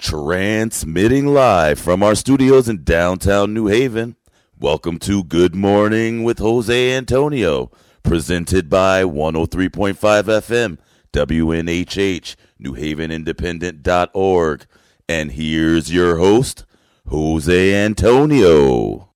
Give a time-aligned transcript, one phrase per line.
[0.00, 4.16] Transmitting live from our studios in downtown New Haven.
[4.58, 7.70] Welcome to Good Morning with Jose Antonio,
[8.02, 10.78] presented by 103.5 FM,
[11.12, 14.66] WNHH, NewHavenIndependent.org.
[15.06, 16.64] And here's your host,
[17.08, 19.09] Jose Antonio.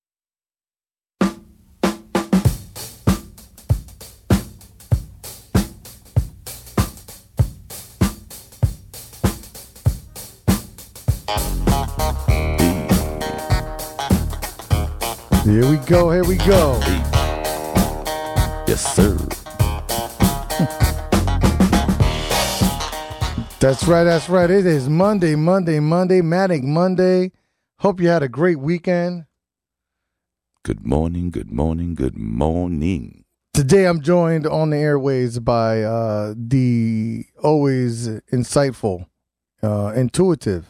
[15.44, 16.10] Here we go.
[16.10, 16.80] Here we go.
[18.66, 19.14] Yes, sir.
[23.60, 24.04] That's right.
[24.04, 24.50] That's right.
[24.50, 27.32] It is Monday, Monday, Monday, Manic Monday.
[27.80, 29.26] Hope you had a great weekend.
[30.62, 33.24] Good morning, good morning, good morning.
[33.52, 39.08] Today I'm joined on the airways by uh, the always insightful,
[39.62, 40.66] uh, intuitive,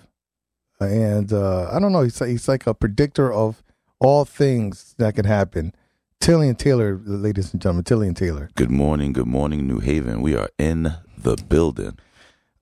[0.80, 2.02] and uh, I don't know.
[2.02, 3.63] He's, he's like a predictor of
[4.04, 5.74] all things that could happen.
[6.20, 8.50] Tillian Taylor, ladies and gentlemen, Tillian Taylor.
[8.54, 10.22] Good morning, good morning, New Haven.
[10.22, 11.98] We are in the building.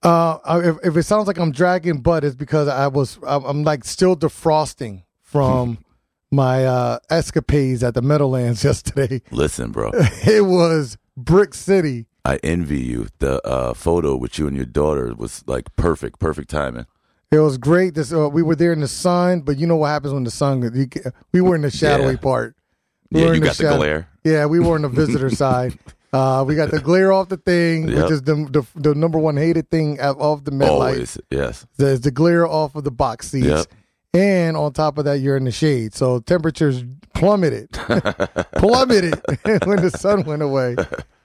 [0.02, 3.62] Uh, if, if it sounds like I'm dragging butt, it's because I was I'm, I'm
[3.62, 5.78] like still defrosting from
[6.30, 9.22] my uh, escapades at the Meadowlands yesterday.
[9.30, 9.92] Listen, bro,
[10.26, 12.06] It was Brick City.
[12.24, 13.08] I envy you.
[13.18, 16.86] The uh, photo with you and your daughter was like perfect, perfect timing.
[17.32, 17.94] It was great.
[17.94, 20.30] This uh, we were there in the sun, but you know what happens when the
[20.30, 20.62] sun.
[20.74, 20.86] You,
[21.32, 22.18] we were in the shadowy Yeah.
[22.18, 22.56] part.
[23.10, 24.08] We Yeah, you got the glare.
[24.22, 25.78] Yeah, we were on the visitor side.
[26.12, 28.02] Uh, we got the glare off the thing, Yep.
[28.02, 30.68] which is the, the the number one hated thing of, of the MetLife.
[30.68, 31.66] Always, yes.
[31.78, 33.46] There's the glare off of the box seats.
[33.46, 33.66] Yep.
[34.14, 35.94] And on top of that, you're in the shade.
[35.94, 37.70] So temperatures plummeted,
[38.56, 39.14] plummeted
[39.64, 40.76] when the sun went away.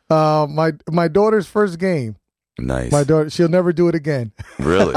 [0.10, 2.16] Uh, my my daughter's first game.
[2.60, 2.92] Nice.
[2.92, 4.32] My daughter, she'll never do it again.
[4.58, 4.96] Really?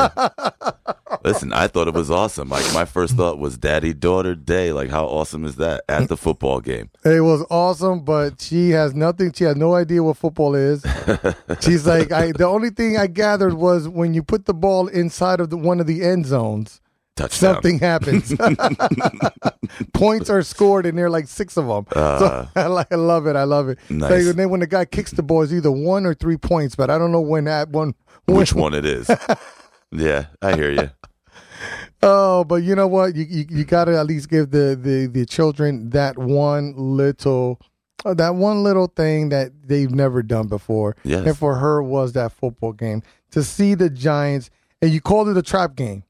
[1.24, 2.48] Listen, I thought it was awesome.
[2.48, 4.72] Like my first thought was daddy daughter day.
[4.72, 6.90] Like how awesome is that at the football game?
[7.04, 9.32] It was awesome, but she has nothing.
[9.32, 10.84] She has no idea what football is.
[11.60, 12.32] She's like, I.
[12.32, 15.80] The only thing I gathered was when you put the ball inside of the, one
[15.80, 16.80] of the end zones,
[17.16, 17.54] Touchdown.
[17.54, 18.32] something happens.
[19.92, 21.86] Points are scored, and there are like six of them.
[21.92, 23.36] so I, like, I love it.
[23.36, 23.78] I love it.
[23.90, 23.94] Uh.
[23.94, 24.26] Nice.
[24.28, 26.90] And then when the guy kicks the ball, it's either one or three points, but
[26.90, 27.94] I don't know when that one.
[28.26, 29.10] when- Which one it is?
[29.92, 30.90] Yeah, I hear you.
[32.02, 33.14] Oh, but you know what?
[33.14, 37.60] You you, you got to at least give the, the the children that one little
[38.04, 40.96] uh, that one little thing that they've never done before.
[41.04, 41.26] Yes.
[41.26, 43.02] And for her was that football game
[43.32, 44.48] to see the Giants,
[44.80, 46.04] and you called it a trap game.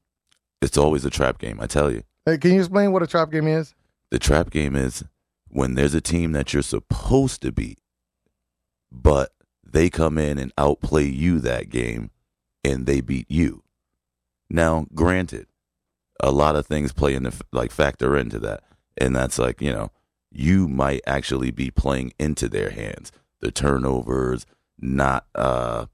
[0.61, 1.59] It's always a trap game.
[1.59, 2.03] I tell you.
[2.25, 3.73] Hey, can you explain what a trap game is?
[4.11, 5.03] The trap game is
[5.49, 7.79] when there's a team that you're supposed to beat,
[8.91, 9.31] but
[9.65, 12.11] they come in and outplay you that game
[12.63, 13.63] and they beat you.
[14.51, 15.47] Now, granted,
[16.19, 18.63] a lot of things play into like factor into that.
[18.97, 19.91] And that's like, you know,
[20.31, 23.11] you might actually be playing into their hands.
[23.39, 24.45] The turnovers,
[24.77, 25.85] not uh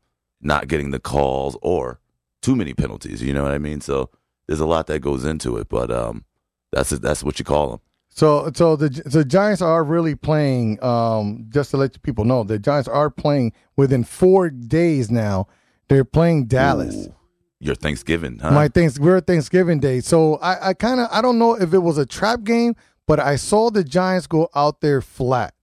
[0.41, 1.99] not getting the calls or
[2.41, 3.81] too many penalties, you know what I mean?
[3.81, 4.09] So
[4.47, 6.25] there's a lot that goes into it, but um
[6.71, 7.79] that's that's what you call them.
[8.09, 10.83] So, so the the Giants are really playing.
[10.83, 15.47] Um, just to let you people know, the Giants are playing within four days now.
[15.87, 16.95] They're playing Dallas.
[16.95, 17.15] Ooh,
[17.59, 18.51] your Thanksgiving, huh?
[18.51, 19.99] My thanks we're Thanksgiving Day.
[19.99, 22.75] So I, I kind of I don't know if it was a trap game,
[23.07, 25.53] but I saw the Giants go out there flat.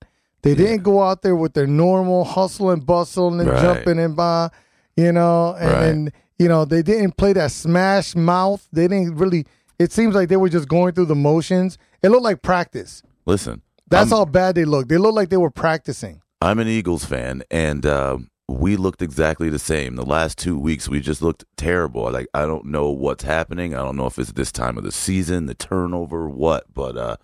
[0.42, 3.62] They didn't go out there with their normal hustle and bustle and Right.
[3.62, 4.50] jumping and by,
[4.94, 5.84] you know, and, Right.
[5.86, 8.66] and you know they didn't play that smash mouth.
[8.72, 9.46] They didn't really.
[9.78, 11.78] It seems like they were just going through the motions.
[12.02, 13.02] It looked like practice.
[13.26, 14.88] Listen, That's I'm, how bad they looked.
[14.88, 16.20] They looked like they were practicing.
[16.42, 18.18] I'm an Eagles fan, and uh,
[18.48, 19.96] we looked exactly the same.
[19.96, 22.10] The last two weeks, we just looked terrible.
[22.10, 23.74] Like I don't know what's happening.
[23.74, 26.64] I don't know if it's this time of the season, the turnover, what.
[26.72, 27.16] But uh,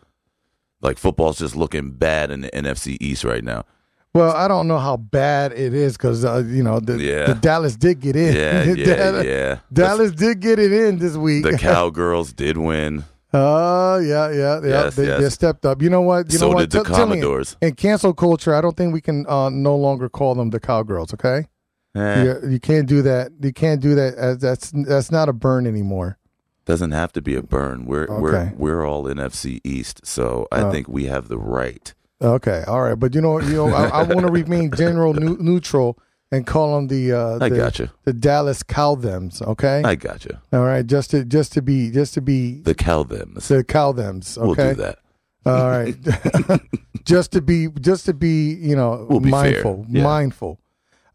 [0.80, 3.64] like football's just looking bad in the NFC East right now.
[4.12, 7.26] Well, I don't know how bad it is because uh, you know the, Yeah.
[7.26, 8.34] the Dallas did get in.
[8.34, 9.58] Yeah, yeah, Dallas, yeah.
[9.72, 11.44] Dallas did get it in this week.
[11.44, 13.04] The Cowgirls did win.
[13.32, 14.68] Oh yeah, yeah, yeah.
[14.68, 15.20] Yes, they, yes.
[15.20, 15.80] they stepped up.
[15.82, 16.32] You know what?
[16.32, 16.70] You So know what?
[16.70, 17.56] did the me, Commodores.
[17.60, 21.14] In cancel culture, I don't think we can uh, no longer call them the cowgirls.
[21.14, 21.46] Okay,
[21.94, 23.30] Eh, you, you can't do that.
[23.40, 24.14] You can't do that.
[24.14, 26.18] As that's that's not a burn anymore.
[26.66, 27.84] doesn't have to be a burn.
[27.86, 28.52] We're we're Okay.
[28.56, 30.70] we're all NFC East, so I Oh.
[30.72, 31.94] think we have the right.
[32.22, 32.98] Okay, all right.
[32.98, 35.98] But you know, you know, I, I want to remain general nu- neutral
[36.32, 37.92] and call them the uh, I the, gotcha.
[38.04, 39.42] the Dallas cow thems.
[39.42, 40.40] Okay, I gotcha.
[40.52, 40.86] all right.
[40.86, 43.48] Just to just to be just to be The cow thems.
[43.48, 44.38] the cow thems.
[44.40, 44.98] We'll Okay, do that.
[45.46, 45.96] all right.
[47.04, 50.04] just to be just to be you know We'll be mindful Yeah.
[50.04, 50.60] mindful.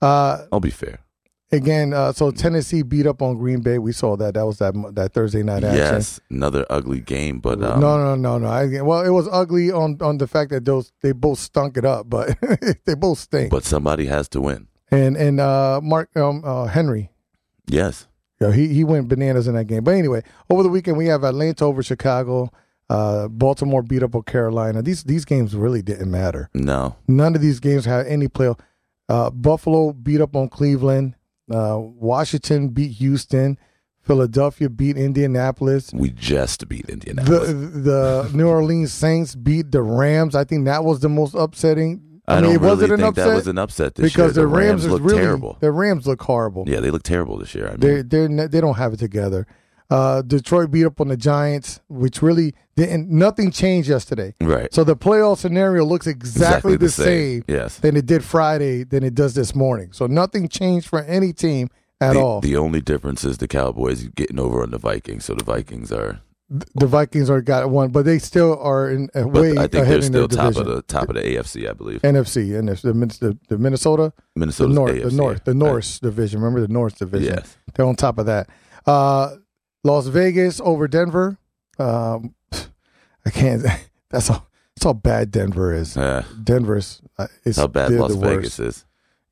[0.02, 1.00] Uh, I'll be fair.
[1.52, 3.78] again, uh, so Tennessee beat up on Green Bay.
[3.80, 4.34] We saw that.
[4.34, 5.78] That was that that Thursday night action.
[5.80, 8.48] Yes, another ugly game, but um, no, no, no, no.
[8.48, 11.86] I, well, it was ugly on on the fact that those they both stunk it
[11.86, 12.38] up, but
[12.86, 13.50] they both stink.
[13.52, 14.68] but somebody has to win.
[14.96, 17.12] And and uh, Mark um, uh, Henry,
[17.68, 18.08] Yes,
[18.42, 19.84] yeah, he he went bananas in that game.
[19.84, 22.52] But anyway, over the weekend we have Atlanta over Chicago.
[22.88, 24.82] Uh, Baltimore beat up on Carolina.
[24.84, 26.50] These these games really didn't matter.
[26.54, 28.54] no, None of these games had any play.
[29.10, 31.16] Uh, Buffalo beat up on Cleveland.
[31.52, 33.58] Uh, Washington beat Houston.
[34.02, 35.92] Philadelphia beat Indianapolis.
[35.92, 37.50] we just beat The Indianapolis.
[37.50, 40.36] the New Orleans Saints beat the Rams.
[40.36, 42.15] I think that was the most upsetting.
[42.28, 44.46] I, mean, don't it really think upset that was an upset this year because year.
[44.46, 45.58] the Rams, is look really terrible.
[45.60, 46.64] the Rams look horrible.
[46.68, 47.68] Yeah, they look terrible this year.
[47.68, 49.46] I mean, They're they're they don't have it together.
[49.88, 53.08] Uh, Detroit beat up on the Giants, which really didn't.
[53.10, 54.34] Nothing changed yesterday.
[54.42, 54.74] right.
[54.74, 57.78] So the playoff scenario looks exactly, the, same, Yes.
[57.78, 59.92] than it did Friday than it does this morning.
[59.92, 61.70] So nothing changed for any team
[62.02, 62.42] at the, all.
[62.42, 65.26] the only difference is the Cowboys getting over on the Vikings.
[65.26, 69.28] So the Vikings are, the Vikings are got one, but they still are in but
[69.28, 70.62] way I think ahead they're still top division.
[70.70, 71.70] of the top of the AFC.
[71.70, 75.04] I believe NFC and the, the, the Minnesota, the North, AFC.
[75.04, 76.42] the North, the North division.
[76.42, 77.34] Remember the North division?
[77.36, 77.58] Yes.
[77.74, 78.48] They're on top of that.
[78.86, 79.36] Uh,
[79.84, 81.38] Las Vegas over Denver.
[81.80, 82.36] Um,
[83.26, 83.64] I can't.
[84.10, 84.46] That's how.
[84.76, 85.96] That's how bad Denver is.
[85.96, 87.02] Uh, Denver's.
[87.18, 88.14] Uh, it's how bad Las.
[88.14, 88.86] Vegas is.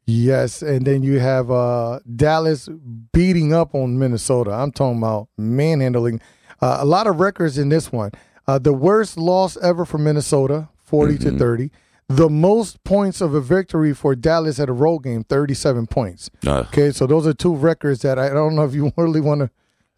[0.06, 2.69] Yes, and then you have uh, Dallas
[3.12, 4.51] beating up on Minnesota.
[4.51, 6.21] I'm talking about manhandling.
[6.62, 8.12] Uh, a lot of records in this one.
[8.48, 11.72] Uh, the worst loss ever for Minnesota, 40 to 30.
[12.10, 16.30] The most points of a victory for Dallas at a road game, 37 points.
[16.46, 19.40] Uh, Okay, so those are two records that I don't know if you really want
[19.42, 19.50] to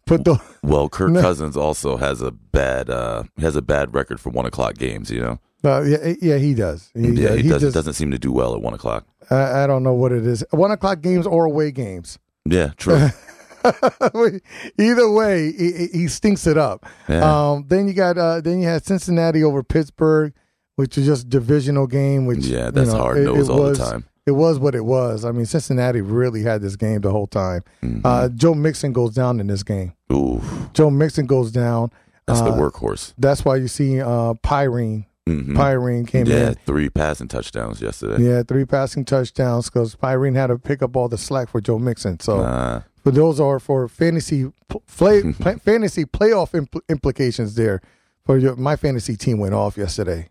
[0.06, 0.40] put the.
[0.62, 1.20] well, Kirk No.
[1.20, 5.10] Cousins also has a bad uh, has a bad record for one o'clock games.
[5.10, 6.90] You know, Uh, yeah, yeah, he does.
[6.94, 7.36] He, yeah, does.
[7.38, 9.04] he, He does, just- doesn't seem to do well at one o'clock.
[9.28, 10.44] I, I don't know what it is.
[10.52, 12.18] One o'clock games or away games.
[12.48, 13.08] Yeah, true.
[14.78, 16.86] Either way, he, he stinks it up.
[17.08, 17.50] Yeah.
[17.50, 20.32] Um, then you got uh, then you had Cincinnati over Pittsburgh,
[20.76, 22.26] which is just divisional game.
[22.26, 24.04] Which yeah, you that's know, hard it- nose all was- the time.
[24.26, 25.24] It was what it was.
[25.24, 27.62] I mean, Cincinnati really had this game the whole time.
[27.80, 28.00] Mhm.
[28.04, 29.92] Uh, Joe Mixon goes down in this game.
[30.12, 30.42] Ooh,
[30.74, 31.92] Joe Mixon goes down.
[32.26, 33.14] that's the Uh, workhorse.
[33.16, 35.06] That's why you see uh, Perine.
[35.28, 35.54] Mhm.
[35.56, 36.32] Perine came in.
[36.32, 38.22] Yeah, three passing touchdowns yesterday.
[38.22, 41.78] Yeah, three passing touchdowns because Perine had to pick up all the slack for Joe
[41.80, 42.20] Mixon.
[42.20, 44.52] So, Uh, but those are for fantasy
[44.86, 47.56] play, play, fantasy playoff impl- implications.
[47.56, 47.80] There,
[48.24, 50.28] for your, my fantasy team went off yesterday.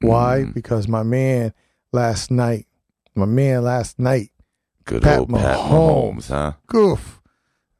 [0.00, 0.44] Why?
[0.46, 0.54] Mhm.
[0.54, 1.52] Because my man
[1.92, 2.66] last night,
[3.14, 4.30] my man last night,
[4.86, 5.68] good Pat old Pat Mahomes.
[5.70, 6.52] Mahomes, huh?
[6.66, 7.20] goof,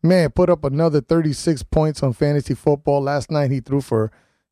[0.02, 3.50] man, put up another thirty six points on fantasy football last night.
[3.50, 4.10] He threw for,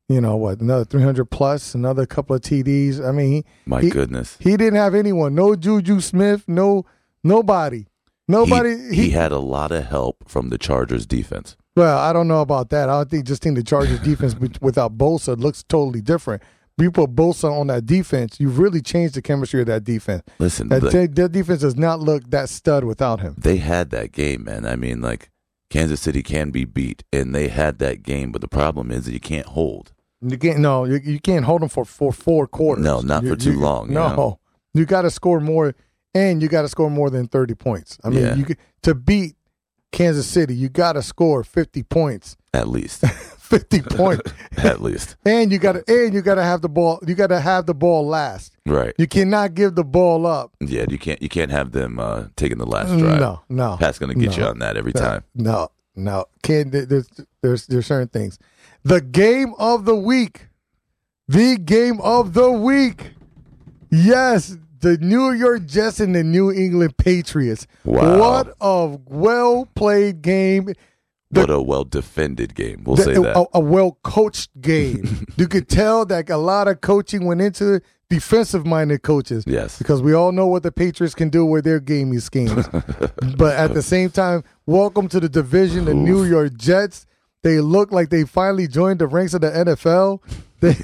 [0.09, 2.99] you know what, another three hundred plus, another couple of TDs.
[3.05, 4.35] I mean, he, My He- goodness.
[4.39, 5.35] He didn't have anyone.
[5.35, 6.43] No Juju Smith.
[6.47, 6.85] No
[7.23, 7.85] nobody.
[8.27, 8.77] Nobody.
[8.89, 11.55] he, He, had a lot of help from the Chargers defense.
[11.75, 12.89] well, I don't know about that.
[12.89, 16.43] I don't think just think the Chargers defense with- without Bosa looks totally different.
[16.77, 20.23] You put Bosa on that defense, you've really changed the chemistry of that defense.
[20.39, 23.35] Listen, That, the- that defense does not look that stud without him.
[23.37, 24.65] they had that game, man.
[24.65, 25.29] I mean, like
[25.69, 29.11] Kansas City can be beat, and they had that game, but the problem is that
[29.13, 29.91] you can't hold.
[30.21, 30.59] You can't.
[30.59, 32.83] No, you, you can't hold them for for four quarters.
[32.83, 34.39] No, not You- for too you- long, you No, know?
[34.73, 35.73] you got to score more,
[36.13, 37.97] and you got to score more than thirty points.
[38.03, 38.35] I mean, Yeah.
[38.35, 38.45] you
[38.83, 39.35] to beat
[39.91, 42.35] Kansas City, you got to score fifty points.
[42.53, 43.05] At least,
[43.39, 44.31] Fifty points.
[44.57, 47.73] at least, And you gotta and you gotta have the ball you gotta have the
[47.73, 48.53] ball last.
[48.65, 48.93] right?
[48.97, 50.51] You cannot give the ball up.
[50.59, 51.21] Yeah, you can't.
[51.21, 53.19] You can't have them uh, taking the last drive.
[53.19, 53.77] No, no.
[53.79, 55.23] Pat's gonna get you on that every No, time.
[55.33, 56.25] No, no.
[56.43, 57.09] Can't there's
[57.41, 58.37] there's there's certain things.
[58.83, 60.47] The game of the week.
[61.27, 63.11] The game of the week.
[63.91, 67.67] Yes, the New York Jets and the New England Patriots.
[67.83, 68.19] Wow.
[68.19, 70.73] What a well played game.
[71.31, 72.83] The- what a well defended game.
[72.85, 73.47] We'll the- say that.
[73.53, 75.27] a, well coached game.
[75.37, 77.83] you could tell that a lot of coaching went into it.
[78.09, 79.43] defensive minded coaches.
[79.45, 79.77] yes.
[79.77, 82.67] Because we all know what the Patriots can do with their gaming schemes.
[83.37, 87.05] but at the same time, welcome to the division, the New York Jets.
[87.43, 90.19] They look like they finally joined the ranks of the NFL.
[90.61, 90.75] They,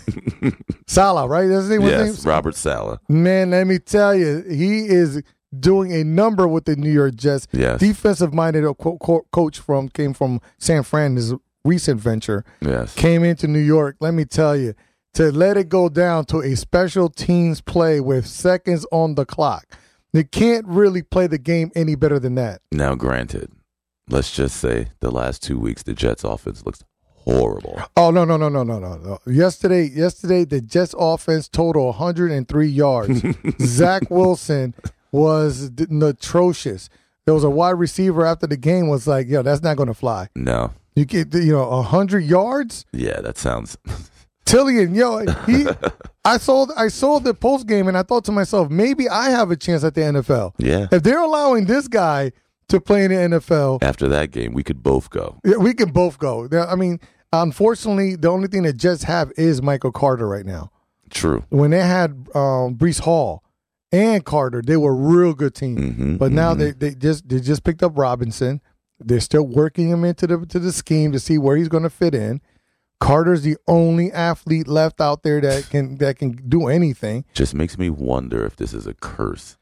[0.88, 1.48] Saleh, right?
[1.48, 1.82] That's his name.
[1.82, 2.24] Yes.
[2.24, 2.32] name?
[2.32, 2.98] Robert Saleh.
[3.10, 5.22] Man, let me tell you, he is
[5.60, 7.48] doing a number with the New York Jets.
[7.52, 7.82] Yes.
[7.82, 11.34] Defensive minded co- co- coach from came from San Fran, his
[11.66, 12.94] recent venture, Yes.
[12.96, 13.98] came into New York.
[14.00, 14.76] Let me tell you,
[15.16, 19.78] to let it go down to a special teams play with seconds on the clock.
[20.14, 22.62] They can't really play the game any better than that.
[22.72, 23.52] Now, granted,
[24.10, 27.82] let's just say the last two weeks the Jets offense looks horrible.
[27.98, 29.20] Oh no no no no no no no!
[29.26, 33.24] Yesterday, yesterday the Jets offense total 103 yards.
[33.62, 34.74] Zach Wilson
[35.12, 36.90] was d- atrocious.
[37.26, 39.94] there was a wide receiver after the game was like, "Yo, that's not going to
[39.94, 40.72] fly." No.
[40.96, 42.86] You get you know a hundred yards.
[42.94, 43.78] Yeah, that sounds.
[44.46, 45.66] Tillian, yo, he.
[46.26, 49.52] I saw I saw the post game and I thought to myself, maybe I have
[49.52, 50.54] a chance at the NFL.
[50.58, 50.88] Yeah.
[50.92, 52.32] If they're allowing this guy
[52.70, 55.40] to play in the NFL, After that game, we could both go.
[55.46, 56.48] yeah, we can both go.
[56.68, 57.00] I mean,
[57.32, 60.72] unfortunately, the only thing the Jets have is Michael Carter right now.
[61.10, 61.46] True.
[61.50, 63.44] When they had um, Breece Hall
[63.92, 65.78] and Carter, they were a real good team.
[65.78, 66.58] Mhm, But now mhm.
[66.58, 68.62] they, they just they just picked up Robinson.
[69.00, 71.90] They're still working him into the to the scheme to see where he's going to
[71.90, 72.42] fit in.
[73.00, 77.26] Carter's the only athlete left out there that can that can do anything.
[77.34, 79.58] just makes me wonder if this is a curse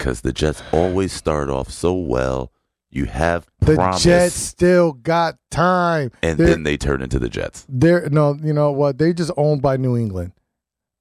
[0.00, 2.50] because the Jets always start off so well.
[2.90, 6.10] You have The promise, Jets still got time.
[6.22, 7.64] and they're, then they turn into the Jets.
[7.68, 8.98] they're no, you know what?
[8.98, 10.32] They just owned by New England.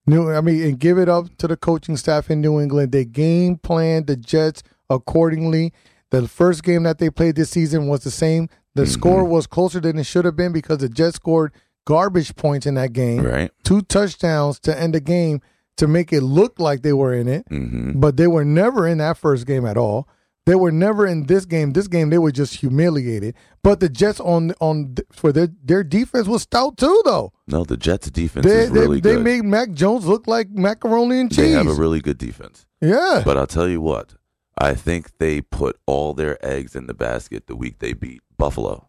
[0.05, 2.91] New, I mean, and give it up to the coaching staff in New England.
[2.91, 5.73] They game planned the Jets accordingly.
[6.11, 8.49] The first game that they played this season was the same.
[8.75, 8.91] The Mm-hmm.
[8.91, 11.53] score was closer than it should have been because the Jets scored
[11.85, 13.23] garbage points in that game.
[13.23, 13.51] Right?
[13.63, 15.41] Two touchdowns to end the game
[15.79, 18.97] to make it look like they were in it, hmm but they were never in
[18.99, 20.07] that first game at all.
[20.45, 21.73] They were never in this game.
[21.73, 23.35] This game they were just humiliated.
[23.61, 27.33] But the Jets on on for their their defense was stout too though.
[27.45, 31.19] No, the Jets' defense They is really they, they made Mac Jones look like macaroni
[31.19, 31.37] and cheese.
[31.37, 32.65] they have a really good defense.
[32.81, 33.21] yeah.
[33.23, 34.15] But I'll tell you what,
[34.57, 38.87] I think they put all their eggs in the basket the week they beat Buffalo.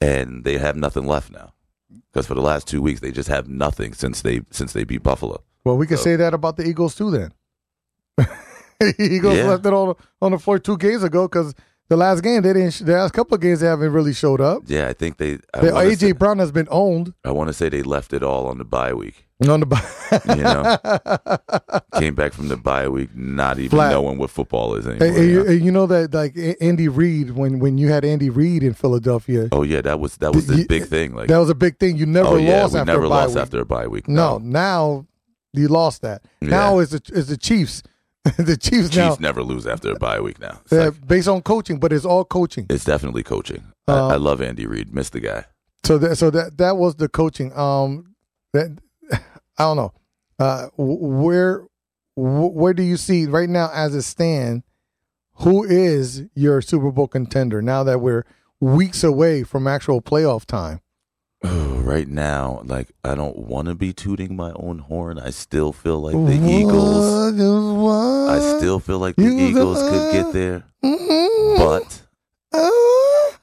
[0.00, 1.54] And they have nothing left now.
[2.12, 5.02] Because for the last two weeks they just have nothing since they since they beat
[5.02, 5.42] Buffalo.
[5.64, 7.32] well, we can so- say that about the Eagles too then.
[8.98, 9.44] Eagles Yeah.
[9.48, 11.54] left it on on the floor two games ago because
[11.88, 12.78] the last game they didn't.
[12.84, 14.62] The last couple of games they haven't really showed up.
[14.66, 17.52] Yeah, I think they I The AJ say- Brown has been owned I want to
[17.54, 19.26] say they left it all on the bye week.
[19.48, 19.66] On the.
[19.66, 19.76] bu-
[20.28, 23.90] You know, came back from the bye week not even Flat.
[23.90, 25.08] knowing what football is anymore.
[25.08, 25.50] And, and you know?
[25.50, 29.48] and you know that like Andy Reid when when you had Andy Reid in Philadelphia,
[29.52, 31.14] oh yeah, that was that was the big thing.
[31.14, 31.96] Like, that was a big thing.
[31.96, 33.42] You never oh yeah, lost we after never a bye lost week.
[33.42, 34.08] after a bye week.
[34.08, 35.06] No, now
[35.52, 36.22] you lost that.
[36.40, 37.82] Now it's the it's the Chiefs.
[38.38, 40.60] the Chiefs, Chiefs now never lose after a bye week now.
[40.72, 42.66] Uh, like- based on coaching, but it's all coaching.
[42.70, 43.64] it's definitely coaching.
[43.88, 44.94] Uh, I, I love Andy Reid.
[44.94, 45.44] Miss the guy.
[45.84, 47.52] So that so that that was the coaching.
[47.58, 48.14] Um,
[48.54, 48.78] that
[49.58, 49.92] I don't know.
[50.38, 51.66] Uh, where
[52.16, 54.62] where do you see right now as it stand?
[55.38, 58.24] Who is your Super Bowl contender now that we're
[58.60, 60.80] weeks away from actual playoff time?
[61.84, 65.18] Right now, like I don't want to be tooting my own horn.
[65.18, 67.38] I still feel like the Eagles.
[67.38, 71.58] I still feel like the You Eagles the- could get there, Mm-hmm.
[71.58, 72.02] but
[72.52, 73.36] Uh,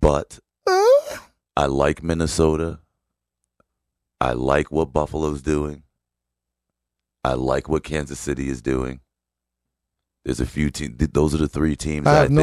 [0.00, 0.40] but
[1.56, 2.80] I like Minnesota.
[4.24, 5.82] I like what Buffalo's doing.
[7.22, 9.00] I like what Kansas City is doing.
[10.24, 10.96] There's a few teams.
[11.12, 12.38] Those are the three teams I I, have think.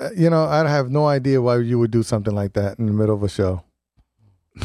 [0.00, 2.86] no, you know, I have no idea why you would do something like that in
[2.86, 3.62] the middle of a show.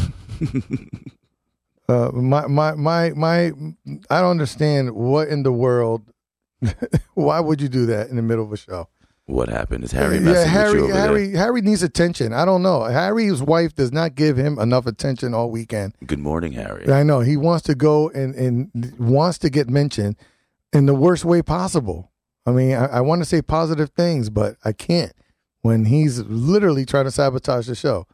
[1.90, 3.52] Uh, my, my, my, my,
[4.10, 6.04] I don't understand what in the world.
[7.16, 8.88] why would you do that in the middle of a show?
[9.32, 9.84] What happened?
[9.84, 12.34] Is Harry yeah, messing Harry, with you over Harry, Harry needs attention.
[12.34, 12.84] I don't know.
[12.84, 15.94] Harry's wife does not give him enough attention all weekend.
[16.06, 16.92] Good morning, Harry.
[16.92, 20.18] I know he wants to go and and wants to get mentioned
[20.74, 22.12] in the worst way possible.
[22.46, 25.14] I mean, I, I want to say positive things, but I can't
[25.62, 28.08] when he's literally trying to sabotage the show.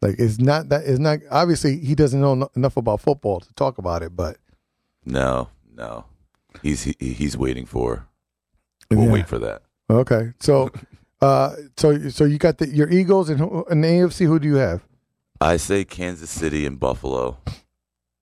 [0.00, 3.78] Like it's not that it's not obviously he doesn't know enough about football to talk
[3.78, 4.36] about it, but
[5.04, 6.04] No, no.
[6.62, 8.06] He's he, he's waiting for.
[8.90, 9.12] We'll Yeah.
[9.12, 9.62] wait for that.
[9.90, 10.32] Okay.
[10.40, 10.70] So,
[11.20, 14.26] uh, so so you got the your Eagles and who, in the AFC.
[14.26, 14.82] Who do you have?
[15.40, 17.38] I say Kansas City and Buffalo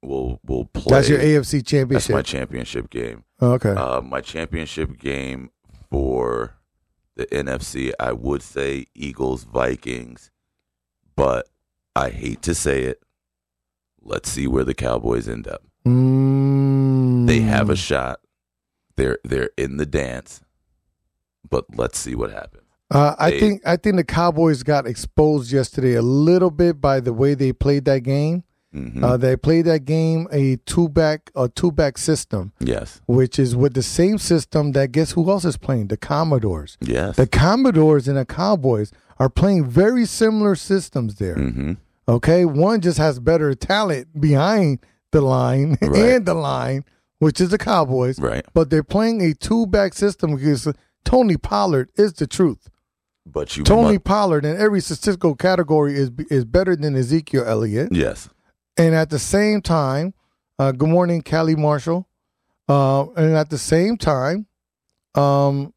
[0.02, 0.96] will will play.
[0.96, 1.88] That's your AFC championship.
[1.88, 3.24] That's my championship game.
[3.40, 3.70] okay.
[3.70, 5.50] Uh, my championship game
[5.90, 6.56] for
[7.16, 10.30] the NFC, I would say Eagles Vikings,
[11.16, 11.48] but
[11.94, 13.02] I hate to say it.
[14.02, 15.62] Let's see where the Cowboys end up.
[15.86, 17.26] Mm.
[17.26, 18.20] They have a shot.
[18.96, 20.42] They're they're in the dance,
[21.50, 22.62] but let's see what happens.
[22.90, 27.00] Uh, I They- think I think the Cowboys got exposed yesterday a little bit by
[27.00, 28.44] the way they played that game.
[28.74, 29.02] Mhm.
[29.02, 33.56] Uh, they played that game a two back a two back system, yes, which is
[33.56, 35.86] with the same system that guess who else is playing?
[35.88, 36.76] The Commodores.
[36.80, 37.16] yes.
[37.16, 41.34] The Commodores and the Cowboys are playing very similar systems there.
[41.36, 41.72] hmm
[42.08, 44.78] Okay, one just has better talent behind
[45.10, 45.96] the line Right.
[46.16, 46.84] and the line,
[47.18, 48.20] which is the Cowboys.
[48.20, 50.68] Right, But they're playing a two back system because
[51.06, 52.68] Tony Pollard is the truth.
[53.24, 57.88] but you Tony Pollard in every statistical category is is better than Ezekiel Elliott.
[57.92, 58.28] yes,
[58.76, 60.12] And at the same time,
[60.58, 62.06] uh, good morning, Callie Marshall.
[62.68, 64.46] Uh, and at the same time,
[65.14, 65.72] um,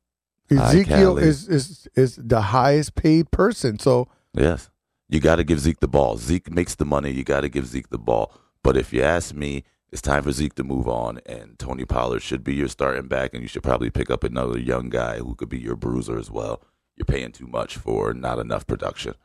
[0.49, 1.23] Ezekiel Cali.
[1.23, 3.79] is, is is the highest paid person.
[3.79, 4.69] So Yes.
[5.11, 6.17] You got to give Zeke the ball.
[6.17, 7.09] Zeke makes the money.
[7.09, 8.31] You got to give Zeke the ball.
[8.63, 12.21] But if you ask me, it's time for Zeke to move on, and Tony Pollard
[12.21, 15.35] should be your starting back, and you should probably pick up another young guy who
[15.35, 16.61] could be your bruiser as well.
[16.95, 19.15] You're paying too much for not enough production,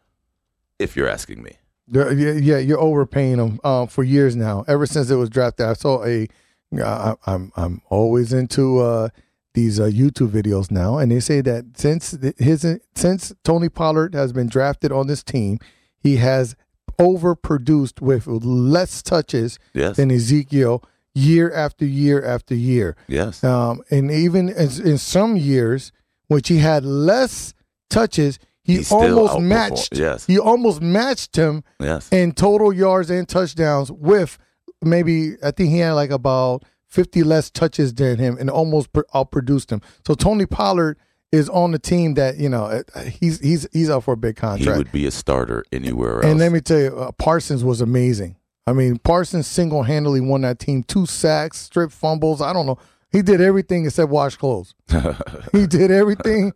[0.78, 1.58] if you're asking me.
[1.86, 4.64] Yeah, yeah, you're overpaying him uh, for years now.
[4.66, 6.28] Ever since it was drafted, I saw a.
[6.74, 9.10] I, I'm I'm always into uh,
[9.52, 14.32] these uh, YouTube videos now, and they say that since his since Tony Pollard has
[14.32, 15.58] been drafted on this team,
[15.98, 16.56] he has
[16.98, 19.96] overproduced with less touches Yes.
[19.96, 20.82] than Ezekiel
[21.14, 22.96] year after year after year.
[23.06, 23.42] yes.
[23.44, 25.92] Um, and even in, in some years,
[26.28, 27.54] which he had less
[27.90, 29.96] touches, he, He almost matched.
[29.96, 30.26] yes.
[30.26, 32.08] he almost matched him yes.
[32.10, 34.38] in total yards and touchdowns with
[34.82, 39.02] maybe I think he had like about 50 less touches than him and almost pr-
[39.14, 39.82] outproduced him.
[40.06, 40.96] So Tony Pollard
[41.34, 44.36] is on the team that you know uh, he's he's he's up for a big
[44.36, 44.70] contract.
[44.70, 46.26] he would be a starter anywhere else.
[46.26, 48.36] and let me tell you, uh, Parsons was amazing.
[48.66, 50.84] I mean, Parsons single handedly won that team.
[50.84, 52.40] Two sacks, strip fumbles.
[52.40, 52.78] I don't know.
[53.10, 54.74] He did everything except wash clothes.
[55.52, 56.52] he did everything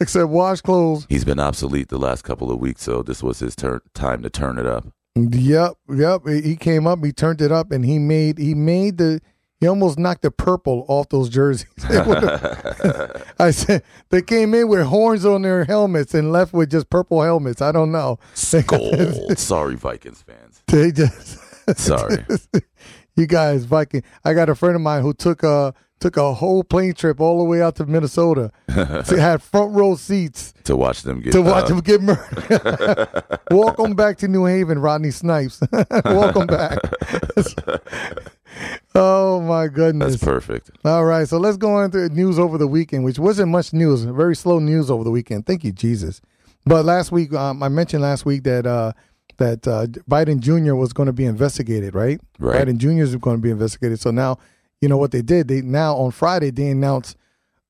[0.00, 1.06] except wash clothes.
[1.08, 4.30] He's been obsolete the last couple of weeks, so this was his turn time to
[4.30, 4.86] turn it up.
[5.16, 6.22] Yep, yep.
[6.26, 9.20] He he came up, he turned it up, and he made he made the
[9.64, 11.66] he almost knocked the purple off those jerseys.
[13.38, 17.22] I said they came in with horns on their helmets and left with just purple
[17.22, 17.62] helmets.
[17.62, 18.18] I don't know.
[18.34, 19.34] Skull.
[19.36, 20.62] Sorry, Vikings fans.
[20.66, 21.38] They just
[21.78, 22.26] Sorry.
[23.16, 24.02] you guys Viking.
[24.22, 27.38] I got a friend of mine who took a took a whole plane trip all
[27.38, 28.52] the way out to Minnesota.
[29.04, 33.40] so had front row seats to watch them get to watch uh, them get murdered.
[33.50, 35.62] Welcome back to New Haven, Rodney Snipes.
[36.04, 36.78] Welcome back.
[38.94, 40.12] Oh my goodness.
[40.12, 40.70] That's perfect.
[40.84, 44.02] All right, so let's go into news over the weekend, which wasn't much news.
[44.04, 45.46] Very slow news over the weekend.
[45.46, 46.20] Thank you, Jesus.
[46.66, 48.92] But last week, um, I mentioned last week that uh,
[49.38, 50.74] that uh, Biden Jr.
[50.74, 52.20] was going to be investigated, right?
[52.38, 52.66] Right.
[52.66, 53.02] Biden Jr.
[53.02, 54.00] is going to be investigated.
[54.00, 54.38] So now,
[54.80, 55.48] you know what they did?
[55.48, 57.16] They now on Friday they announced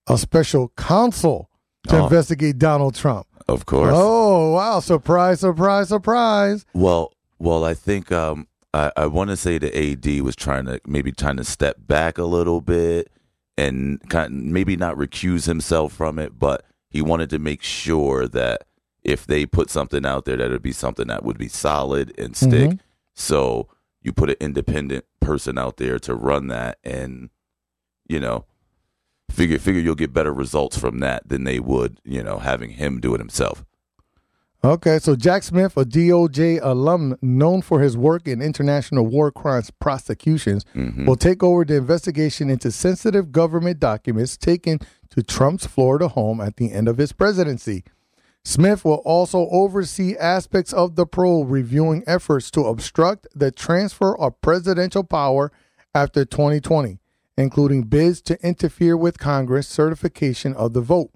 [0.07, 1.49] a special counsel
[1.89, 2.05] to Oh.
[2.05, 3.27] investigate Donald Trump.
[3.49, 3.93] Of course.
[3.95, 4.81] Oh wow!
[4.81, 5.41] Surprise!
[5.41, 5.89] Surprise!
[5.89, 6.65] Surprise!
[6.73, 10.81] Well, well, I think um, I, I want to say the AD was trying to
[10.87, 13.11] maybe trying to step back a little bit
[13.57, 18.27] and kind of maybe not recuse himself from it, but he wanted to make sure
[18.29, 18.65] that
[19.05, 22.37] if they put something out there, that it'd be something that would be solid and
[22.37, 22.71] stick.
[22.71, 22.81] Mhm.
[23.15, 23.69] So
[24.03, 27.31] you put an independent person out there to run that, and
[28.09, 28.45] you know,
[29.31, 33.01] figure figure you'll get better results from that than they would, you know, having him
[33.01, 33.65] do it himself.
[34.65, 39.71] Okay, so Jack Smith, a DOJ alum known for his work in international war crimes
[39.71, 44.79] prosecutions, hmm will take over the investigation into sensitive government documents taken
[45.11, 47.85] to Trump's Florida home at the end of his presidency.
[48.43, 54.41] Smith will also oversee aspects of the probe, reviewing efforts to obstruct the transfer of
[54.41, 55.53] presidential power
[55.95, 57.01] after 2020,
[57.37, 61.11] including bids to interfere with Congress certification of the vote.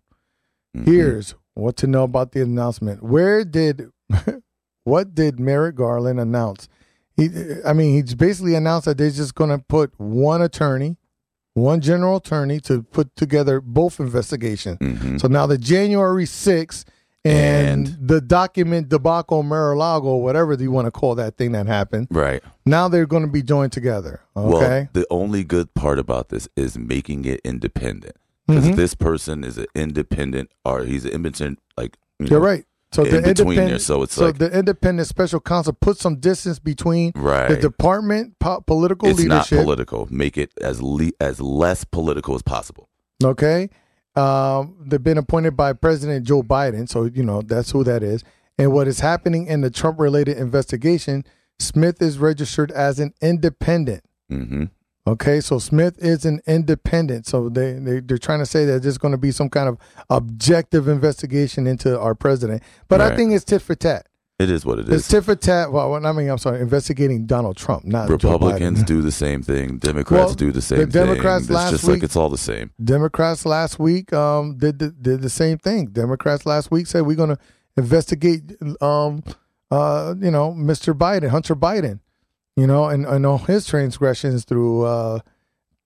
[0.85, 3.03] Here's what to know about the announcement.
[3.03, 3.91] Where did
[4.85, 6.69] what did Merrick Garland announce?
[7.17, 7.29] He,
[7.67, 10.97] I mean, he's basically announced that they're just going to put one attorney,
[11.55, 14.79] one general attorney to put together both investigations.
[14.81, 16.85] hmm So now the January 6th
[17.25, 22.07] and, And- the document debacle Mar-a-Lago, whatever you want to call that thing that happened,
[22.13, 22.41] Right.
[22.65, 24.21] now they're going to be joined together.
[24.37, 24.49] Okay.
[24.83, 28.15] Well, the only good part about this is making it independent.
[28.49, 28.77] Because Mhm.
[28.77, 32.65] this person is an independent, or he's an independent, like you You're know, right.
[32.91, 35.99] So in the between independent, there, so it's so like- the independent special counsel put
[35.99, 37.49] some distance between right.
[37.49, 40.09] the department, po- political it's not political.
[40.11, 42.89] Make it as le- as less political as possible.
[43.23, 43.69] Okay.
[44.17, 46.89] Um, they've been appointed by President Joe Biden.
[46.89, 48.25] So, you know, that's who that is.
[48.59, 51.25] And what is happening in the Trump related investigation,
[51.61, 54.03] Smith is registered as an independent.
[54.31, 54.65] hmm
[55.09, 55.41] Okay.
[55.41, 57.27] So Smith is an independent.
[57.27, 59.79] So they, they, they're trying to say that there's going to be some kind of
[60.11, 62.63] objective investigation into our president.
[62.89, 64.07] But I think it's tit for tat.
[64.39, 65.09] It is what it It's is.
[65.09, 65.73] tit for tat.
[65.73, 69.79] Well, I mean, I'm sorry, investigating Donald Trump, not Republicans do the same thing.
[69.91, 71.57] Democrats Well, do the same the Democrats thing.
[71.57, 72.71] It's just week- like it's all the same.
[72.83, 75.87] Democrats last week um, did the, did the same thing.
[75.87, 77.39] Democrats last week said we're going to
[77.77, 78.43] investigate,
[78.81, 79.25] um,
[79.73, 80.95] uh, you know, Mr.
[80.97, 81.99] Biden, Hunter Biden,
[82.59, 85.21] you know, and, and all his transgressions through uh,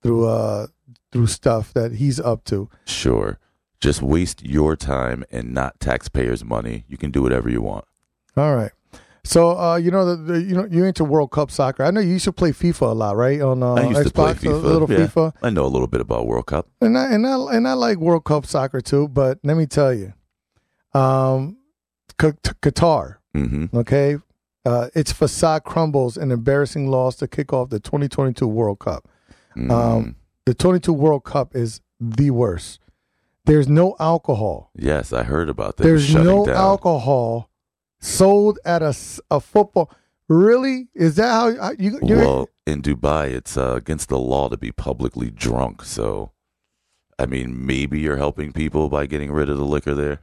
[0.03, 0.67] through uh,
[1.11, 2.69] through stuff that he's up to.
[2.87, 3.39] Sure.
[3.81, 6.85] Just waste your time and not taxpayers' money.
[6.89, 7.85] You can do whatever you want.
[8.37, 8.71] All right.
[9.25, 11.85] So uh, you know the, the you know you're into World Cup soccer.
[11.85, 13.41] I know you used to play FIFA a lot, right?
[13.41, 15.07] On uh, I used Xbox, to play a little yeah.
[15.07, 16.69] FIFA, I know a little bit about World Cup.
[16.81, 19.07] and I and I and I like World Cup soccer too.
[19.09, 20.13] But let me tell you,
[20.93, 21.57] um,
[22.19, 24.17] Qatar, hmm okay,
[24.65, 29.09] uh, its facade crumbles in embarrassing loss to kick off the 2022 World Cup.
[29.57, 29.71] Mm-hmm.
[29.71, 32.81] Um, the 22 World Cup is the worst.
[33.45, 34.71] There's no alcohol.
[34.77, 35.83] yes, I heard about that.
[35.83, 36.55] There's no down.
[36.55, 37.51] alcohol
[37.99, 38.95] sold at a,
[39.31, 39.91] a football.
[40.29, 40.89] Really?
[40.95, 41.99] Is that how you?
[42.03, 45.83] You're, Well, in Dubai, it's uh, against the law to be publicly drunk.
[45.83, 46.31] So,
[47.19, 50.21] I mean, maybe you're helping people by getting rid of the liquor there.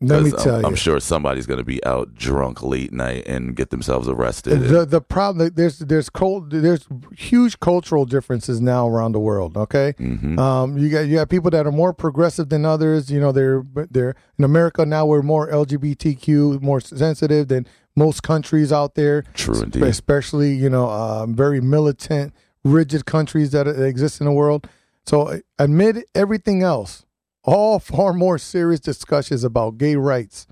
[0.00, 0.66] Let me tell I'm, you.
[0.68, 4.60] I'm sure somebody's going to be out drunk late night and get themselves arrested.
[4.62, 6.86] the the problem there's there's cult, there's
[7.16, 9.56] huge cultural differences now around the world.
[9.56, 13.10] Okay, hmm um, you got you got people that are more progressive than others.
[13.10, 15.04] You know, they're they're in America now.
[15.04, 19.24] We're more LGBTQ, more sensitive than most countries out there.
[19.34, 19.82] True indeed.
[19.82, 22.32] especially you know um, very militant,
[22.64, 24.66] rigid countries that exist in the world.
[25.04, 27.04] So amid everything else,
[27.44, 30.46] all far more serious discussions about gay rights,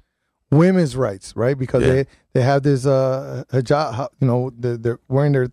[0.50, 1.56] women's rights, right?
[1.58, 1.88] Because Yeah.
[1.92, 5.48] they they have this uh hijab, you know, they're, they're wearing their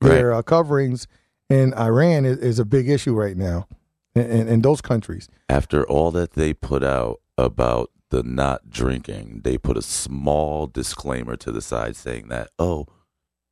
[0.00, 1.06] their uh, coverings
[1.48, 3.68] in Iran is, is a big issue right now
[4.16, 5.28] in, in, in those countries.
[5.48, 11.36] After all that they put out about the not drinking, they put a small disclaimer
[11.36, 12.86] to the side saying that, oh,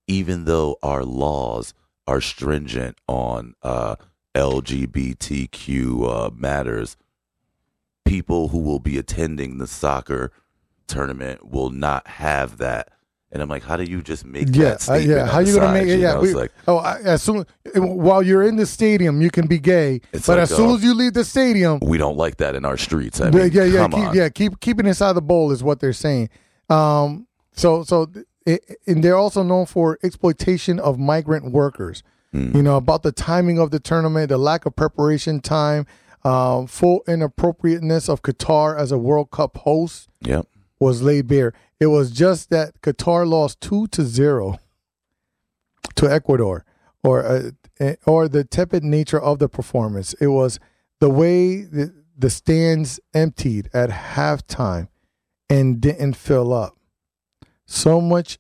[0.08, 1.72] even though our laws
[2.08, 3.94] are stringent on uh,
[4.34, 6.96] LGBTQ uh, matters,
[8.10, 10.32] people who will be attending the soccer
[10.88, 12.88] tournament will not have that.
[13.30, 15.26] And I'm like, how do you just make Yeah, that uh, yeah.
[15.26, 16.00] How you gonna make it?
[16.00, 17.46] Yeah, we- like, Oh, I, as soon
[17.76, 20.82] while you're in the stadium, you can be gay, but like, as soon uh, as
[20.82, 23.20] you leave the stadium, we don't like that in our streets.
[23.20, 24.16] I mean, yeah, yeah, keep, on.
[24.16, 24.28] yeah.
[24.28, 26.30] Keep keeping inside the bowl is what they're saying.
[26.68, 28.10] Um, so so,
[28.44, 32.02] it, and they're also known for exploitation of migrant workers.
[32.34, 32.56] Mm.
[32.56, 35.86] You know about the timing of the tournament, the lack of preparation time,
[36.24, 40.46] um, full inappropriateness of Qatar as a World Cup host Yep.
[40.78, 41.52] was laid bare.
[41.78, 44.58] It was just that Qatar lost two to zero
[45.94, 46.64] to Ecuador,
[47.02, 50.12] or uh, eh, or the tepid nature of the performance.
[50.14, 50.58] It was
[51.00, 54.88] the way the, the stands emptied at halftime
[55.48, 56.76] and didn't fill up.
[57.64, 58.38] So much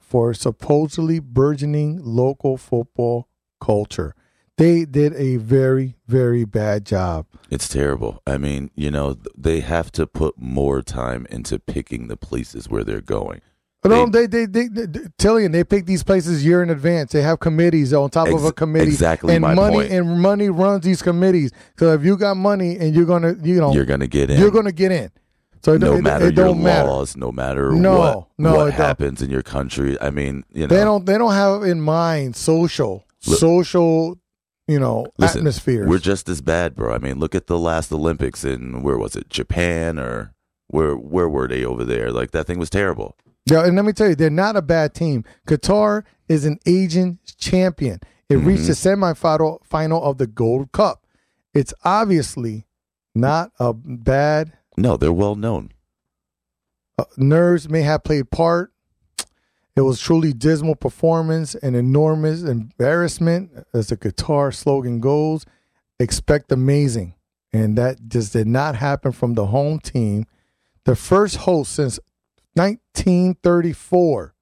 [0.00, 3.28] for supposedly burgeoning local football
[3.60, 4.14] culture.
[4.58, 7.26] They did a very, very bad job.
[7.50, 8.22] It's terrible.
[8.26, 12.84] I mean, you know, they have to put more time into picking the places where
[12.84, 13.40] they're going.
[13.84, 17.10] No, they, they, they, they, they Tillian, they pick these places year in advance.
[17.10, 18.86] They have committees on top of a committee.
[18.86, 19.90] exactly and my money point.
[19.90, 21.50] and money runs these committees.
[21.78, 24.38] So if you got money and you're gonna, you know, You're going to get in.
[24.38, 25.10] you're gonna get in.
[25.64, 26.88] So it, no it, matter it your don't matter.
[26.88, 29.96] laws, no matter No, what, no, what it happens in your country.
[30.00, 31.04] I mean, you know, They don't.
[31.04, 34.16] They don't have in mind social, Look- social,
[34.68, 35.88] you know, Listen, atmospheres.
[35.88, 36.94] we're just as bad, bro.
[36.94, 39.28] I mean, look at the last Olympics in where was it?
[39.28, 40.34] Japan or
[40.68, 42.10] where where were they over there?
[42.12, 43.16] Like that thing was terrible.
[43.46, 45.24] Yeah, and let me tell you, they're not a bad team.
[45.48, 48.00] Qatar is an Asian champion.
[48.28, 51.04] It reached the semifinal final of the Gold Cup.
[51.52, 52.66] It's obviously
[53.14, 54.52] not a bad.
[54.78, 55.72] No, they're well known.
[56.98, 58.71] Uh, nerves may have played part.
[59.74, 65.46] It was truly dismal performance and enormous embarrassment, as the Qatar slogan goes.
[65.98, 67.14] Expect amazing,
[67.52, 70.26] and that just did not happen from the home team,
[70.84, 71.98] the first host since
[72.54, 74.34] 1934.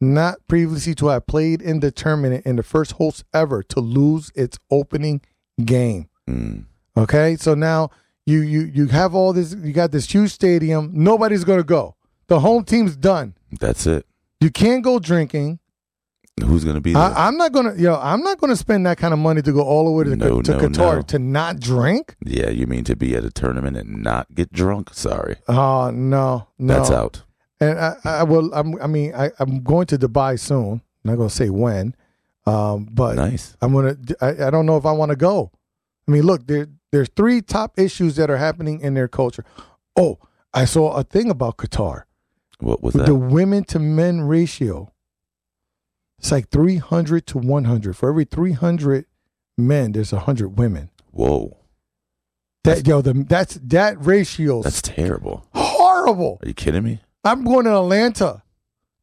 [0.00, 4.30] Not previously to have played in the tournament, and the first host ever to lose
[4.34, 5.20] its opening
[5.64, 6.08] game.
[6.28, 6.66] Mm.
[6.96, 7.90] Okay, so now
[8.26, 9.54] you you you have all this.
[9.54, 10.90] You got this huge stadium.
[10.92, 11.96] Nobody's gonna go.
[12.26, 13.34] The home team's done.
[13.60, 14.06] That's it.
[14.42, 15.60] You can't go drinking.
[16.42, 17.02] Who's going to be there?
[17.02, 17.74] I, I'm not gonna.
[17.76, 20.16] Yo, I'm not gonna spend that kind of money to go all the way to,
[20.16, 21.02] No, to no, Qatar no.
[21.02, 22.16] to not drink.
[22.24, 24.94] yeah, you mean to be at a tournament and not get drunk?
[24.94, 26.74] Sorry, Oh no, no.
[26.74, 27.22] that's out.
[27.60, 28.52] And I, I will.
[28.54, 30.80] I'm, I mean, I, I'm going to Dubai soon.
[31.04, 31.94] I'm not gonna say when,
[32.46, 33.56] um, but Nice.
[33.60, 33.96] I'm gonna.
[34.20, 35.52] I, I don't know if I want to go.
[36.08, 39.44] I mean, look, there there's three top issues that are happening in their culture.
[39.96, 40.18] Oh,
[40.54, 42.04] I saw a thing about Qatar.
[42.62, 43.06] What was that?
[43.06, 44.92] the women to men ratio.
[46.18, 47.96] It's like 300 to 100.
[47.96, 49.06] For every 300
[49.58, 50.90] men, there's 100 women.
[51.10, 51.56] Whoa,
[52.64, 54.62] That yo, the, that's that ratio.
[54.62, 55.44] that's terrible.
[55.54, 56.38] horrible.
[56.42, 57.00] Are you kidding me?
[57.24, 58.42] I'm going to Atlanta,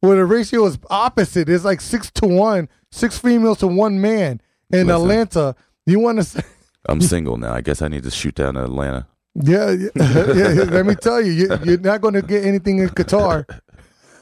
[0.00, 1.48] where the ratio is opposite.
[1.48, 4.40] It's like six to one, six females to one man.
[4.70, 4.90] In Listen.
[5.02, 6.42] Atlanta, you want to say,
[6.86, 7.52] I'm single now.
[7.52, 9.06] I guess I need to shoot down to Atlanta.
[9.34, 12.88] Yeah, yeah, yeah, Let me tell you, you you're not going to get anything in
[12.88, 13.44] Qatar.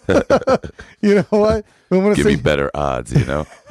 [1.01, 1.65] you know what?
[1.91, 3.47] I'm Give say, me better odds, you know.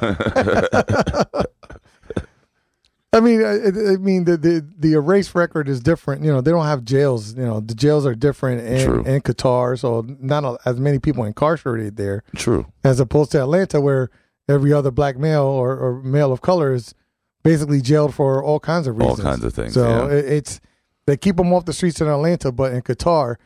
[3.10, 6.22] I mean, I, I mean the, the the erase record is different.
[6.22, 7.34] You know, they don't have jails.
[7.34, 9.00] You know, the jails are different True.
[9.00, 12.66] in, in Qatar, so not a, as many people incarcerated there True.
[12.84, 14.10] as opposed to Atlanta, where
[14.48, 16.94] every other black male or, or male of color is
[17.42, 19.20] basically jailed for all kinds of reasons.
[19.20, 19.74] All kinds of things.
[19.74, 20.16] So yeah.
[20.16, 20.60] it, it's
[21.08, 23.36] they keep them off the streets in Atlanta, but in Qatar,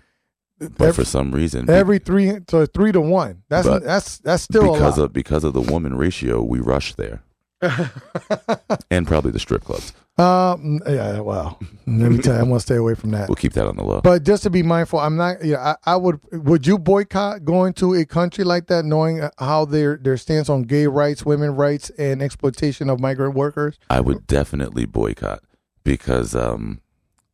[0.58, 3.44] but every, for some reason, every three to three to one.
[3.48, 7.22] That's that's that's still because of because of the woman ratio, we rush there,
[8.90, 9.92] and probably the strip clubs.
[10.18, 13.28] um, yeah, well, let me tell you, I'm gonna stay away from that.
[13.28, 14.00] We'll keep that on the low.
[14.00, 15.44] But just to be mindful, I'm not.
[15.44, 16.18] Yeah, I, I would.
[16.32, 20.62] Would you boycott going to a country like that, knowing how their their stance on
[20.62, 23.78] gay rights, women rights, and exploitation of migrant workers?
[23.88, 25.44] I would definitely boycott
[25.84, 26.81] because um,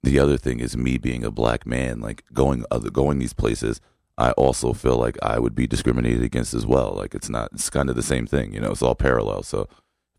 [0.02, 3.80] the other thing is me being a black man, like going other going these places.
[4.16, 6.92] I also feel like I would be discriminated against as well.
[6.96, 7.50] Like it's not.
[7.52, 8.70] It's kind of the same thing, you know.
[8.70, 9.42] It's all parallel.
[9.42, 9.68] So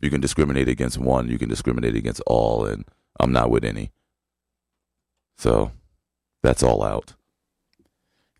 [0.01, 2.85] you can discriminate against one, you can discriminate against all, and
[3.19, 3.91] I'm not with any.
[5.37, 5.71] So
[6.41, 7.15] that's all out.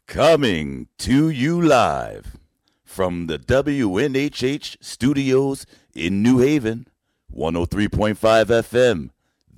[0.08, 2.38] Coming to you live
[2.84, 6.88] from the WNHH studios in New Haven,
[7.36, 9.10] 103.5 FM.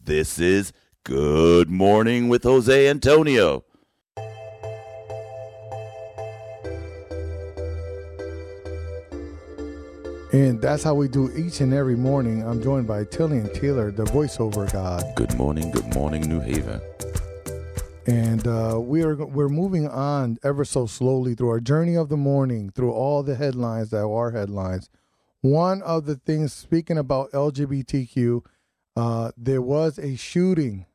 [0.04, 3.63] This is Good Morning with Jose Antonio.
[10.31, 12.43] And that's how we do each and every morning.
[12.47, 16.79] I'm joined by Tillian Taylor, the voiceover god, Good morning, good morning, New Haven.
[18.07, 22.17] and uh, we are we're moving on ever so slowly through our journey of the
[22.17, 24.89] morning, through all the headlines that are headlines.
[25.41, 28.45] One of the things, speaking about LGBTQ,
[28.95, 30.85] uh, there was a shooting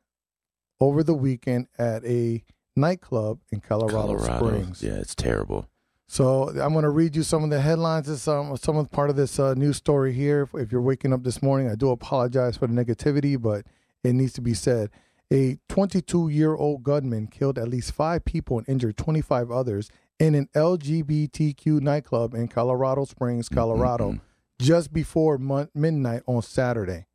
[0.79, 2.43] over the weekend at a
[2.75, 4.83] nightclub in Colorado, Springs.
[4.83, 5.67] Yeah, it's terrible.
[6.09, 8.07] So I'm going to read you some of the headlines.
[8.07, 10.43] This um, some of part of this uh, news story here.
[10.43, 13.65] If, if you're waking up this morning, I do apologize for the negativity, but
[14.03, 14.89] it needs to be said.
[15.31, 20.35] A 22 year old gunman killed at least five people and injured 25 others in
[20.35, 24.21] an LGBTQ nightclub in Colorado Springs, Colorado, Mm-mm-mm.
[24.59, 27.05] just before mon- midnight on Saturday.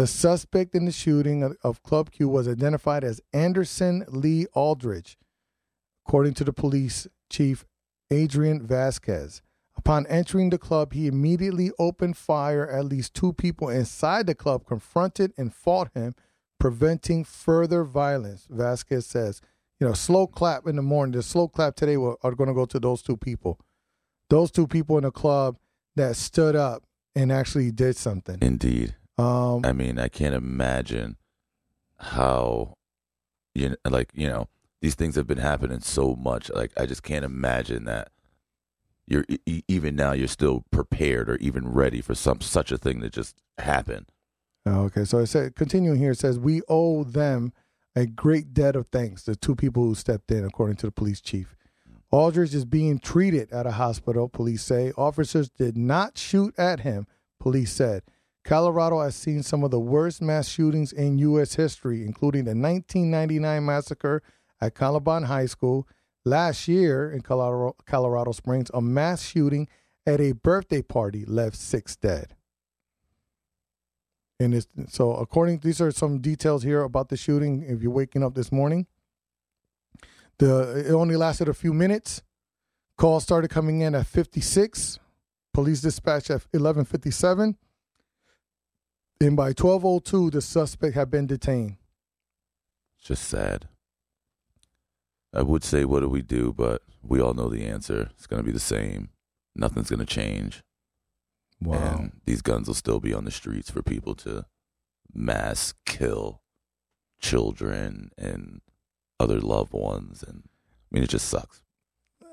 [0.00, 5.18] The suspect in the shooting of, of Club Q was identified as Anderson Lee Aldridge,
[6.06, 7.66] according to the police chief
[8.10, 9.42] Adrian Vasquez.
[9.76, 12.66] Upon entering the club, he immediately opened fire.
[12.66, 16.14] At least two people inside the club confronted and fought him,
[16.58, 18.46] preventing further violence.
[18.48, 19.42] Vasquez says,
[19.78, 21.12] "You know, slow clap in the morning.
[21.12, 23.60] The slow clap today are going to go to those two people,
[24.30, 25.58] those two people in the club
[25.94, 26.84] that stood up
[27.14, 28.94] and actually did something." Indeed.
[29.20, 31.16] Um, I mean, I can't imagine
[31.98, 32.74] how,
[33.54, 34.48] you know, like you know,
[34.80, 36.50] these things have been happening so much.
[36.50, 38.10] Like I just can't imagine that
[39.06, 43.00] you're e- even now you're still prepared or even ready for some such a thing
[43.00, 44.06] to just happen.
[44.66, 47.52] Oh, Okay, so it said, continuing here, it says, We owe them
[47.96, 51.20] a great debt of thanks, the two people who stepped in, according to the police
[51.20, 51.56] chief.
[52.12, 54.92] Aldridge is being treated at a hospital, police say.
[54.96, 57.06] Officers did not shoot at him,
[57.38, 58.02] police said.
[58.50, 61.54] Colorado has seen some of the worst mass shootings in U.S.
[61.54, 64.24] history, including the 1999 massacre
[64.60, 65.86] at Columbine High School.
[66.24, 69.68] Last year in Colorado, Colorado Springs, a mass shooting
[70.04, 72.34] at a birthday party left six dead.
[74.40, 77.62] And so, according, these are some details here about the shooting.
[77.62, 78.88] If you're waking up this morning,
[80.38, 82.22] the it only lasted a few minutes.
[82.96, 84.98] Calls started coming in at 56.
[85.54, 87.54] Police dispatch at 11:57,
[89.20, 91.76] and by 12:02, the suspect had been detained.
[92.98, 93.68] It's just sad.
[95.32, 96.52] I would say, what do we do?
[96.52, 98.10] But we all know the answer.
[98.16, 99.10] It's going to be the same.
[99.54, 100.62] Nothing's going to change.
[101.60, 101.76] Wow.
[101.76, 104.46] And these guns will still be on the streets for people to
[105.12, 106.40] mass kill
[107.20, 108.60] children and
[109.18, 110.24] other loved ones.
[110.26, 111.62] And I mean, it just sucks.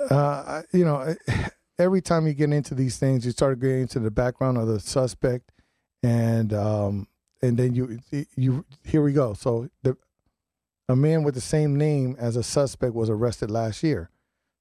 [0.10, 1.16] uh, you know,
[1.80, 4.80] every time you get into these things, you start getting into the background of the
[4.80, 5.52] suspect,
[6.08, 7.08] and um,
[7.42, 8.00] and then you
[8.36, 9.34] you here we go.
[9.34, 9.98] So the
[10.90, 14.10] a man with the same name as a suspect was arrested last year.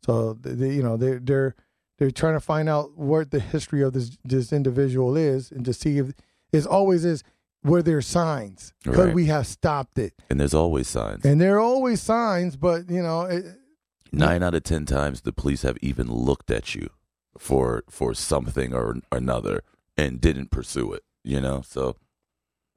[0.05, 1.55] So they, you know they're they're
[1.99, 5.73] they're trying to find out what the history of this this individual is, and to
[5.73, 6.13] see if
[6.53, 7.23] it always is
[7.65, 9.15] were there signs could Right.
[9.15, 11.25] we have stopped it And there's always signs.
[11.25, 13.45] and there are always signs but you know it,
[14.13, 16.91] Nine out of ten times, the police have even looked at you
[17.39, 19.63] for for something or another
[19.97, 21.03] and didn't pursue it.
[21.27, 21.97] You know, so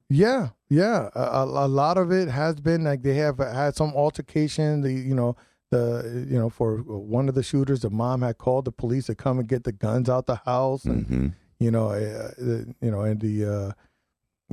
[0.08, 1.08] Yeah, yeah.
[1.14, 4.80] A, a, a lot of it has been like they have had some altercation.
[4.80, 5.36] The you know
[5.70, 9.14] the you know for one of the shooters, the mom had called the police to
[9.14, 11.26] come and get the guns out the house, and hmm
[11.60, 12.30] you know, uh,
[12.80, 13.72] you know, and the uh,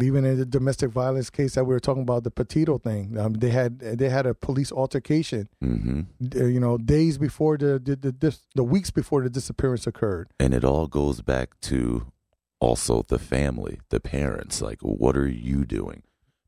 [0.04, 3.34] even in the domestic violence case that we were talking about, the Petito thing, um,
[3.34, 6.02] they had they had a police altercation, hmm
[6.36, 10.28] uh, you know, days before the the the, the weeks before the disappearance occurred.
[10.40, 12.12] And it all goes back to
[12.60, 14.62] also the family, the parents.
[14.62, 16.04] Like, what are you doing?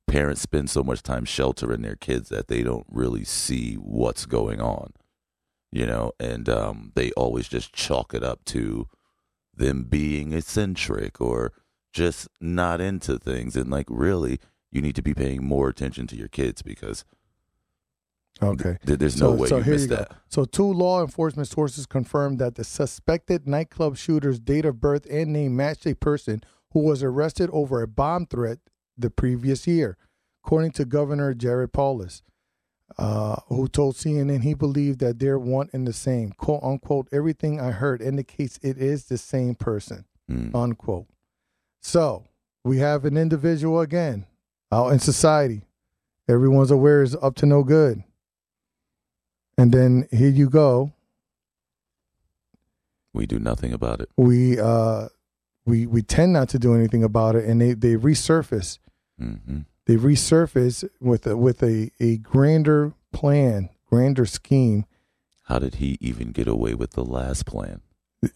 [0.08, 4.60] Parents spend so much time sheltering their kids that they don't really see what's going
[4.60, 4.94] on,
[5.72, 8.88] you know, and um, they always just chalk it up to
[9.54, 11.52] them being eccentric or
[11.94, 13.56] just not into things.
[13.56, 14.40] And, like, really,
[14.72, 17.06] you need to be paying more attention to your kids because
[18.42, 18.78] Okay.
[18.86, 19.96] th- there's So- no way so you here miss you go.
[19.98, 20.12] that.
[20.28, 25.34] So, two law enforcement sources confirmed that the suspected nightclub shooter's date of birth and
[25.34, 28.60] name matched a person who was arrested over a bomb threat
[28.98, 29.98] the previous year,
[30.44, 32.22] according to Governor Jared Polis,
[32.98, 36.32] uh, who told CNN he believed that they're one and the same.
[36.32, 40.06] "Quote unquote." Everything I heard indicates it is the same person.
[40.30, 40.54] Mm.
[40.56, 41.08] Unquote.
[41.82, 42.24] So
[42.64, 44.26] we have an individual again
[44.72, 45.64] out in society.
[46.28, 48.04] Everyone's aware is up to no good.
[49.60, 50.94] And then here you go.
[53.14, 54.10] We do nothing about it.
[54.16, 55.10] We uh
[55.66, 58.80] we we tend not to do anything about it and they, they resurface.
[59.18, 64.86] hmm They resurface with a with a, a grander plan, grander scheme.
[65.44, 67.82] How did he even get away with the last plan?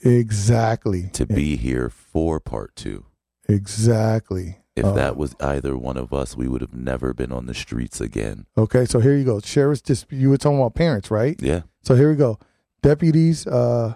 [0.02, 1.10] Exactly.
[1.14, 3.06] to be here for part two.
[3.48, 4.58] exactly.
[4.76, 7.54] If Uh, that was either one of us, we would have never been on the
[7.54, 8.46] streets again.
[8.58, 9.40] Okay, so here you go.
[9.40, 11.40] Sheriff's dis- you were talking about parents, right?
[11.42, 11.62] Yeah.
[11.84, 12.40] So here we go.
[12.82, 13.96] Deputies, uh,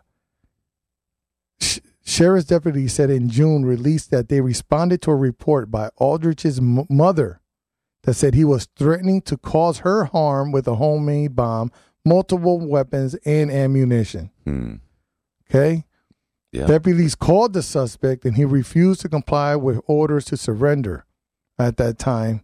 [1.60, 6.60] sh- sheriff's deputy said in June released that they responded to a report by Aldrich's
[6.60, 7.42] m- mother
[8.04, 11.72] that said he was threatening to cause her harm with a homemade bomb,
[12.06, 14.30] multiple weapons, and ammunition.
[14.46, 14.76] Hmm.
[15.50, 15.86] Okay.
[16.52, 16.66] Yeah.
[16.68, 21.06] Deputies called the suspect and he refused to comply with orders to surrender
[21.60, 22.42] at that time,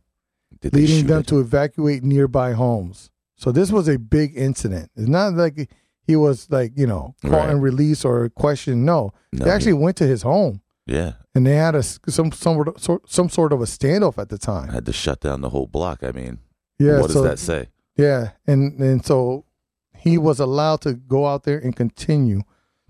[0.61, 1.27] Did leading them it?
[1.27, 3.09] to evacuate nearby homes.
[3.37, 4.91] So this was a big incident.
[4.95, 5.69] It's not like
[6.05, 7.49] he was like, you know, caught Right.
[7.49, 8.85] and released or questioned.
[8.85, 11.13] No, No, they actually went to his home Yeah.
[11.33, 14.35] and they had a some some sort of, some sort of a standoff at the
[14.41, 14.67] I time.
[14.69, 16.03] had to shut down the whole block.
[16.03, 16.39] I mean,
[16.77, 17.69] Yeah, what does that say?
[17.95, 19.45] yeah, and and so
[19.95, 22.41] he was allowed to go out there and continue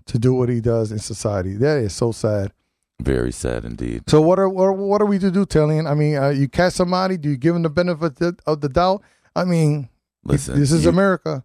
[0.06, 1.54] to do what he does in society.
[1.54, 2.52] That is so sad.
[3.00, 4.04] Very sad indeed.
[4.08, 5.90] So what are what, what are we to do, Tellian?
[5.90, 8.68] I mean, uh, you catch somebody, do you give them the benefit of- of the
[8.68, 9.02] doubt?
[9.34, 9.88] I mean,
[10.22, 11.44] Listen, this is you, America.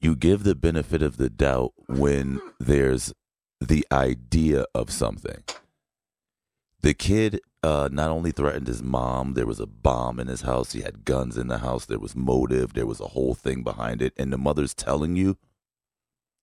[0.00, 3.12] you give the benefit of the doubt when there's
[3.60, 5.44] the idea of something.
[6.80, 10.72] The kid uh, not only threatened his mom, there was a bomb in his house.
[10.72, 11.86] He had guns in the house.
[11.86, 12.72] There was motive.
[12.74, 14.12] There was a whole thing behind it.
[14.16, 15.36] And the mother's telling you,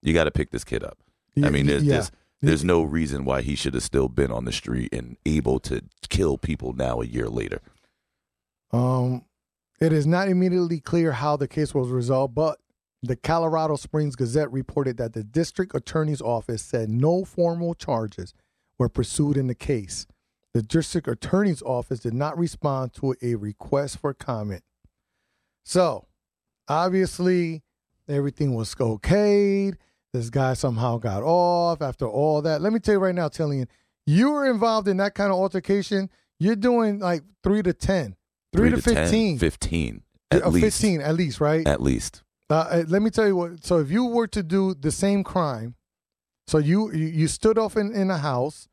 [0.02, 0.98] you got to pick this kid up.
[1.44, 1.96] I mean, there's, yeah.
[1.96, 2.12] there's
[2.42, 5.82] there's no reason why he should have still been on the street and able to
[6.08, 7.60] kill people now a year later.
[8.72, 9.26] Um,
[9.82, 12.60] it is not immediately clear how the case was resolved, but
[13.02, 18.34] the Colorado Springs Gazette reported that the district attorney's office said no formal charges
[18.78, 20.06] were pursued in the case.
[20.54, 24.64] The district attorney's office did not respond to a request for comment.
[25.64, 26.08] So,
[26.68, 27.64] obviously,
[28.08, 29.76] everything was okayed.
[30.14, 32.62] This guy somehow got off after all that.
[32.62, 33.68] Let me tell you right now, Tillian,
[34.08, 36.10] you were involved in that kind of altercation.
[36.40, 38.16] You're doing like three to 10,
[38.54, 39.38] three, to, 10, 15.
[39.40, 40.66] 15 at Uh, least.
[40.66, 41.68] 15 at least, right?
[41.68, 42.24] At least.
[42.50, 43.64] Uh, uh, let me tell you what.
[43.64, 45.76] So if you were to do the same crime,
[46.48, 48.68] so you you, you stood off in, in a house.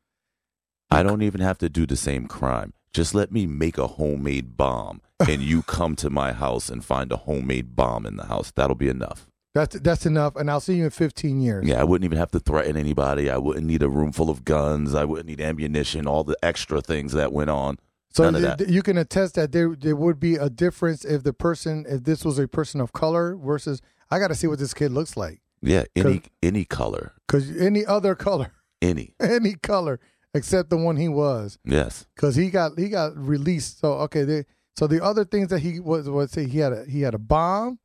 [0.89, 2.73] I don't even have to do the same crime.
[2.93, 7.11] Just let me make a homemade bomb and you come to my house and find
[7.11, 8.49] a homemade bomb in the house.
[8.55, 9.27] That'll be enough.
[9.57, 11.65] That's that's enough, and I'll see you in 15 years.
[11.67, 13.29] Yeah, I wouldn't even have to threaten anybody.
[13.29, 14.93] I wouldn't need a room full of guns.
[14.93, 17.77] I wouldn't need ammunition, all the extra things that went on.
[18.09, 18.69] So None of th- that.
[18.69, 22.23] you can attest that there there would be a difference if the person if this
[22.23, 25.41] was a person of color versus I got to see what this kid looks like
[25.61, 27.13] Yeah, any any color.
[27.27, 29.13] because any other color, Any.
[29.19, 29.99] any color
[30.33, 32.05] except the one he was, Yes.
[32.15, 33.79] because he got he got released.
[33.79, 34.45] So okay, they,
[34.77, 37.19] so the other things that he was was say he had a he had a
[37.19, 37.79] bomb,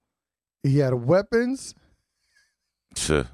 [0.63, 1.75] he had weapons.
[2.97, 3.27] Sure.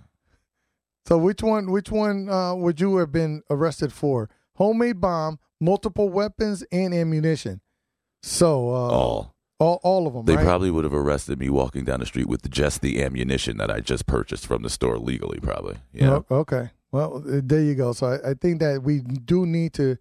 [1.06, 4.28] So which one which one uh, would you have been arrested for?
[4.54, 7.60] Homemade bomb, multiple weapons, and ammunition.
[8.22, 9.34] So uh, All.
[9.58, 10.26] all all of them.
[10.26, 10.44] They right?
[10.44, 13.80] probably would have arrested me walking down the street with just the ammunition that I
[13.80, 15.76] just purchased from the store legally, probably.
[15.92, 16.20] Yeah.
[16.30, 16.70] Oh, okay.
[16.92, 17.92] Well, uh, there you go.
[17.92, 19.96] So I, I think that we do need to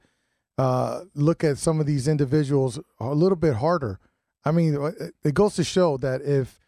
[0.58, 4.00] uh, look at some of these individuals a little bit harder.
[4.44, 4.92] I mean, uh,
[5.24, 6.60] it goes to show that if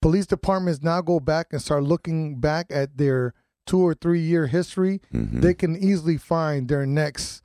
[0.00, 3.34] police departments now go back and start looking back at their
[3.66, 5.40] two or three year history, Mhm.
[5.42, 7.42] they can easily find their next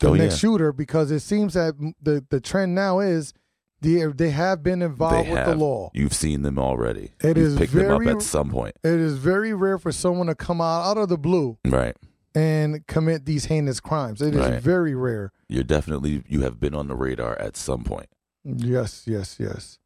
[0.00, 0.38] the Oh, next yeah.
[0.38, 3.32] shooter because it seems that the the trend now is
[3.80, 5.46] they they have been involved They with have.
[5.48, 5.90] the law.
[5.94, 7.12] You've seen them already.
[7.20, 8.76] It You've is picked them very- up at some point.
[8.84, 11.96] It is very rare for someone to come out out of the blue Right.
[12.34, 14.20] and commit these heinous crimes.
[14.22, 14.62] It is Right.
[14.62, 15.32] very rare.
[15.48, 18.06] You're definitely you have been on the radar at some point.
[18.44, 19.78] Yes, yes, yes.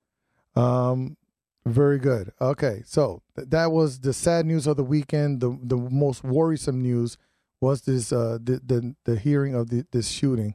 [0.55, 1.17] Um,
[1.65, 2.33] very good.
[2.41, 5.41] Okay, so th- that was the sad news of the weekend.
[5.41, 7.17] The the most worrisome news
[7.61, 10.55] was this uh the the, the hearing of the, this shooting.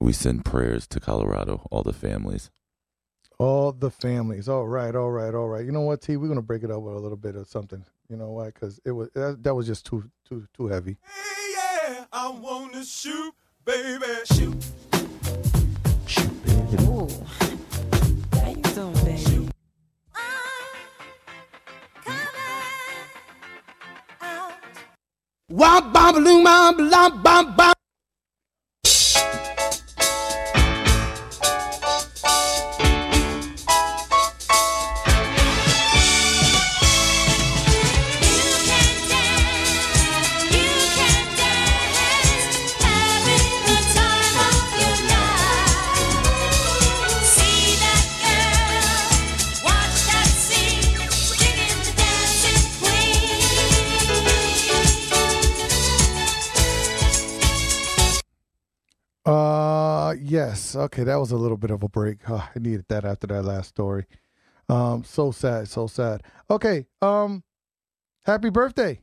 [0.00, 2.50] We send prayers to Colorado, all the families.
[3.38, 4.48] All the families.
[4.48, 5.64] All right, all right, all right.
[5.64, 6.16] You know what, T?
[6.16, 7.84] We're gonna break it up with a little bit of something.
[8.08, 8.46] You know why?
[8.46, 10.98] Because it was that, that was just too too too heavy.
[11.02, 14.54] Hey, yeah, I wanna shoot, baby, shoot.
[16.80, 17.08] Ooh.
[18.32, 19.53] How you doing, baby?
[25.50, 27.73] Wop, bam, loom, bam, bam, bam,
[60.34, 60.74] yes.
[60.74, 62.18] Okay, that was a little bit of a break.
[62.28, 64.06] Oh, I needed that after that last story.
[64.68, 66.22] Um, so sad, so sad.
[66.50, 67.44] Okay, um,
[68.24, 69.00] happy birthday.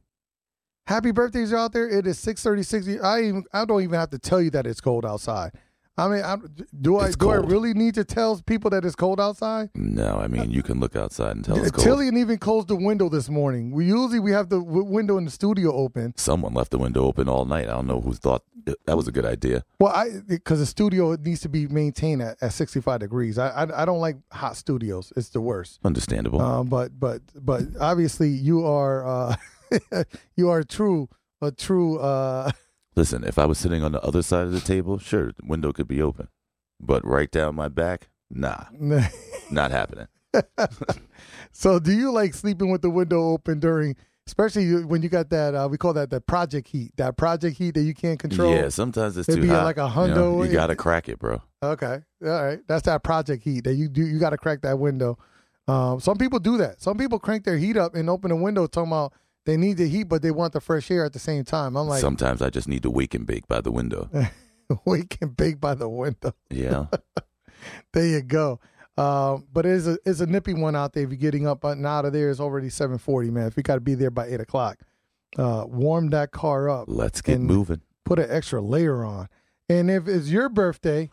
[0.87, 1.87] Happy birthdays out there.
[1.87, 3.01] It is 636.
[3.03, 5.53] I even I don't even have to tell you that it's cold outside.
[5.97, 6.37] I mean, I,
[6.79, 7.51] do I It's do I cold.
[7.51, 9.69] really need to tell people that it's cold outside?
[9.75, 11.85] No, I mean you can look outside and tell it's cold.
[11.85, 13.71] Tillian even closed the window this morning.
[13.71, 16.13] We usually we have the w- window in the studio open.
[16.17, 17.65] Someone left the window open all night.
[17.67, 18.43] I don't know who thought
[18.85, 19.63] that was a good idea.
[19.79, 23.37] Well, I because the studio needs to be maintained at, at 65 degrees.
[23.37, 25.11] I, I I don't like hot studios.
[25.17, 25.79] It's the worst.
[25.83, 26.41] Understandable.
[26.41, 29.35] Um, but but but obviously you are uh,
[30.35, 31.09] you are true
[31.41, 32.51] a true uh,
[33.01, 35.71] Listen, if I was sitting on the other side of the table, sure, the window
[35.73, 36.27] could be open.
[36.79, 38.65] But right down my back, nah,
[39.49, 40.05] not happening.
[41.51, 43.95] so do you like sleeping with the window open during
[44.27, 47.73] especially when you got that uh, we call that the project heat that project heat
[47.73, 49.63] that you can't control Yeah, sometimes it's It'd too be hot.
[49.63, 50.43] like a you know?
[50.43, 51.41] You, gotta crack it, bro.
[51.63, 54.77] okay all right that's that project heat that you do you got to crack that
[54.77, 55.17] window
[55.67, 58.67] um, some people do that some people crank their heat up and open a window
[58.67, 59.11] talking about
[59.45, 61.87] they need the heat but they want the fresh air at the same time i'm
[61.87, 64.09] like sometimes I just need to wake and bake by the window.
[64.85, 66.85] wake and bake by the window Yeah.
[67.93, 68.59] there you go
[68.97, 71.85] um, but it's a it's a nippy one out there if you're getting up and
[71.85, 74.41] out of there it's already 740 man if you got to be there by 8
[74.41, 74.77] o'clock
[75.37, 77.81] uh, warm that car up Let's get moving.
[78.05, 79.27] put an extra layer on
[79.69, 81.09] and if it's your birthday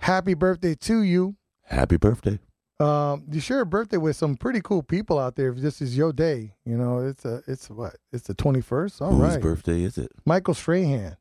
[0.00, 1.36] happy birthday to you
[1.66, 2.38] Happy birthday.
[2.80, 5.96] Um, you share a birthday with some pretty cool people out there if this is
[5.96, 9.82] your day you know it's a it's what it's the 21st all Whose right birthday
[9.82, 10.10] is it?
[10.26, 11.16] michael strahan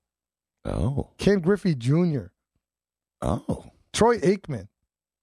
[0.66, 1.10] Oh.
[1.18, 2.26] ken griffey jr
[3.22, 3.66] Oh.
[3.94, 4.68] troy aikman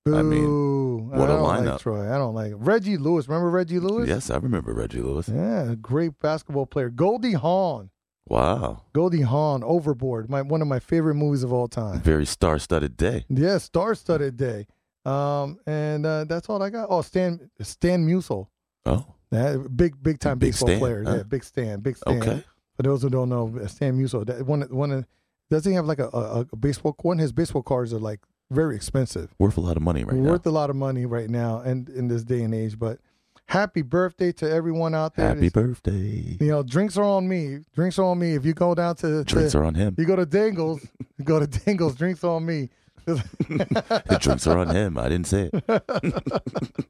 [0.07, 1.79] I mean, what I a don't like lineup.
[1.81, 2.13] Troy.
[2.13, 3.29] I don't like Reggie Lewis.
[3.29, 4.09] Remember Reggie Lewis?
[4.09, 5.29] Yes, I remember Reggie Lewis.
[5.29, 6.89] Yeah, great basketball player.
[6.89, 7.91] Goldie Hawn.
[8.27, 8.85] Wow.
[8.95, 12.01] Goldie Hawn, Overboard, my one of my favorite movies of all time.
[12.01, 13.27] Very star studded day.
[13.29, 14.67] Yeah, star-studded day.
[15.05, 16.89] Um, and uh, that's all I got.
[16.91, 18.49] Oh, Stan Stan Musial,
[18.87, 19.05] Oh.
[19.31, 21.05] that big big time Big baseball Stan, player.
[21.05, 21.17] huh?
[21.17, 22.23] Yeah, big Stan, big Stan.
[22.23, 22.45] Okay.
[22.77, 25.07] For those who don't know, Stan Musial, that one one
[25.51, 26.95] doesn't he have like a, a, a baseball?
[27.03, 28.21] One his baseball cards are like
[28.51, 29.35] very expensive.
[29.39, 30.31] Worth a lot of money right now.
[30.31, 32.79] worth a lot of money right now and in this day and age.
[32.79, 32.99] But
[33.47, 35.29] happy birthday to everyone out there.
[35.29, 36.37] Happy birthday.
[36.41, 37.61] You know, drinks are on me.
[37.75, 38.35] Drinks are on me.
[38.35, 39.95] If you go down to, Drinks to are on him.
[39.99, 40.87] you go to Dingles,
[41.19, 42.69] you go to Dingles, drinks on me.
[43.07, 44.99] The drinks are on him.
[44.99, 45.65] I didn't say it.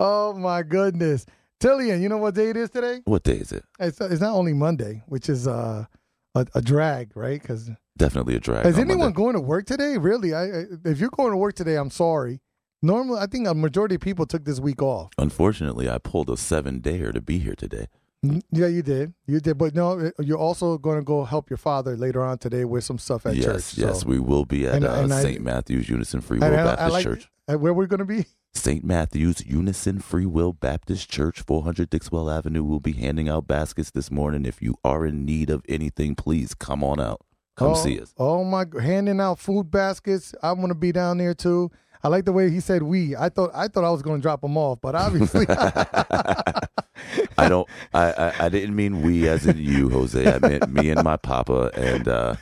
[0.00, 1.26] oh my goodness.
[1.60, 3.00] Tillian, you know what day it is today?
[3.04, 3.64] What day is it?
[3.78, 5.84] It's, it's not only Monday, which is uh,
[6.34, 7.40] a, a drag, right?
[7.40, 8.64] Because Definitely a drag.
[8.66, 9.16] is anyone Monday.
[9.16, 9.98] going to work today?
[9.98, 10.32] Really?
[10.32, 12.40] I, I if you're going to work today, I'm sorry.
[12.82, 15.10] Normally, I think a majority of people took this week off.
[15.18, 17.88] Unfortunately, I pulled a seven dayer to be here today.
[18.24, 19.14] Mm, Yeah, you did.
[19.26, 19.56] You did.
[19.56, 22.84] But no, uh, you're also going to go help your father later on today with
[22.84, 23.44] some stuff at yes,
[23.74, 23.78] church.
[23.78, 25.40] yes, so- we will be at And- uh, and I- St.
[25.42, 27.30] Matthew's Unison Free Will And I- I Baptist like- Church.
[27.46, 28.26] where we're going to be?
[28.52, 28.84] St.
[28.84, 32.64] Matthew's Unison Free Will Baptist Church, 400 Dixwell Avenue.
[32.64, 34.44] We'll be handing out baskets this morning.
[34.44, 37.20] If you are in need of anything, please come on out.
[37.56, 38.12] Come oh, see us.
[38.18, 38.64] Oh my!
[38.80, 40.34] Handing out food baskets.
[40.42, 41.70] I'm going to be down there too.
[42.02, 43.14] I like the way he said we.
[43.14, 45.44] I thought I thought I was going to drop him off, but obviously,
[47.38, 47.68] I don't.
[47.94, 50.32] I, I I didn't mean we as in you, Jose.
[50.32, 52.36] I meant me and my papa and uh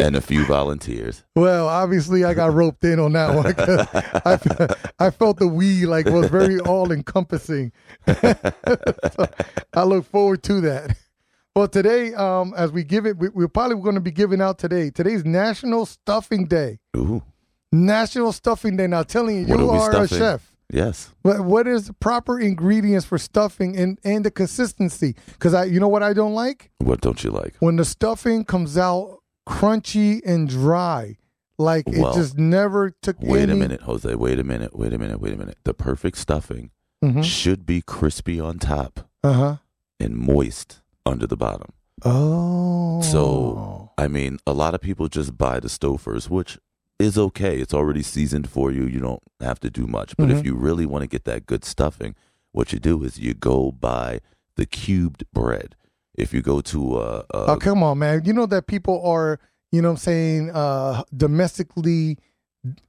[0.00, 1.24] and a few volunteers.
[1.34, 3.54] well, obviously, I got roped in on that one.
[4.98, 7.72] I, I felt the we like was very all encompassing.
[8.06, 9.26] So
[9.74, 10.96] I look forward to that.
[11.54, 14.58] Well, today, um, as we give it, we, we're probably going to be giving out
[14.58, 14.90] today.
[14.90, 16.78] Today's National Stuffing Day.
[16.96, 17.22] Ooh,
[17.72, 18.86] National Stuffing Day.
[18.86, 20.49] Now, telling you, What you are are a chef.
[20.72, 21.12] Yes.
[21.22, 25.16] But what is the proper ingredients for stuffing and, and the consistency?
[25.26, 27.56] Because I, you know what I don't like What don't you like?
[27.60, 29.18] when the stuffing comes out
[29.48, 31.16] crunchy and dry,
[31.58, 33.16] like Well, it just never took.
[33.20, 34.14] Wait any, a minute, Jose.
[34.14, 34.76] Wait a minute.
[34.78, 35.20] Wait a minute.
[35.20, 35.58] Wait a minute.
[35.64, 36.70] The perfect stuffing
[37.02, 39.56] Uh should be crispy on top uh-huh.
[39.98, 41.72] and moist under the bottom.
[42.04, 43.02] Oh.
[43.02, 46.58] So, I mean, a lot of people just buy the Stouffer's, which
[47.00, 47.58] is okay.
[47.58, 48.84] It's already seasoned for you.
[48.86, 50.16] You don't have to do much.
[50.16, 50.38] But Mhm.
[50.38, 52.14] if you really want to get that good stuffing,
[52.52, 54.20] what you do is you go buy
[54.56, 55.76] the cubed bread.
[56.14, 58.22] If you go to a, a oh come on, man!
[58.24, 59.38] You know that people are,
[59.72, 62.18] you know, what I'm saying, uh, domestically,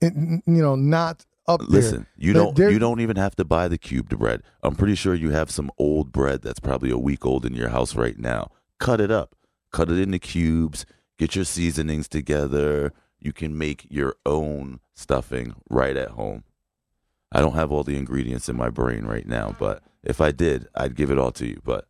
[0.02, 1.68] you know, not up there.
[1.70, 4.42] listen, you don't you don't even have to buy the cubed bread.
[4.64, 7.70] I'm pretty sure you have some old bread that's probably a week old in your
[7.70, 8.52] house right now.
[8.80, 9.36] Cut it up,
[9.72, 10.86] cut it into cubes.
[11.18, 12.94] Get your seasonings together.
[13.22, 16.44] You can make your own stuffing right at home.
[17.32, 20.68] I don't have all the ingredients in my brain right now, but if I did,
[20.76, 21.62] I'd give it all to you.
[21.64, 21.88] But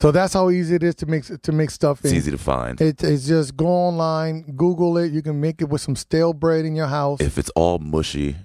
[0.00, 2.10] So that's how easy it is to make to make stuffing.
[2.10, 2.80] it's easy to find.
[2.80, 5.12] It, it's just go online, Google it.
[5.12, 7.20] You can make it with some stale bread in your house.
[7.20, 8.36] if it's all mushy,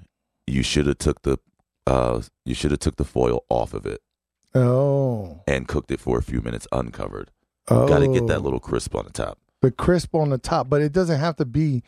[0.46, 1.38] you should have took the
[1.86, 4.02] uh, you should have took the foil off of it
[4.54, 7.32] oh, and cooked it for a few minutes uncovered.
[7.70, 9.40] oh, Got to get that little crisp on the top.
[9.62, 11.84] The crisp on the top, but it doesn't have to be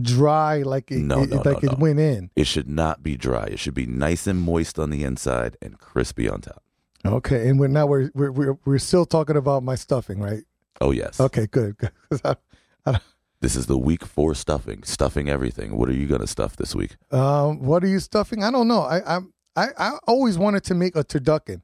[0.00, 2.30] dry like it, No, it- no, like no, it went in.
[2.36, 3.44] It should not be dry.
[3.44, 6.62] It should be nice and moist on the inside and crispy on top.
[7.06, 10.42] Okay, and we're now we're we're we're, we're still talking about my stuffing, right?
[10.80, 11.20] Oh yes.
[11.20, 11.76] Okay, good.
[11.78, 12.20] 'Cause
[12.86, 13.00] I-
[13.40, 14.82] This is the week for stuffing.
[14.84, 15.76] Stuffing everything.
[15.76, 16.96] What are you gonna stuff this week?
[17.12, 18.42] um, what are you stuffing?
[18.42, 18.80] I don't know.
[18.82, 21.60] I I'm, I I always wanted to make a turducken.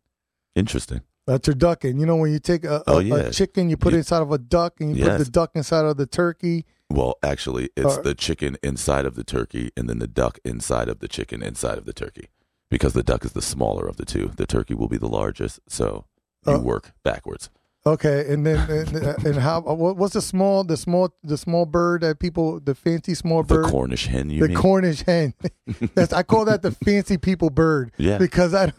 [0.55, 1.01] Interesting.
[1.31, 2.01] A turducken.
[2.01, 4.33] You know when you take a, a, Oh, a chicken, you put it inside of
[4.33, 6.66] a duck, and you put the duck inside of the turkey.
[6.91, 10.89] Well, actually, it's Uh, the chicken inside of the turkey and then the duck inside
[10.89, 12.31] of the chicken inside of the turkey.
[12.68, 14.33] Because the duck is the smaller of the two.
[14.37, 16.07] The turkey will be the largest, so
[16.47, 17.49] you Uh, work backwards.
[17.87, 21.39] Okay, and then and, and uh, how uh, what, what's the small the small the
[21.39, 24.57] small bird that people the fancy small bird The Cornish hen, you the mean?
[24.59, 25.33] Cornish hen.
[25.95, 27.91] That's I call that the fancy people bird.
[27.97, 28.18] Yeah.
[28.18, 28.72] Because I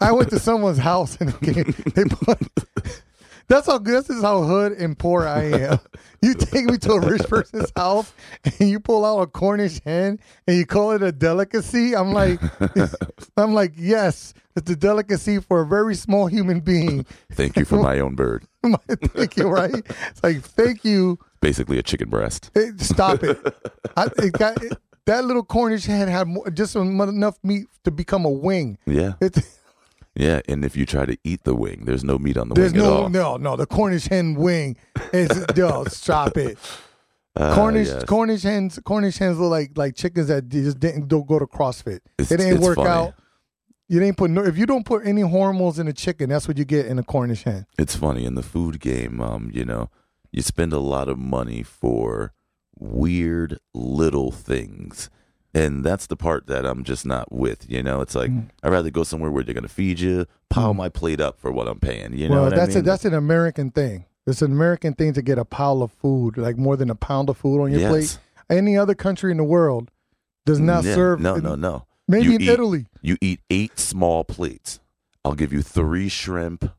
[0.00, 2.38] I went to someone's house and they put,
[3.48, 5.78] that's how this is how hood and poor I am.
[6.24, 8.12] You take me to a rich person's house
[8.44, 11.96] and you pull out a Cornish hen and you call it a delicacy.
[11.96, 12.40] I'm like
[13.36, 17.06] I'm like, yes, it's a delicacy for a very small human being.
[17.32, 18.46] Thank you for my own bird.
[18.88, 19.74] thank you, right?
[19.74, 21.18] It's like, thank you.
[21.40, 22.52] Basically a chicken breast.
[22.54, 23.38] Hey, stop it.
[23.96, 28.24] I, it got, it, that little Cornish hen had more, just enough meat to become
[28.24, 28.78] a wing.
[28.86, 29.14] Yeah.
[29.20, 29.38] It,
[30.14, 30.40] Yeah.
[30.48, 32.82] And if you try to eat the wing, there's no meat on the there's wing
[32.82, 33.08] at no, all.
[33.08, 33.56] no, no.
[33.56, 34.76] The Cornish hen wing
[35.12, 35.84] is yo.
[35.84, 36.58] Stop it.
[37.34, 38.04] Ah, Cornish yes.
[38.04, 42.00] Cornish hens Cornish hens look like like chickens that just didn't don't go to CrossFit.
[42.18, 42.90] It's- it didn't work funny.
[42.90, 43.14] out.
[43.88, 44.44] You didn't put no.
[44.44, 47.02] If you don't put any hormones in a chicken, that's what you get in a
[47.02, 47.64] Cornish hen.
[47.78, 49.18] It's funny in the food game.
[49.22, 49.88] Um, you know,
[50.30, 52.34] you spend a lot of money for
[52.78, 55.08] weird little things,
[55.54, 57.68] and that's the part that I'm just not with.
[57.70, 58.48] You know, it's like Mm.
[58.62, 61.68] I'd rather go somewhere where they're gonna feed you, pile my plate up for what
[61.68, 62.12] I'm paying.
[62.14, 62.84] You know well, what that's I mean?
[62.84, 64.04] a, that's an American thing.
[64.26, 67.28] It's an American thing to get a pile of food, like more than a pound
[67.28, 67.90] of food on your yes.
[67.90, 68.18] plate.
[68.48, 69.90] Any other country in the world
[70.46, 70.94] does not Yeah.
[70.94, 71.20] serve.
[71.20, 71.86] No, no, no.
[72.08, 72.86] Maybe You in eat- Italy.
[73.00, 74.78] You eat eight small plates.
[75.24, 76.70] I'll give you three shrimp,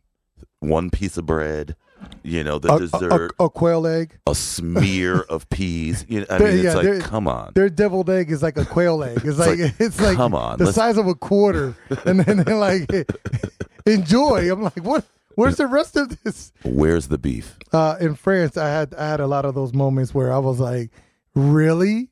[0.60, 1.76] one piece of bread.
[2.24, 4.18] You know, the A, a- dessert, a, a quail egg.
[4.28, 6.06] a, smear of peas.
[6.08, 7.52] You know, I mean, it's yeah, they're- like, come on.
[7.56, 9.22] Their deviled egg is like a quail egg.
[9.24, 12.38] It's, like, like, it's like come on, the let's- size of a quarter, and then
[12.44, 12.90] they're like,
[13.86, 14.52] enjoy.
[14.52, 15.06] I'm like, what?
[15.36, 16.52] Where's the rest of this?
[16.64, 17.58] Where's the beef?
[17.72, 20.60] Uh, in France, I had I had a lot of those moments where I was
[20.60, 20.92] like,
[21.36, 22.10] really?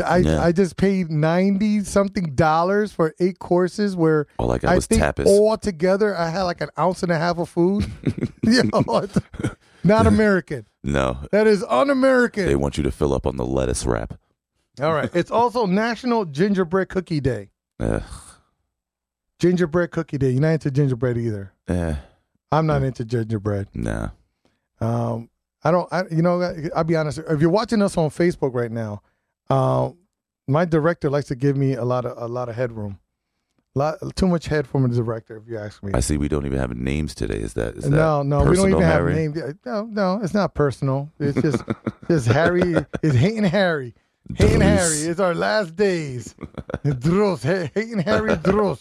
[0.00, 0.42] I Yeah.
[0.42, 4.86] I just paid ninety something dollars for eight courses where All I got I was
[4.86, 5.26] think tapas.
[5.26, 7.86] all together I had like an ounce and a half of food.
[8.42, 9.06] you know,
[9.84, 10.66] not American.
[10.84, 12.46] no, That is un-American.
[12.46, 14.14] they want you to fill up on the lettuce wrap.
[14.80, 15.10] All right.
[15.14, 17.50] It's also National Gingerbread Cookie Day.
[17.80, 18.02] Ugh,
[19.38, 20.30] Gingerbread Cookie Day.
[20.30, 21.52] You're not into gingerbread either.
[21.68, 21.94] eh,
[22.52, 23.68] I'm not into gingerbread.
[23.74, 24.08] nah.
[24.80, 25.28] Um,
[25.62, 25.92] I don't.
[25.92, 26.40] I, you know,
[26.74, 27.18] I'll be honest.
[27.18, 29.02] If you're watching us on Facebook right now,
[29.50, 29.96] um,
[30.48, 32.98] my director likes to give me a lot of a lot of headroom.
[33.76, 35.92] Lot too much head from a director, if you ask me.
[35.94, 37.38] I see we don't even have names today.
[37.38, 39.12] Is that is that no, no, we don't even Harry?
[39.12, 39.54] have names.
[39.64, 41.08] No, no, it's not personal.
[41.20, 41.62] It's just,
[42.08, 42.74] just Harry.
[43.02, 43.94] It's hating Harry.
[44.34, 44.96] Hating Harry.
[44.96, 46.34] It's our last days.
[46.84, 47.44] Drus.
[47.44, 48.80] Ha- Hating Harry Drus.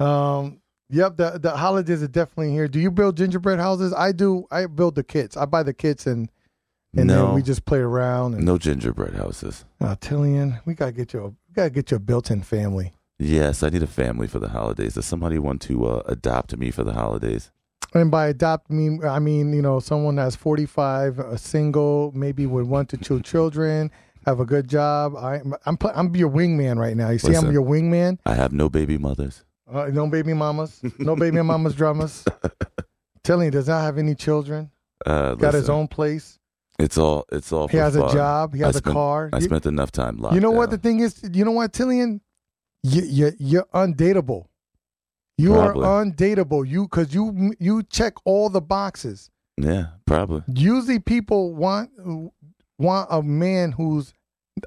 [0.00, 0.60] Um.
[0.90, 1.16] Yep.
[1.16, 2.66] The the holidays are definitely here.
[2.66, 3.92] Do you build gingerbread houses?
[3.92, 4.44] I do.
[4.50, 5.36] I build the kits.
[5.36, 6.28] I buy the kits and
[6.96, 7.26] and No.
[7.26, 8.34] then we just play around.
[8.34, 9.64] And No gingerbread houses.
[9.80, 11.20] uh, Tillian, we gotta get you.
[11.20, 12.92] A, we gotta get you a built-in family.
[13.18, 14.94] Yes, I need a family for the holidays.
[14.94, 17.50] Does somebody want to uh, adopt me for the holidays?
[17.94, 22.66] And by adopt me, I mean you know someone that's forty-five, a single, maybe with
[22.66, 23.90] one to two children,
[24.26, 25.14] have a good job.
[25.16, 27.10] I, I'm pl- I'm your wingman right now.
[27.10, 27.46] You see, Listen.
[27.46, 28.18] I'm your wingman.
[28.26, 29.44] I have no baby mothers.
[29.72, 32.24] Uh, no baby mamas, no baby mamas drummers.
[33.26, 34.70] You, does not have any children.
[35.06, 36.38] Uh, Got his own place.
[36.78, 37.24] It's all.
[37.30, 37.68] It's all.
[37.68, 38.54] He has a job.
[38.54, 39.30] He has I a spent- car.
[39.32, 41.20] I You- spent enough time locked You know what the thing is?
[41.32, 42.20] You know what, Tillian?
[42.82, 44.46] You, you, you're undateable.
[45.38, 45.84] You Probably.
[45.86, 46.68] are undateable.
[46.68, 49.30] You because you you check all the boxes.
[49.56, 50.42] Yeah, probably.
[50.48, 51.90] Usually, people want
[52.78, 54.12] want a man who's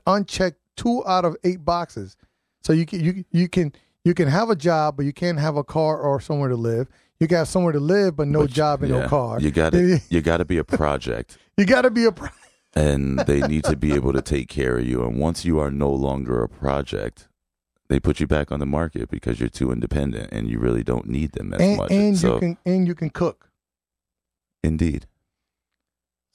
[0.05, 2.15] unchecked two out of eight boxes.
[2.63, 3.71] So you can you you can
[4.03, 6.87] you can have a job, but you can't have a car or somewhere to live.
[7.19, 9.39] You got somewhere to live, but no But job and yeah, no car.
[9.39, 9.99] You got to.
[10.09, 12.11] You got to be a project, You got to be a.
[12.11, 12.29] Pro-
[12.75, 15.03] and they need to be able to take care of you.
[15.03, 17.27] And once you are no longer a project,
[17.89, 21.07] they put you back on the market because you're too independent and you really don't
[21.07, 21.91] need them as and much.
[21.91, 23.49] and so, you can and you can cook.
[24.63, 25.07] indeed.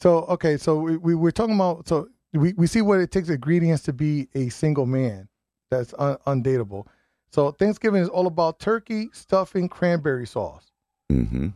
[0.00, 3.28] So okay, so we, we we're talking about so we, we see what it takes
[3.28, 5.28] ingredients to be a single man
[5.70, 6.86] that's un, undateable.
[7.30, 10.72] So Thanksgiving is all about turkey, stuffing, cranberry sauce.
[11.08, 11.48] hmm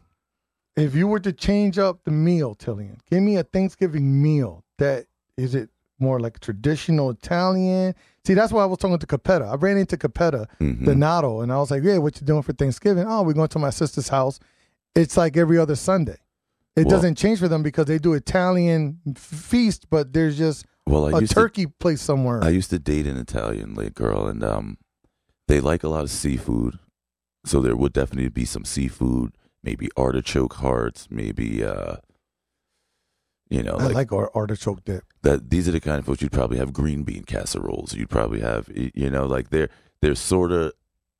[0.76, 5.06] If you were to change up the meal, Tillian, give me a Thanksgiving meal that
[5.36, 7.94] is it more like traditional Italian?
[8.24, 9.50] See, that's why I was talking to Capetta.
[9.50, 12.42] I ran into Capetta, hmm the Nato, and I was like, "Yeah, what you doing
[12.42, 14.38] for Thanksgiving?" Oh, we're going to my sister's house.
[14.94, 16.18] It's like every other Sunday.
[16.74, 21.14] It Well- doesn't change for them because they do Italian feast, but there's just Well,
[21.14, 22.44] I a turkey place somewhere.
[22.44, 24.76] I used to date an Italian late girl, and um,
[25.48, 26.78] they like a lot of seafood,
[27.46, 29.32] so there would definitely be some seafood,
[29.66, 31.96] maybe artichoke hearts, maybe uh,
[33.50, 35.04] you know, I like, like ar- artichoke dip.
[35.22, 35.50] that.
[35.50, 37.94] These are the kind of foods you'd probably have green bean casseroles.
[37.94, 39.68] You'd probably have, you know, like they're
[40.00, 40.72] they're sort of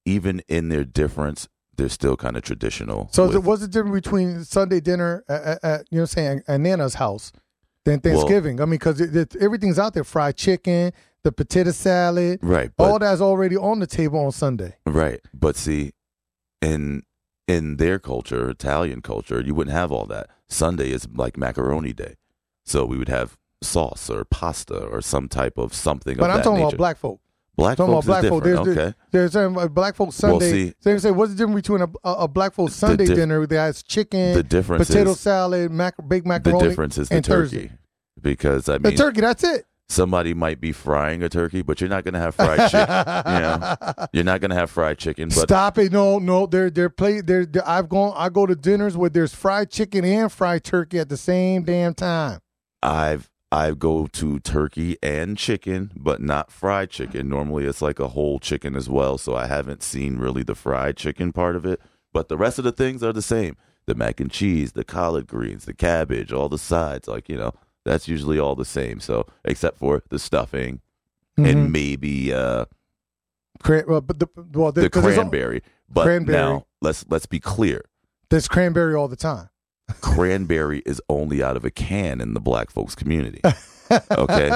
[0.05, 3.09] even in their difference, they're still kind of traditional.
[3.13, 6.61] So with- what's the difference between Sunday dinner at, at, you know I'm saying at
[6.61, 7.33] Nana's house
[7.85, 8.61] than Well- Thanksgiving?
[8.61, 9.01] I mean, because
[9.41, 10.93] everything's out there: fried chicken,
[11.25, 14.77] the potato salad, right, but all that's already on the table on Sunday.
[14.87, 15.21] Right.
[15.35, 15.93] But see,
[16.63, 17.03] in
[17.49, 20.29] in their culture, Italian culture, you wouldn't have all that.
[20.49, 22.15] Sunday is like macaroni day.
[22.65, 26.37] So we would have sauce or pasta or some type of something But of I'm
[26.39, 26.69] that talking nature.
[26.69, 27.21] about black folk.
[27.57, 28.45] black talking folks about black is folk.
[28.45, 28.65] different.
[28.75, 28.97] There's- okay.
[29.13, 32.13] There's um, a black folk Well, see- they say, what's the difference between a, a,
[32.25, 35.95] a black folk Sunday diff- dinner that has chicken, The difference potato is salad, mac,
[36.09, 37.57] baked the macaroni, difference is the and turkey.
[37.57, 37.73] Thursday?
[38.21, 39.65] Because I mean, The turkey, that's it.
[39.89, 43.33] Somebody might be frying a turkey, but you're not gonna have fried chicken.
[43.35, 44.07] you know?
[44.13, 45.93] You're not gonna have fried chicken, but Stop it!
[45.93, 47.21] No, no, they're they're play.
[47.21, 48.15] They're, they're I've gone.
[48.17, 51.95] I go to dinners where there's fried chicken and fried turkey at the same damn
[51.95, 52.41] time.
[52.83, 57.29] I've I go to turkey and chicken, but not fried chicken.
[57.29, 60.97] Normally it's like a whole chicken as well, so I haven't seen really the fried
[60.97, 61.81] chicken part of it.
[62.13, 63.57] But the rest of the things are the same.
[63.87, 67.53] The mac and cheese, the collard greens, the cabbage, all the sides, like, you know,
[67.87, 69.01] that's usually all the same.
[69.01, 70.81] So except for the stuffing
[71.39, 71.51] Mhm.
[71.51, 72.67] and maybe uh
[73.63, 75.63] Cran- well, but the well, there- the 'cause there's, al- cranberry.
[75.89, 76.37] But Cranberry.
[76.39, 77.83] now let's let's be clear.
[78.29, 79.49] there's cranberry all the time.
[80.01, 83.41] cranberry is only out of a can in the black folks community.
[84.11, 84.51] Okay.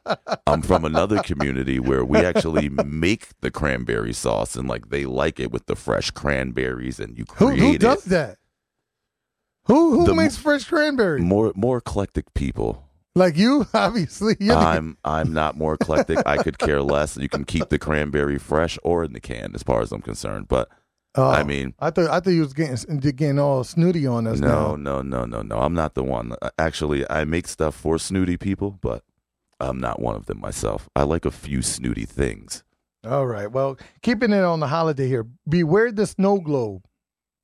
[0.46, 5.38] I'm from another community where we actually make the cranberry sauce and like they like
[5.38, 7.80] it with the fresh cranberries and you Who create who it.
[7.82, 8.38] does that?
[9.70, 11.20] Who who The- makes fresh cranberry?
[11.20, 12.84] More more eclectic people.
[13.14, 14.36] like you, obviously.
[14.40, 16.18] You're the- I'm I'm not more eclectic.
[16.26, 17.16] I could care less.
[17.16, 20.48] You can keep the cranberry fresh or in the can as far as I'm concerned.
[20.48, 20.68] But
[21.16, 24.38] Oh, I mean I thought I thought you was getting getting all snooty on us.
[24.38, 24.76] no, now.
[24.76, 25.58] no, no, no, no.
[25.58, 26.34] I'm not the one.
[26.40, 29.02] Uh, actually, I make stuff for snooty people, but
[29.58, 30.88] I'm not one of them myself.
[30.94, 32.62] I like a few snooty things.
[33.04, 33.50] All right.
[33.50, 35.26] Well, keeping it on the holiday here.
[35.48, 36.84] Beware the snow globe.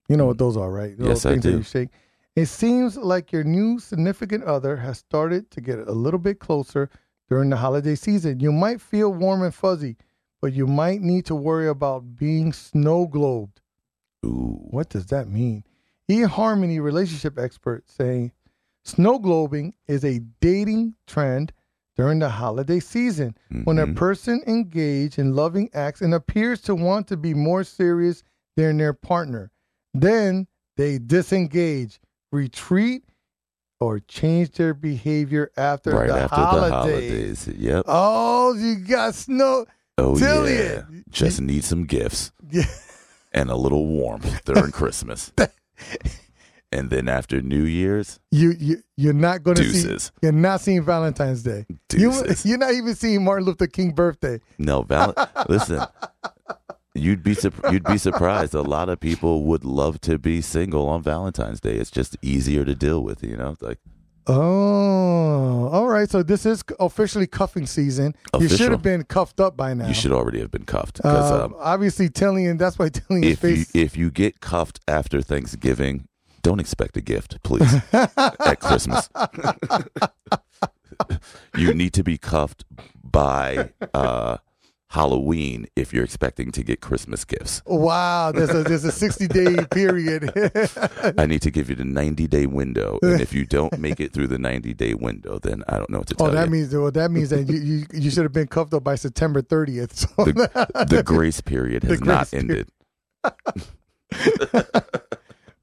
[0.08, 0.96] You know what those are, right?
[0.96, 1.50] Those Yes, I do.
[1.58, 1.88] you shake.
[2.36, 6.90] It seems like your new significant other has started to get a little bit closer
[7.30, 8.40] during the holiday season.
[8.40, 9.96] You might feel warm and fuzzy,
[10.42, 13.56] but you might need to worry about being snow globed.
[14.24, 14.58] Ooh.
[14.70, 15.64] What does that mean?
[16.10, 18.30] eHarmony relationship expert saying
[18.84, 21.52] snow globing is a dating trend
[21.96, 23.34] during the holiday season
[23.64, 23.96] when a Mhm.
[23.96, 28.22] person engaged in loving acts and appears to want to be more serious
[28.56, 29.50] than their partner.
[29.94, 31.98] Then they disengage,
[32.32, 33.04] retreat,
[33.80, 36.70] or change their behavior after, right the, after holidays.
[36.70, 37.48] the holidays.
[37.58, 37.84] Yep.
[37.88, 39.66] Oh, you got snow.
[39.98, 40.82] Oh Tell yeah.
[40.90, 41.02] you.
[41.10, 42.64] Just need some gifts Yeah.
[43.32, 45.32] and a little warmth during Christmas.
[46.72, 49.82] and then after New Year's, You you you're not going to see.
[49.88, 50.12] deuces.
[50.22, 51.66] You're not seeing Valentine's Day.
[51.94, 52.12] You,
[52.44, 54.40] you're not even seeing Martin Luther King birthday.
[54.58, 55.14] No, val-
[55.48, 55.82] listen.
[56.96, 58.54] You'd be sup- you'd be surprised.
[58.54, 61.74] A lot of people would love to be single on Valentine's Day.
[61.74, 63.56] It's just easier to deal with, you know.
[63.60, 63.78] Like
[64.28, 66.10] Oh, all right.
[66.10, 68.14] So this is officially cuffing season.
[68.40, 69.86] You should have been cuffed up by now.
[69.86, 72.58] you should already have been cuffed because Uh, um, obviously, Tillian.
[72.58, 73.70] That's why Tillian's if you face.
[73.74, 76.08] if you get cuffed after Thanksgiving,
[76.42, 77.72] don't expect a gift, please.
[77.92, 79.08] at Christmas,
[81.56, 82.64] you need to be cuffed
[83.04, 84.38] by uh,
[84.90, 87.60] Halloween if you're expecting to get Christmas gifts.
[87.66, 90.30] wow, there's a there's a 60 day period.
[91.18, 94.12] I need to give you the 90 day window, and if you don't make it
[94.12, 96.32] through the 90 day window, then I don't know what to oh, tell you.
[96.32, 96.52] oh, that you.
[96.52, 99.42] means well, that means that you, you you should have been cuffed up by September
[99.42, 99.94] 30th.
[99.96, 102.68] So the, the grace period has not grace ended.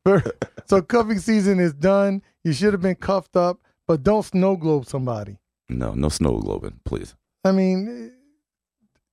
[0.66, 2.22] so cuffing season is done.
[2.44, 5.38] You should have been cuffed up, but don't snow globe somebody.
[5.70, 7.16] No, no snow globing, please.
[7.46, 8.12] I mean,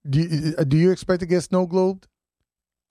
[0.08, 2.04] do you, do you expect to get snow globed?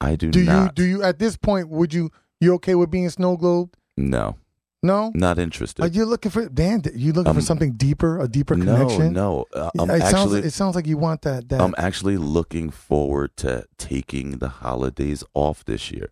[0.02, 0.64] I do, Do not.
[0.66, 3.74] you do you at this point would you you okay with being snow globed?
[3.98, 4.38] no,
[4.82, 5.12] No.
[5.14, 5.84] not interested.
[5.84, 6.84] Are you looking for Dan?
[6.96, 9.12] You looking for Um, something deeper, a deeper connection?
[9.14, 9.46] no.
[9.54, 11.50] Uh, I'm it sounds actually, it sounds like you want that.
[11.50, 16.12] that I'm actually looking forward to taking the holidays off this year.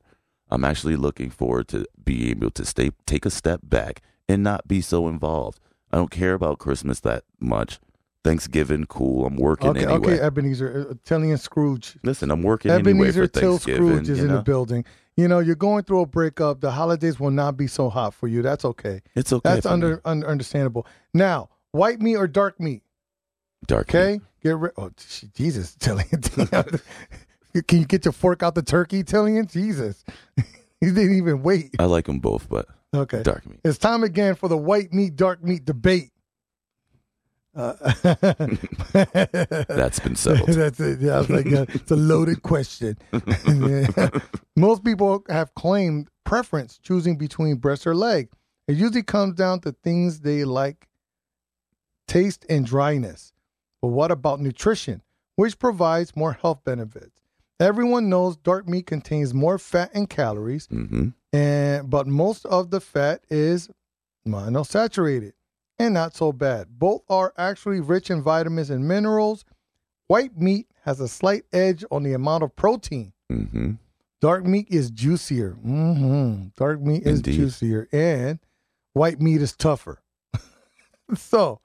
[0.50, 4.68] I'm actually looking forward to be able to stay, take a step back, and not
[4.68, 5.60] be so involved.
[5.92, 7.80] I don't care about Christmas that much.
[8.28, 9.26] Thanksgiving, cool.
[9.26, 10.16] I'm working okay, anyway.
[10.16, 11.98] okay, Ebenezer, uh, Tellian Scrooge.
[12.04, 13.60] Listen, I'm working anyway Ebenezer for Till.
[13.60, 14.86] Scrooge is in the building.
[15.16, 16.62] You know, you're going through a breakup.
[16.62, 18.42] The holidays will not be so hot for you.
[18.42, 19.02] That's okay.
[19.16, 19.50] It's okay.
[19.50, 20.86] That's under, under understandable.
[21.14, 22.84] Now, white meat or dark meat?
[23.66, 23.92] dark.
[23.94, 24.00] meat.
[24.00, 24.74] Okay, get rid.
[24.78, 24.92] Oh,
[25.34, 26.82] Jesus, Tillian.
[27.68, 29.50] Can you get your fork out the turkey, Tillian?
[29.52, 30.04] Jesus,
[30.82, 31.72] you didn't even wait.
[31.80, 33.60] I like them both, but Okay, dark meat.
[33.64, 36.12] it's time again for the white meat dark meat debate.
[37.58, 37.74] Uh,
[39.68, 40.50] That's been settled.
[40.50, 41.00] That's it.
[41.02, 42.98] Yeah, I was like, uh, it's a loaded question.
[44.56, 48.30] Most people have claimed preference choosing between breast or leg.
[48.68, 50.88] It usually comes down to things they like,
[52.08, 53.34] taste and dryness.
[53.82, 55.02] But what about nutrition,
[55.36, 57.22] which provides more health benefits?
[57.60, 62.80] Everyone knows dark meat contains more fat and calories, hmm and but most of the
[62.80, 63.70] fat is
[64.26, 65.34] monosaturated
[65.80, 66.68] and not so bad.
[66.80, 69.46] Both are actually rich in vitamins and minerals.
[70.08, 73.14] White meat has a slight edge on the amount of protein.
[73.30, 73.72] hmm
[74.20, 75.52] Dark meat is juicier.
[75.52, 77.34] hmm Dark meat is Indeed.
[77.36, 78.40] juicier, and
[78.94, 80.02] white meat is tougher.
[81.16, 81.62] so,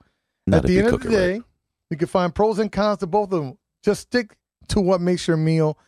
[0.46, 1.42] Not at the end of the day, right.
[1.90, 3.58] you can find pros and cons to both of them.
[3.82, 4.36] Just stick
[4.68, 5.78] to what makes your meal.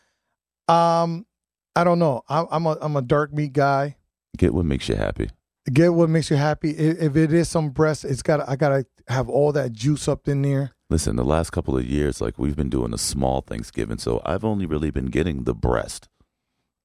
[0.66, 1.26] Um,
[1.76, 2.22] I don't know.
[2.28, 3.96] I, I'm a I'm a dark meat guy.
[4.36, 5.28] Get what makes you happy.
[5.72, 6.70] Get what makes you happy.
[6.70, 8.46] If it is some breast, it's got.
[8.48, 10.72] I gotta have all that juice up in there.
[10.90, 14.44] Listen, the last couple of years, like we've been doing a small Thanksgiving, so I've
[14.44, 16.08] only really been getting the breast.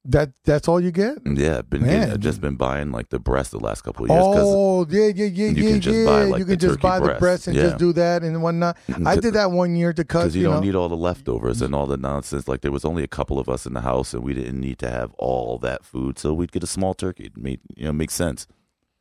[0.06, 1.22] That that's all you get.
[1.26, 4.06] Mm, yeah, I've been getting, I've just been buying like the breast the last couple
[4.06, 6.06] of years Oh yeah, yeah, yeah, you yeah, can just yeah.
[6.06, 7.20] buy, like, you the can just buy the breast.
[7.20, 7.64] breast and Yeah.
[7.64, 8.78] just do that and whatnot.
[9.06, 10.20] I did that one year to cut.
[10.20, 12.48] because you, You, don't know, need all the leftovers and all the nonsense.
[12.48, 14.80] Like there was only a couple of us in the house, and we didn't need
[14.80, 17.26] to have all that food, so we'd get a small turkey.
[17.26, 18.48] It made you know makes sense.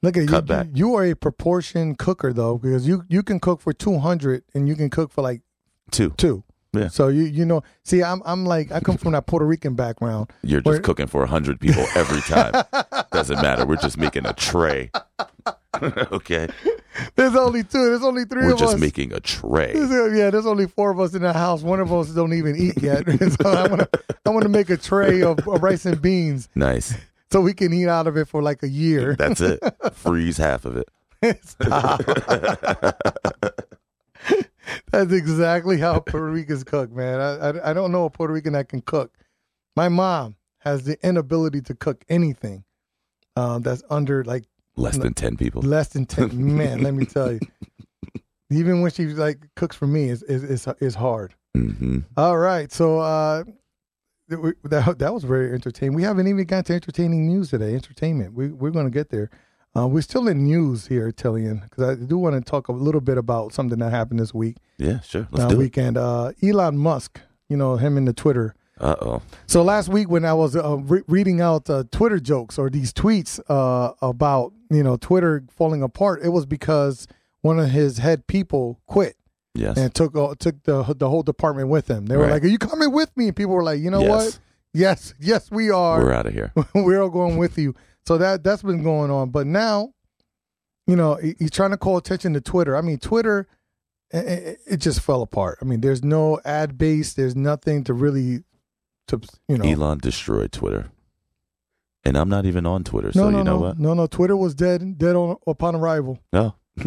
[0.03, 0.67] Look at you, back.
[0.73, 0.95] you.
[0.95, 4.75] Are a proportion cooker though, because you you can cook for two hundred and you
[4.77, 5.43] can cook for like
[5.91, 6.45] Two, two.
[6.75, 6.89] Yeah.
[6.89, 10.31] So you you know, see, I'm I'm like I come from that Puerto Rican background.
[10.43, 12.63] you're just cooking for hundred people every time.
[13.13, 13.65] Doesn't matter.
[13.65, 14.91] We're just making a tray.
[16.13, 16.49] okay,
[17.15, 17.85] There's only two.
[17.85, 19.73] There's only 3 we're of just making a tray.
[19.73, 21.63] There's- uh, yeah, there's only four of us in the house.
[21.63, 23.05] One of us don't even eat yet.
[23.41, 23.89] so I want to,
[24.27, 26.95] I want to make a tray of, of rice and beans Nice.
[27.33, 29.15] so we can eat out of it for like a year.
[29.17, 29.61] That's it.
[29.93, 30.89] Freeze half of it.
[34.91, 37.21] That's exactly how Puerto Ricans cook, man.
[37.21, 39.13] I, I I don't know a Puerto Rican that can cook.
[39.77, 42.65] My mom has the inability to cook anything
[43.37, 44.45] uh, that's under like
[44.77, 45.63] Less than ten people.
[45.63, 46.31] less than ten.
[46.57, 47.41] man, let me tell you.
[48.51, 51.35] Even when she like cooks for me, is is is hard.
[51.55, 53.45] hmm All right, so uh,
[54.29, 55.95] that that was very entertaining.
[55.95, 57.75] We haven't even got to entertaining news today.
[57.75, 58.35] Entertainment.
[58.35, 59.31] We we're going to get there.
[59.77, 63.03] Uh, we're still in news here, Tillian, because I do want to talk a little
[63.03, 65.29] bit about something that happened this week, Yeah, sure.
[65.31, 65.59] Let's uh, do it.
[65.59, 65.97] weekend.
[65.99, 68.55] Uh, Elon Musk, you know him in the Twitter.
[68.81, 69.23] Uh oh.
[69.47, 72.93] So last week when I was uh, re- reading out uh, Twitter jokes or these
[72.93, 77.07] tweets uh, about you know Twitter falling apart, it was because
[77.43, 79.17] one of his head people quit
[79.55, 79.77] Yes.
[79.77, 82.07] and took uh, took the the whole department with him.
[82.07, 82.33] They were Right.
[82.33, 84.09] like, "Are you coming with me?" And people were like, "You know yes.
[84.09, 84.39] what?
[84.75, 85.99] Yes, yes, we are.
[86.01, 86.53] We're out of here.
[86.75, 87.75] We're all going with you."
[88.07, 89.95] So that that's been going on, but now,
[90.87, 92.77] you know, he- he's trying to call attention to Twitter.
[92.77, 93.49] I mean, Twitter,
[94.15, 95.59] i- i- it just fell apart.
[95.61, 97.15] I mean, there's no ad base.
[97.15, 98.45] There's nothing to really,
[99.09, 99.65] to you know.
[99.65, 100.91] Elon destroyed Twitter.
[102.05, 103.79] And I'm not even on Twitter, no, so no, you know no, what?
[103.79, 104.07] no, no.
[104.07, 106.19] Twitter was dead, dead on upon arrival.
[106.33, 106.55] No.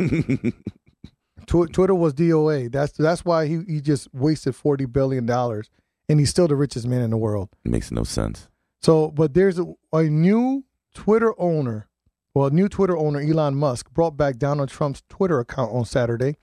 [1.48, 2.72] Tw- Twitter was DOA.
[2.72, 5.70] That's that's why he he just wasted forty billion dollars,
[6.10, 7.50] and he's still the richest man in the world.
[7.66, 8.48] It Makes no sense.
[8.82, 10.66] So, but there's a, a new
[10.96, 11.88] Twitter owner,
[12.34, 16.38] well, new Twitter owner Elon Musk brought back Donald Trump's Twitter account on Saturday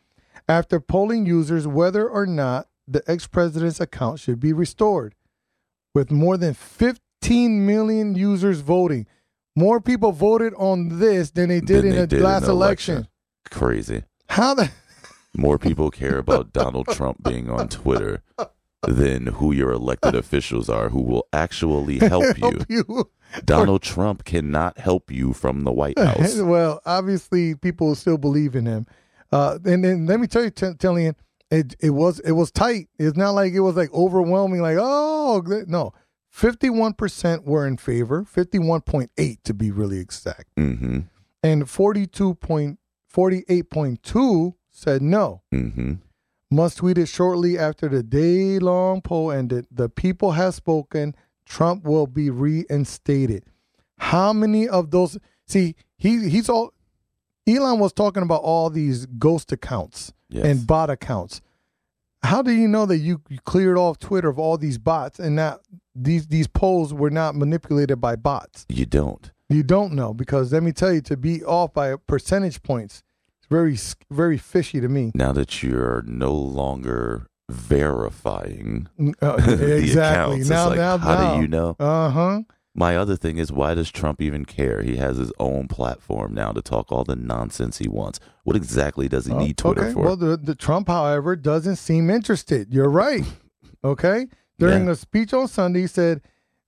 [0.48, 5.14] after polling users whether or not the ex-president's account should be restored.
[5.94, 9.06] With more than 15 million users voting,
[9.56, 12.44] more people voted on this than they did Than in they the did in last
[12.46, 13.08] the election.
[13.50, 14.04] Crazy.
[14.28, 14.70] How the
[15.38, 18.22] More people care about Donald Trump being on Twitter
[18.86, 22.42] than who your elected officials are who will actually help you.
[22.50, 23.10] help you?
[23.44, 26.36] Donald Trump cannot help you from the White House.
[26.40, 28.86] well, obviously, people still believe in him.
[29.30, 31.14] Uh, and then let me tell you, T- Tillian,
[31.50, 32.88] it it was it was tight.
[32.98, 34.60] It's not like it was like overwhelming.
[34.60, 35.92] Like oh no,
[36.30, 41.00] fifty one percent were in favor, fifty one point eight to be really exact, Mm-hmm.
[41.42, 45.42] and forty two point forty eight point two said no.
[45.52, 45.94] Mm-hmm.
[46.50, 49.66] Musk tweeted shortly after the day long poll ended.
[49.70, 51.14] The people have spoken.
[51.44, 53.44] Trump will be reinstated.
[53.98, 55.18] How many of those?
[55.46, 56.72] See, he he's all.
[57.46, 60.44] Elon was talking about all these ghost accounts Yes.
[60.44, 61.40] and bot accounts.
[62.22, 65.38] How do you know that you, you cleared off Twitter of all these bots and
[65.38, 65.60] that
[65.94, 68.66] these these polls were not manipulated by bots?
[68.68, 69.30] you don't.
[69.48, 73.02] You don't know because let me tell you, to be off by percentage points,
[73.50, 73.76] very
[74.10, 75.12] very fishy to me.
[75.14, 78.88] Now that you're no longer verifying
[79.22, 79.90] Uh, exactly.
[79.92, 81.34] accounts, now, like, now, how now.
[81.36, 81.76] do you know?
[81.78, 82.42] Uh huh.
[82.74, 84.82] My other thing is, why does Trump even care?
[84.82, 88.20] He has his own platform now to talk all the nonsense he wants.
[88.44, 89.92] What exactly does he need Twitter okay.
[89.94, 90.02] for?
[90.02, 92.72] Well, the, the Trump, however, doesn't seem interested.
[92.72, 93.24] You're right.
[93.82, 94.28] Okay.
[94.60, 94.92] During Yeah.
[94.92, 96.20] a speech on Sunday, he said,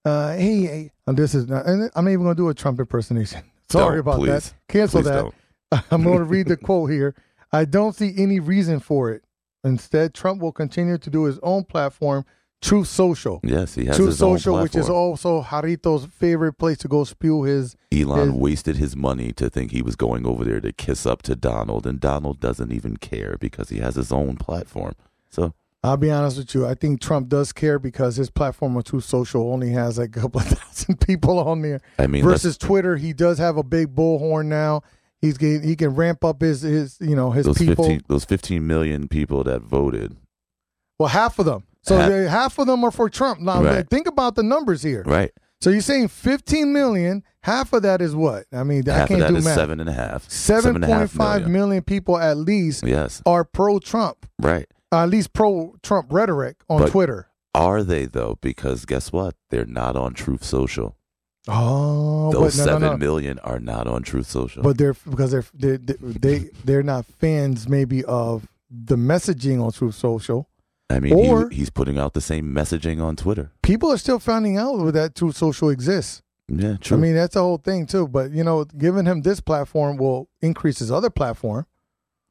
[0.04, 2.54] uh, "Hey, hey and this is not, and I'm not even going to do a
[2.54, 3.42] Trump impersonation.
[3.68, 4.28] Sorry Don't, about please.
[4.50, 4.54] that.
[4.68, 5.22] Cancel Please that.
[5.22, 5.34] don't.
[5.90, 7.14] I'm going to read the quote here.
[7.52, 9.24] I don't see any reason for it.
[9.64, 12.24] Instead, Trump will continue to do his own platform,
[12.62, 13.40] Truth Social.
[13.42, 17.04] Yes, he has Truth his own Social, which is also Jarito's favorite place to go
[17.04, 17.76] spew his.
[17.92, 21.22] Elon his- wasted his money to think he was going over there to kiss up
[21.22, 24.94] to Donald, and Donald doesn't even care because he has his own platform.
[25.28, 25.52] So
[25.82, 26.66] I'll be honest with you.
[26.66, 30.20] I think Trump does care because his platform on Truth Social only has like a
[30.20, 31.80] couple of thousand people on there.
[31.98, 34.82] I mean, Versus Twitter, he does have a big bullhorn now.
[35.20, 37.84] He's getting, he can ramp up his his you know his those people.
[37.84, 40.16] fifteen those fifteen million people that voted,
[40.98, 41.64] Well, half of them.
[41.82, 43.40] So Half- they, half of them are for Trump.
[43.40, 43.88] Now Right.
[43.88, 45.02] think about the numbers here.
[45.06, 45.30] right?
[45.62, 47.22] So you're saying 15 million.
[47.42, 48.44] Half of that is what?
[48.52, 49.54] I mean, I can't of that do is math.
[49.54, 50.28] seven and a half.
[50.30, 51.52] Seven and a half point five million.
[51.52, 54.26] million people at least Yes, are pro Trump.
[54.40, 54.66] right.
[54.92, 57.28] at least pro Trump rhetoric on But- Twitter.
[57.54, 58.38] Are they though?
[58.40, 59.34] Because guess what?
[59.50, 60.96] They're not on Truth Social.
[61.49, 64.62] Oh, Those no, seven no, million are not on Truth Social.
[64.62, 69.95] But they're because they're they they they're not fans maybe of the messaging on Truth
[69.95, 70.49] Social.
[70.91, 71.16] I mean,
[71.51, 73.53] he- he's putting out the same messaging on Twitter.
[73.62, 76.22] People are still finding out that Truth Social exists.
[76.49, 76.97] Yeah, true.
[76.97, 78.07] I mean, that's the whole thing too.
[78.09, 81.66] But you know, giving him this platform will increase his other platform.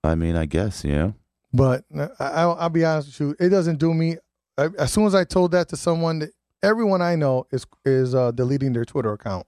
[0.04, 1.12] I mean, I guess yeah.
[1.52, 4.18] But I, I'll, I'll be honest with you, it doesn't do me.
[4.58, 6.30] I- As soon as I told that to someone, that
[6.64, 9.48] everyone I know is is uh, deleting their Twitter account.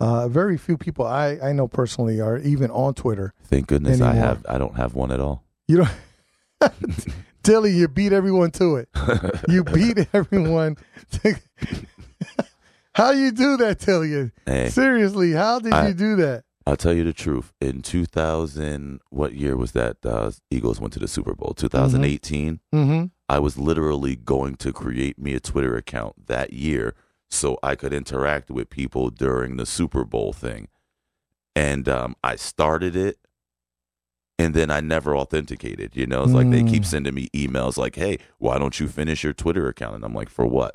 [0.00, 3.32] Uh, very few people I, I know personally are even on Twitter.
[3.44, 4.44] Thank goodness I have.
[4.48, 5.44] I don't have one at all.
[5.68, 5.78] You
[6.60, 6.68] know,
[7.42, 8.88] Dilly, you beat everyone to it.
[9.48, 10.76] You beat everyone.
[11.12, 11.36] to-
[12.94, 14.30] how you do that, Tilly?
[14.46, 16.44] Hey, Seriously, how did I- you do that?
[16.66, 17.52] I'll tell you the truth.
[17.60, 19.98] In 2000, what year was that?
[20.04, 21.52] Uh, Eagles went to the Super Bowl.
[21.54, 22.58] 2018.
[22.74, 23.04] Mm-hmm.
[23.28, 26.94] I was literally going to create me a Twitter account that year
[27.30, 30.68] so I could interact with people during the Super Bowl thing.
[31.56, 33.18] And um, I started it
[34.38, 35.96] and then I never authenticated.
[35.96, 36.86] You know, it's like they keep Mm.
[36.86, 39.94] sending me emails like, hey, why don't you finish your Twitter account?
[39.96, 40.74] And I'm like, for what?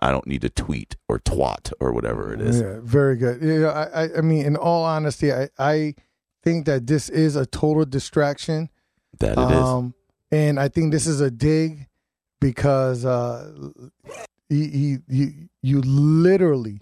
[0.00, 2.60] I don't need to tweet or twat or whatever it is.
[2.60, 3.42] Yeah, very good.
[3.42, 5.94] Yeah, I, I, I mean, in all honesty, I, I
[6.44, 8.68] think that this is a total distraction.
[9.18, 9.92] That it is.
[10.30, 11.86] And I think this is a dig
[12.40, 13.52] because uh,
[14.48, 16.80] he, he, you, you literally,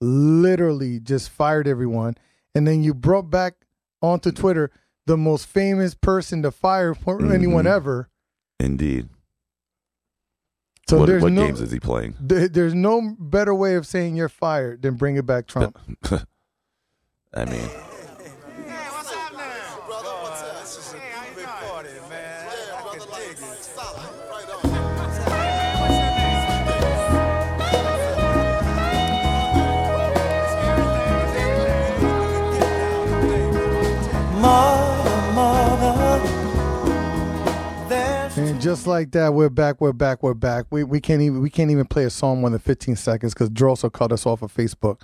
[0.00, 2.16] literally just fired everyone,
[2.54, 3.54] and then you brought back
[4.00, 4.70] onto Twitter
[5.06, 8.08] the most famous person to fire for anyone ever.
[8.60, 9.08] Indeed.
[10.88, 12.14] So what there's what no, games is he playing?
[12.20, 15.78] there- there's no better way of saying you're fired than bring it back Trump.
[17.34, 17.68] I mean,
[38.64, 39.80] just like that, we're back.
[39.80, 40.22] We're back.
[40.22, 40.66] We're back.
[40.70, 43.50] We we can't even we can't even play a song more than 15 seconds because
[43.50, 45.02] Dross will cut us off of Facebook.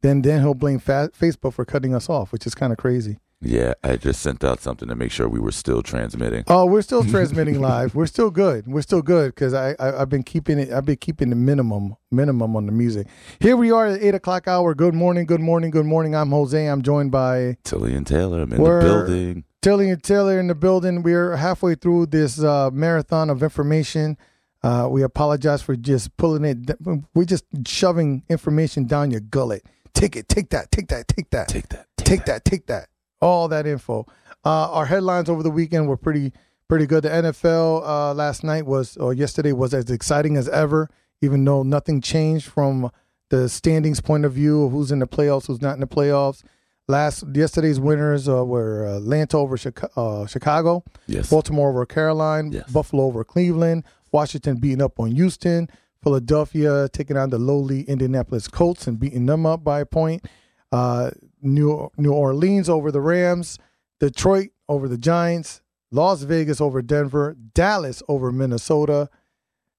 [0.00, 3.18] Then then he'll blame fa- Facebook for cutting us off, which is kind of crazy.
[3.40, 6.44] yeah, I just sent out something to make sure we were still transmitting.
[6.48, 7.94] Oh, we're still transmitting live.
[7.94, 8.66] We're still good.
[8.66, 10.72] We're still good because I, I I've been keeping it.
[10.72, 13.06] I've been keeping the minimum minimum on the music.
[13.40, 14.74] Here we are at eight o'clock hour.
[14.74, 15.26] Good morning.
[15.26, 15.70] Good morning.
[15.70, 16.14] Good morning.
[16.16, 16.66] I'm Jose.
[16.66, 19.44] I'm joined by Tilly and Taylor, I'm in We're- the building.
[19.62, 21.02] Tilly and Taylor in the building.
[21.02, 24.18] We're halfway through this uh, marathon of information.
[24.62, 26.76] Uh, we apologize for just pulling it.
[27.14, 29.64] We're just shoving information down your gullet.
[29.94, 30.28] Take it.
[30.28, 30.70] Take that.
[30.70, 31.08] Take that.
[31.08, 31.48] Take that.
[31.48, 31.86] Take that.
[32.12, 32.88] take that, take that,
[33.20, 34.06] all that info.
[34.44, 36.32] Uh, our headlines over the weekend were pretty
[36.68, 37.04] pretty good.
[37.04, 40.88] The NFL uh, last night was or yesterday was as exciting as ever,
[41.20, 42.90] even though nothing changed from
[43.30, 46.42] the standings point of view of who's in the playoffs, who's not in the playoffs.
[46.88, 51.30] Last yesterday's winners uh, were uh, Atlanta over Chica- uh, Chicago, Yes.
[51.30, 52.70] Baltimore over Carolina, Yes.
[52.70, 55.68] Buffalo over Cleveland, Washington beating up on Houston,
[56.02, 60.26] Philadelphia taking on the lowly Indianapolis Colts and beating them up by a point.
[60.72, 61.10] Uh,
[61.40, 63.58] New New Orleans over the Rams,
[64.00, 65.62] Detroit over the Giants,
[65.92, 69.08] Las Vegas over Denver, Dallas over Minnesota,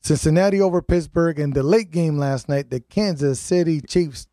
[0.01, 4.28] Cincinnati over Pittsburgh, and the late game last night, the Kansas City Chiefs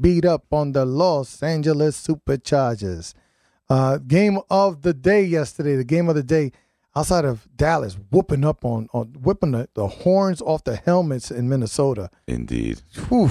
[0.00, 3.14] beat up on the Los Angeles Superchargers.
[3.68, 6.52] Uh, game of the day yesterday, the game of the day
[6.94, 11.48] outside of Dallas, whooping up on, on whipping the, the horns off the helmets in
[11.48, 12.10] Minnesota.
[12.26, 12.82] Indeed.
[13.08, 13.30] Whew.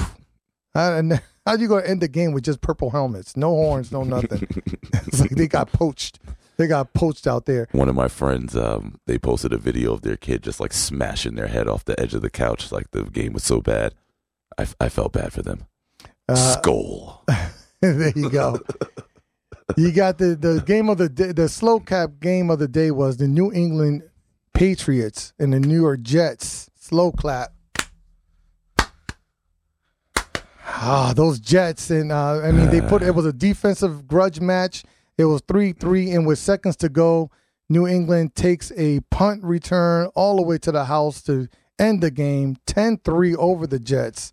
[0.74, 1.02] How,
[1.46, 3.38] how you going to end the game with just purple helmets?
[3.38, 4.48] No horns, no nothing.
[4.94, 6.20] it's like they got poached.
[6.58, 7.68] They got poached out there.
[7.72, 11.36] One of my friends, um, they posted a video of their kid just like smashing
[11.36, 12.72] their head off the edge of the couch.
[12.72, 13.96] Like the game was so bad.
[14.58, 15.66] I, I felt bad for them.
[16.30, 17.26] Uh, Skull.
[17.82, 18.60] there you go.
[19.78, 22.92] You got the, the game of the day, the slow cap game of the day
[22.92, 24.04] was the New England
[24.54, 26.70] Patriots and the New York Jets.
[26.76, 27.54] Slow clap.
[30.66, 34.84] Ah, those Jets and uh, I mean they put it was a defensive grudge match.
[35.18, 37.32] It was three three, and with seconds to go,
[37.70, 41.48] New England takes a punt return all the way to the house to
[41.80, 44.32] end the game 10-3 over the Jets.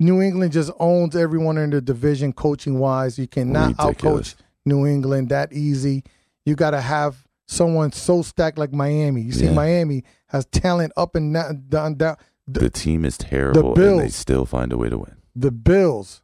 [0.00, 3.18] New England just owns everyone in the division coaching wise.
[3.18, 4.34] You cannot Ridiculous.
[4.34, 6.04] outcoach New England that easy.
[6.44, 9.22] You got to have someone so stacked like Miami.
[9.22, 9.52] You see, Yeah.
[9.54, 12.16] Miami has talent up and down, down, down.
[12.46, 14.14] The team is terrible and they Bills.
[14.14, 15.16] still find a way to win.
[15.34, 16.22] The Bills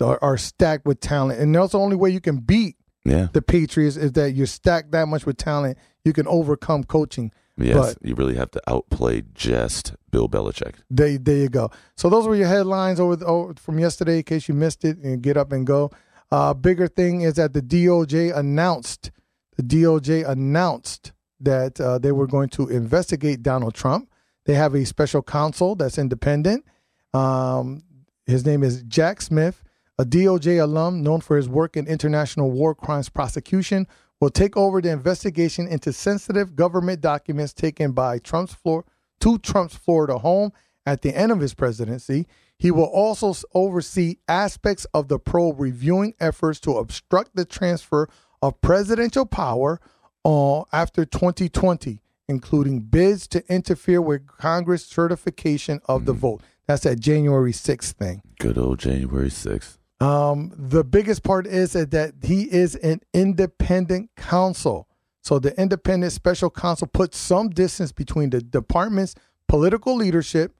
[0.00, 3.28] are, are stacked with talent, and that's the only way you can beat Yeah.
[3.32, 5.78] the Patriots is that you're stacked that much with talent.
[6.04, 7.30] You can overcome coaching.
[7.56, 7.96] Yes.
[8.02, 10.76] you really have to outplay just Bill Belichick.
[10.88, 11.70] There, there you go.
[11.96, 14.18] So those were your headlines over, the, over from yesterday.
[14.18, 15.90] In case you missed it, and get up and go.
[16.30, 19.10] Uh, bigger thing is that the DOJ announced
[19.56, 24.08] the DOJ announced that uh, they were going to investigate Donald Trump.
[24.46, 26.64] They have a special counsel that's independent.
[27.12, 27.82] Um,
[28.26, 29.62] his name is Jack Smith,
[29.98, 33.86] a DOJ alum known for his work in international war crimes prosecution.
[34.22, 38.84] Will take over the investigation into sensitive government documents taken by Trump's floor
[39.18, 40.52] to Trump's Florida home
[40.86, 42.28] at the end of his presidency.
[42.56, 48.08] He will also oversee aspects of the probe reviewing efforts to obstruct the transfer
[48.40, 49.80] of presidential power
[50.24, 56.42] uh, after 2020, including bids to interfere with Congress certification of the vote.
[56.68, 58.22] That's that January 6th thing.
[58.38, 59.78] Good old January 6th.
[60.02, 64.88] Um, the biggest part is that, he is an independent counsel.
[65.22, 69.14] So the independent special counsel puts some distance between the department's
[69.46, 70.56] political leadership,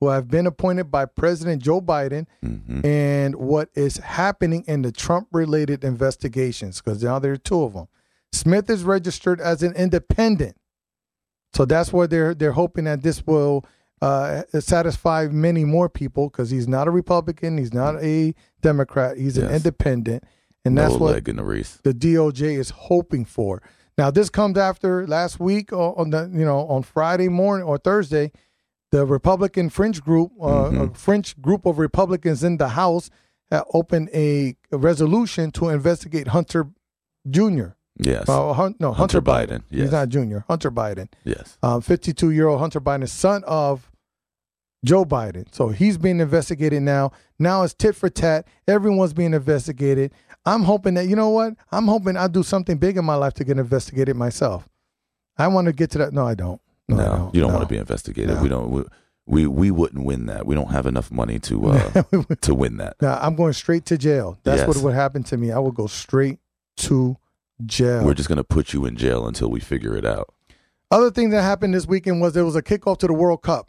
[0.00, 4.90] who have been appointed by President Joe Biden, hmm and what is happening in the
[4.90, 7.86] Trump related investigations, because now there are two of them.
[8.32, 10.56] Smith is registered as an independent.
[11.54, 13.64] So that's where they're they're hoping that this will
[14.02, 19.38] uh, satisfy many more people because he's not a Republican, he's not a Democrat, he's
[19.38, 20.24] an independent,
[20.64, 21.32] and no that's what the
[21.84, 23.62] the DOJ is hoping for.
[23.98, 28.32] Now, this comes after last week on the you know on Friday morning or Thursday,
[28.90, 30.80] the Republican French group, uh, Mm-hmm.
[30.80, 33.08] a French group of Republicans in the House,
[33.50, 36.68] uh, opened a, a resolution to investigate Hunter
[37.30, 37.68] Jr.
[37.98, 38.28] Yes.
[38.28, 39.62] Uh, Hun- no, Hunter, Hunter Biden.
[39.70, 40.44] Biden, He's not Junior.
[40.48, 41.58] Hunter Biden, yes.
[41.62, 43.90] um, 52 year old Hunter Biden, son of
[44.84, 45.46] Joe Biden.
[45.54, 47.12] So he's being investigated now.
[47.38, 48.46] Now it's tit for tat.
[48.66, 50.12] Everyone's being investigated.
[50.44, 51.54] I'm hoping that you know what?
[51.70, 54.68] I'm hoping I do something big in my life to get investigated myself.
[55.38, 56.12] I want to get to that.
[56.12, 56.60] No, I don't.
[56.88, 57.34] No, No, I don't.
[57.34, 57.56] you don't No.
[57.58, 58.36] want to be investigated.
[58.36, 58.42] No.
[58.42, 58.70] We don't.
[58.70, 58.82] We,
[59.24, 60.46] we we wouldn't win that.
[60.46, 62.02] We don't have enough money to uh,
[62.40, 62.96] to win that.
[63.00, 64.36] Now I'm going straight to jail.
[64.42, 65.52] That's what would happen to me.
[65.52, 66.40] I would go straight
[66.78, 67.16] to
[67.64, 68.04] jail.
[68.04, 70.34] We're just gonna put you in jail until we figure it out.
[70.90, 73.68] Other thing that happened this weekend was there was a kickoff to the World Cup.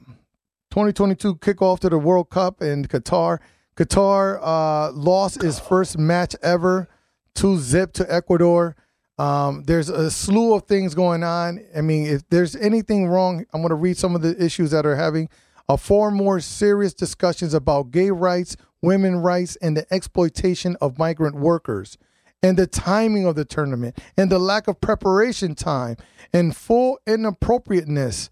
[0.73, 3.37] 2022 kickoff to the World Cup in Qatar.
[3.75, 6.89] Qatar uh, lost its first match ever,
[7.35, 8.75] two zip to Ecuador.
[9.19, 11.63] Um, there's a slew of things going on.
[11.77, 14.83] I mean, if there's anything wrong, I'm going to read some of the issues that
[14.83, 15.29] are having
[15.69, 21.35] A far more serious discussions about gay rights, women rights, and the exploitation of migrant
[21.35, 21.99] workers,
[22.41, 25.97] and the timing of the tournament, and the lack of preparation time,
[26.33, 28.31] and full inappropriateness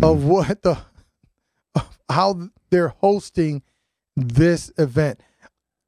[0.00, 0.78] of what the
[1.78, 3.62] of how they're hosting
[4.16, 5.20] this event.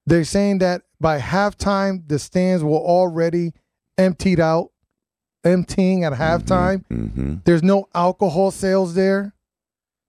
[0.07, 3.53] They're saying that by halftime, the stands were already
[3.99, 4.70] emptied out,
[5.45, 6.84] emptying at halftime.
[6.86, 9.34] hmm There's no alcohol sales there.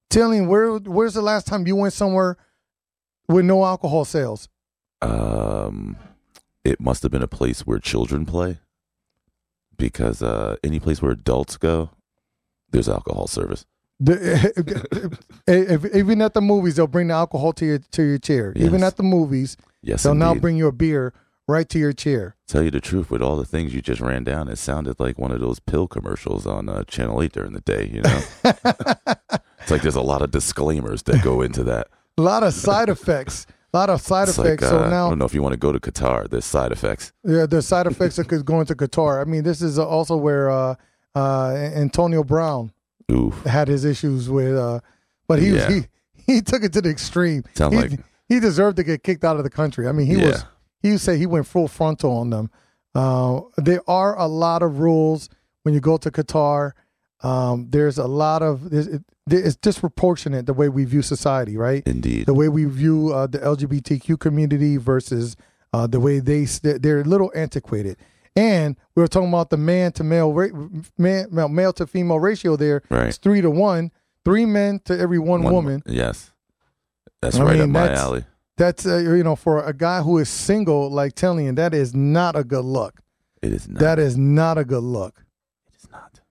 [0.09, 2.35] Telling where where's the last time you went somewhere
[3.29, 4.49] with no alcohol sales?
[5.01, 5.95] Um,
[6.65, 8.59] it must have been a place where children play,
[9.77, 11.91] because uh, any place where adults go,
[12.71, 13.65] there's alcohol service.
[14.03, 18.51] The, if, even at the movies, they'll bring the alcohol to your to your chair.
[18.55, 21.13] Even at the movies, Yes, they'll now bring you a beer
[21.47, 22.35] right to your chair.
[22.47, 25.19] Tell you the truth, with all the things you just ran down, it sounded like
[25.19, 27.89] one of those pill commercials on uh, Channel Eight during the day.
[27.93, 28.21] You know,
[29.61, 31.87] it's like there's a lot of disclaimers that go into that.
[32.17, 33.45] A lot of side effects.
[33.73, 34.63] A lot of side It's effects.
[34.63, 36.29] like uh, so I don't know if you want to go to Qatar.
[36.29, 37.13] There's side effects.
[37.23, 39.21] yeah, there's side effects of going to Qatar.
[39.21, 40.75] I mean, this is also where uh,
[41.15, 42.73] uh, Antonio Brown
[43.11, 43.43] Oof.
[43.43, 44.79] had his issues with, uh,
[45.27, 45.69] but he Yeah.
[45.69, 45.81] he
[46.33, 47.43] he took it to the extreme.
[47.53, 49.87] Sound he, like- he deserved to get kicked out of the country.
[49.87, 50.45] I mean, he was
[50.81, 52.49] he say he went full frontal on them.
[52.95, 55.29] Uh, there are a lot of rules
[55.63, 56.71] when you go to Qatar.
[57.23, 61.83] Um, there's a lot of it, it's disproportionate the way we view society, right?
[61.85, 62.25] Indeed.
[62.25, 65.35] the way we view uh, the LGBTQ community versus
[65.73, 67.97] uh, the way they they're a little antiquated.
[68.35, 70.33] And we were talking about the man to male
[70.97, 72.81] man male, to female ratio there.
[72.89, 73.07] Right.
[73.07, 73.91] It's three to one,
[74.23, 75.83] three men to every one, One- woman.
[75.85, 76.31] Yes.
[77.21, 78.25] That's I right mean, up my that's- alley.
[78.57, 81.95] That's uh, you know for a guy who is single, like telling you that is
[81.95, 83.01] not a good look.
[83.41, 83.79] It is not.
[83.79, 85.23] That is not a good look.
[85.67, 86.21] it is not.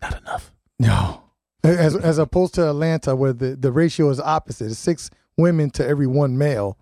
[0.00, 0.52] Not enough.
[0.80, 1.22] No.
[1.62, 5.86] As as opposed to Atlanta, where the, the ratio is opposite, it's six women to
[5.86, 6.76] every one male.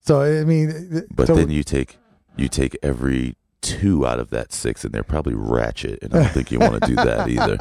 [0.00, 1.98] So I mean, But so- then you take
[2.36, 6.32] you take every two out of that six, and they're probably ratchet, and I don't
[6.32, 7.56] think you want to do that either.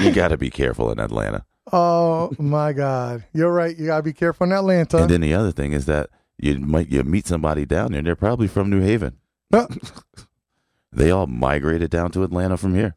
[0.02, 1.46] you got to be careful in Atlanta.
[1.72, 3.24] Oh my God!
[3.32, 3.76] You're right.
[3.76, 4.98] You gotta be careful in Atlanta.
[4.98, 8.06] And then the other thing is that you might you meet somebody down there, and
[8.06, 9.18] they're probably from New Haven.
[10.92, 12.96] They all migrated down to Atlanta from here.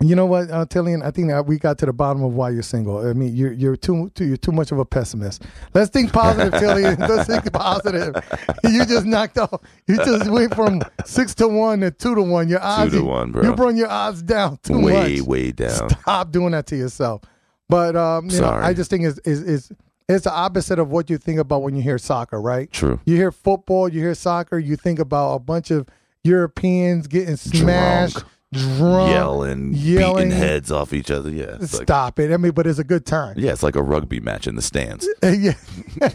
[0.00, 1.04] You know what, uh, Tillian?
[1.04, 3.06] I think that we got to the bottom of why you're single.
[3.06, 5.44] I mean, you're you're too, too you're too much of a pessimist.
[5.72, 6.98] Let's think positive, Tillian.
[6.98, 8.16] Let's think positive.
[8.64, 9.60] You just knocked off.
[9.86, 12.48] You just went from six to one to two to one.
[12.48, 12.92] Your odds.
[12.92, 13.42] Two to one, bro.
[13.42, 15.06] You brought your odds down too way, much.
[15.06, 15.90] way way down.
[15.90, 17.22] Stop doing that to yourself.
[17.68, 18.50] But um, you know.
[18.50, 19.72] I just think is is is
[20.08, 22.70] it's the opposite of what you think about when you hear soccer, right?
[22.70, 23.00] True.
[23.06, 25.88] You hear football, you hear soccer, you think about a bunch of
[26.24, 30.28] Europeans getting smashed, drunk, yelling, yelling.
[30.28, 31.30] beating heads off each other.
[31.30, 31.56] Yeah.
[31.60, 32.32] It's like, Stop it.
[32.32, 33.34] I mean, but it's a good time.
[33.38, 35.08] yeah, it's like a rugby match in the stands.
[35.22, 35.52] yeah.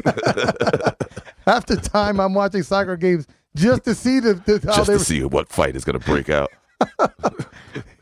[1.45, 5.23] Half the time I'm watching soccer games just to see the, the Just to see
[5.23, 6.51] what fight is going to break out.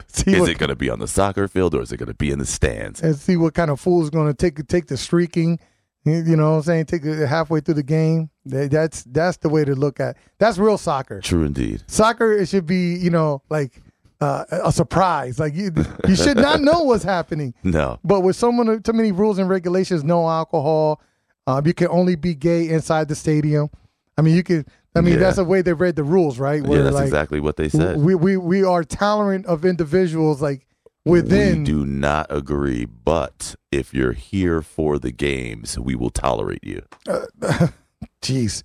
[0.07, 2.07] see Is what, it going to be on the soccer field or is it going
[2.07, 3.01] to be in the stands?
[3.01, 5.59] and see what kind of fool is going to take take the streaking.
[6.03, 6.85] You you know what I'm saying?
[6.85, 8.30] Take it halfway through the game.
[8.45, 10.18] That's that's the way to look at.
[10.38, 11.22] That's real soccer.
[11.22, 11.84] True indeed.
[11.88, 13.81] soccer it should be you know like
[14.22, 15.72] uh, a surprise like you
[16.07, 17.99] you should not know what's happening No.
[18.03, 21.02] but with so many too many rules and regulations no alcohol
[21.45, 23.69] um, you can only be gay inside the stadium
[24.18, 24.65] i mean you can.
[24.95, 25.19] i mean Yeah.
[25.19, 27.98] that's the way they read the rules right yeah, that's like exactly what they said.
[27.99, 30.65] we, we we are tolerant of individuals like
[31.06, 36.64] within we do not agree, but if you're here for the games, we will tolerate
[36.65, 36.81] you.
[38.22, 38.64] Jeez.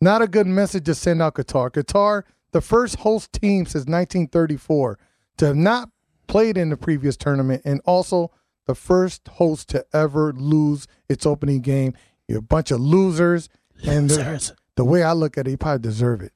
[0.00, 1.70] Not a good message to send out Qatar.
[1.70, 2.22] Qatar,
[2.54, 4.96] the first host team since 1934
[5.38, 5.90] to have not
[6.28, 8.30] played in the previous tournament and also
[8.66, 11.94] the first host to ever lose its opening game.
[12.28, 13.48] You're a bunch of losers.
[13.84, 16.32] And the, the way I look at it, you probably deserve it.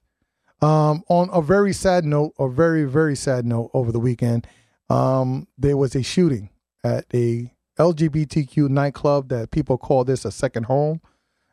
[0.61, 4.45] Um, on a very sad note, a very, very sad note over the weekend,
[4.91, 6.51] um, there was a shooting
[6.83, 11.01] at a LGBTQ nightclub that people call this a second home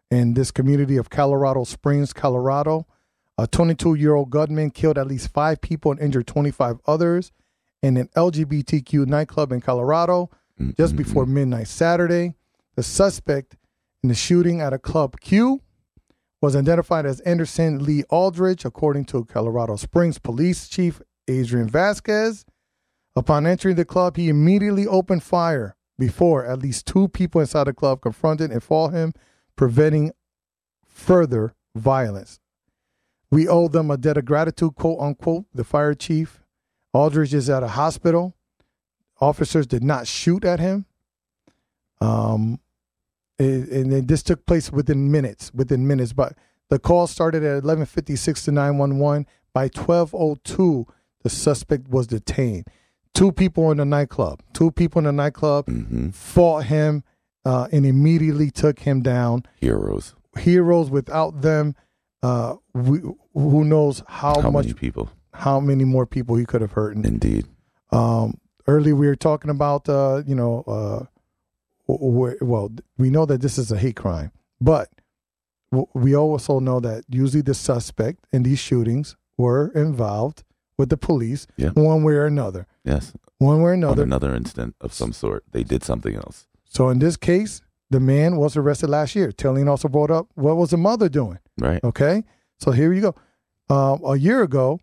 [0.09, 2.87] in this community of Colorado Springs, Colorado.
[3.37, 7.31] A 22 year old gunman killed at least five people and injured 25 others
[7.81, 10.29] in an LGBTQ nightclub in Colorado
[10.77, 12.35] just before midnight Saturday.
[12.75, 13.57] The suspect
[14.03, 15.61] in the shooting at a club Q
[16.41, 22.45] was identified as Anderson Lee Aldridge, according to Colorado Springs Police Chief Adrian Vasquez.
[23.15, 27.73] Upon entering the club, he immediately opened fire before at least two people inside the
[27.73, 29.13] club confronted and fought him,
[29.55, 30.11] preventing
[30.85, 32.39] further violence.
[33.31, 36.41] We owe them a debt of gratitude, quote unquote, the fire chief.
[36.93, 38.35] Aldridge is at a hospital.
[39.19, 40.85] Officers did not shoot at him.
[42.01, 42.59] Um,
[43.37, 46.13] and then this took place within minutes, within minutes.
[46.13, 46.37] But
[46.69, 49.25] the call started at 11:56 to 911.
[49.53, 50.85] By 12:02,
[51.23, 52.67] the suspect was detained.
[53.13, 54.41] Two people in the nightclub.
[54.53, 57.03] Two people in the nightclub hmm fought him
[57.45, 59.43] uh, and immediately took him down.
[59.59, 60.15] Heroes.
[60.37, 61.75] Heroes without them,
[62.27, 62.51] uh,
[62.87, 62.97] we,
[63.33, 65.05] who knows how, How much, many people?
[65.45, 66.91] how many more people he could have hurt.
[67.13, 67.43] Indeed.
[67.91, 68.27] um,
[68.73, 71.01] earlier we were talking about, uh, you know, uh,
[71.87, 74.89] well, we know that this is a hate crime, but
[75.93, 80.43] we also know that usually the suspect in these shootings were involved
[80.77, 81.69] with the police, Yeah.
[81.91, 82.65] one way or another.
[82.83, 83.13] Yes.
[83.37, 84.03] One way or On another.
[84.03, 86.47] another instant of some sort, they did something else.
[86.69, 89.31] So in this case, the man was arrested last year.
[89.31, 91.39] Tillian also brought up what was the mother doing.
[91.57, 91.83] Right.
[91.83, 92.23] Okay,
[92.59, 93.15] so here you go.
[93.69, 94.79] Um, a year ago,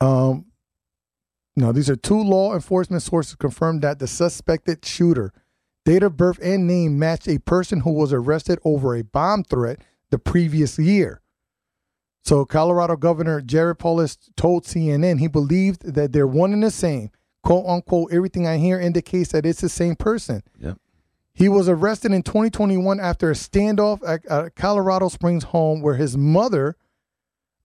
[0.00, 0.46] um,
[1.56, 5.32] no, these are two law enforcement sources confirmed that the suspected shooter,
[5.84, 9.80] date of birth and name matched a person who was arrested over a bomb threat
[10.10, 11.22] the previous year.
[12.24, 17.10] So Colorado Governor Jared Polis told CNN he believed that they're one and the same.
[17.42, 20.42] "Quote unquote," everything I hear indicates that it's the same person.
[20.58, 20.78] Yep.
[21.36, 26.16] He was arrested in 2021 after a standoff at a Colorado Springs home where his
[26.16, 26.76] mother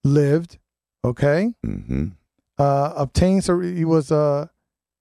[0.04, 0.58] lived.
[1.04, 2.08] Okay, hmm
[2.58, 3.44] uh, obtained.
[3.44, 4.46] So he was uh,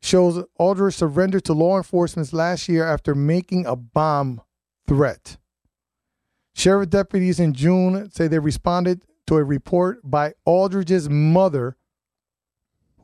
[0.02, 4.42] shows Aldridge surrendered to law enforcement last year after making a bomb
[4.88, 5.38] threat.
[6.54, 11.78] Sheriff deputies in June say they responded to a report by Aldridge's mother,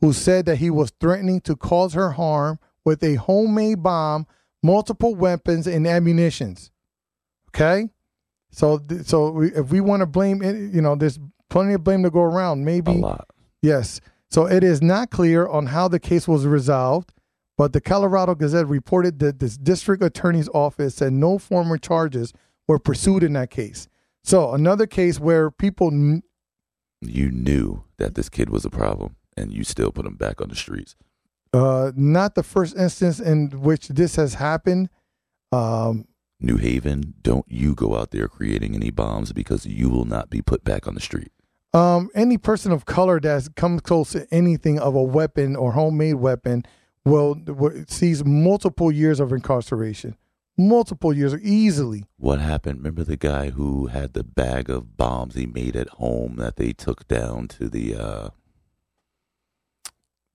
[0.00, 4.26] who said that he was threatening to cause her harm with a homemade bomb,
[4.62, 6.70] multiple weapons, and ammunitions.
[7.50, 7.88] Okay,
[8.50, 11.18] so so we, if we want to blame, it, you know, there's
[11.50, 12.64] plenty of blame to go around.
[12.64, 13.28] Maybe A lot.
[13.62, 14.00] Yes.
[14.30, 17.14] So it is not clear on how the case was resolved,
[17.56, 22.34] but the Colorado Gazette reported that the district attorney's office said no former charges
[22.68, 23.88] were pursued in that case.
[24.22, 26.22] So another case where people, kn-
[27.00, 30.50] You knew that this kid was a problem, and you still put him back on
[30.50, 30.94] the streets.
[31.52, 34.88] Uh, not the first instance in which this has happened.
[35.52, 36.06] Um,
[36.40, 40.40] New Haven, don't you go out there creating any bombs because you will not be
[40.42, 41.32] put back on the street.
[41.74, 46.14] um, any person of color that comes close to anything of a weapon or homemade
[46.16, 46.64] weapon
[47.04, 50.16] will, will sees multiple years of incarceration,
[50.56, 52.04] multiple years easily.
[52.18, 52.78] What happened?
[52.78, 56.72] Remember the guy who had the bag of bombs he made at home that they
[56.72, 58.28] took down to the uh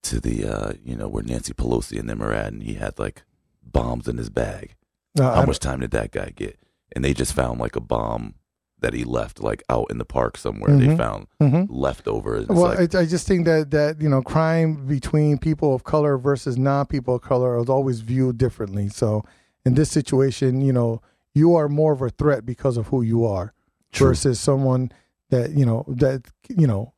[0.03, 2.99] to the uh you know where Nancy Pelosi and them are at and he had
[2.99, 3.23] like
[3.63, 4.75] bombs in his bag.
[5.19, 6.59] Uh, How don't- much time did that guy get?
[6.95, 8.35] And they just found like a bomb
[8.80, 10.75] that he left like out in the park somewhere.
[10.75, 10.97] They Mhm.
[10.97, 11.67] found Mhm.
[11.69, 12.47] leftovers.
[12.49, 16.17] Well, like, I, I just think that that you know, crime between people of color
[16.17, 18.89] versus non-people of color is always viewed differently.
[18.89, 19.23] So,
[19.65, 21.01] in this situation, you know,
[21.34, 23.53] you are more of a threat because of who you are
[23.93, 24.07] True.
[24.09, 24.91] versus someone
[25.30, 26.91] that you know that you know.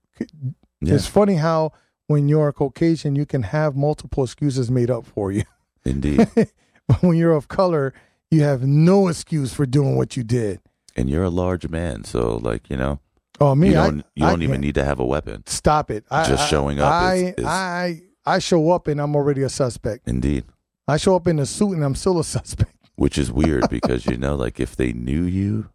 [0.82, 1.72] yeah, It's funny how
[2.08, 5.44] when you're a Caucasian, you can have multiple excuses made up for you,
[5.84, 6.28] indeed.
[6.88, 7.94] but when you're of color,
[8.32, 10.60] you have no excuse for doing what you did.
[10.96, 13.00] and you're a large man, so like you know,
[13.42, 15.44] Oh, me, you don't you don't even can't- need to have a weapon.
[15.46, 16.06] stop it.
[16.10, 19.42] I, Just I- showing up I, is- is- I I show up and I'm already
[19.44, 20.08] a suspect.
[20.08, 20.46] Indeed.
[20.88, 22.72] I show up in a suit and I'm still a suspect.
[22.96, 25.70] Which is weird because you know, like if they knew you,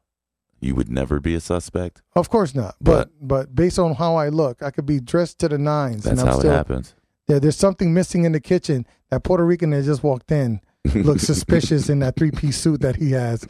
[0.61, 2.03] you would never be a suspect.
[2.15, 2.77] Of course not.
[2.81, 6.13] But but based on how I look, I could be dressed to the nines That's
[6.13, 6.95] and I'm how still it happens.
[7.29, 10.61] yeah, there's something missing in the kitchen that Puerto Rican that just walked in
[10.95, 13.47] looks suspicious in that three piece suit that he has.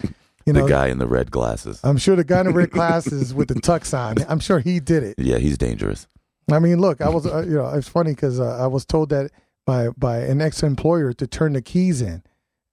[0.47, 1.81] You know, the guy in the red glasses.
[1.85, 4.17] I'm sure the guy in the red glasses with the tux on.
[4.29, 5.19] I'm sure he did it.
[5.19, 6.07] Yeah, he's dangerous.
[6.51, 9.11] I mean, look, I was, uh, you know, it's funny because uh, I was told
[9.11, 9.31] that
[9.67, 12.23] by by an ex employer to turn the keys in,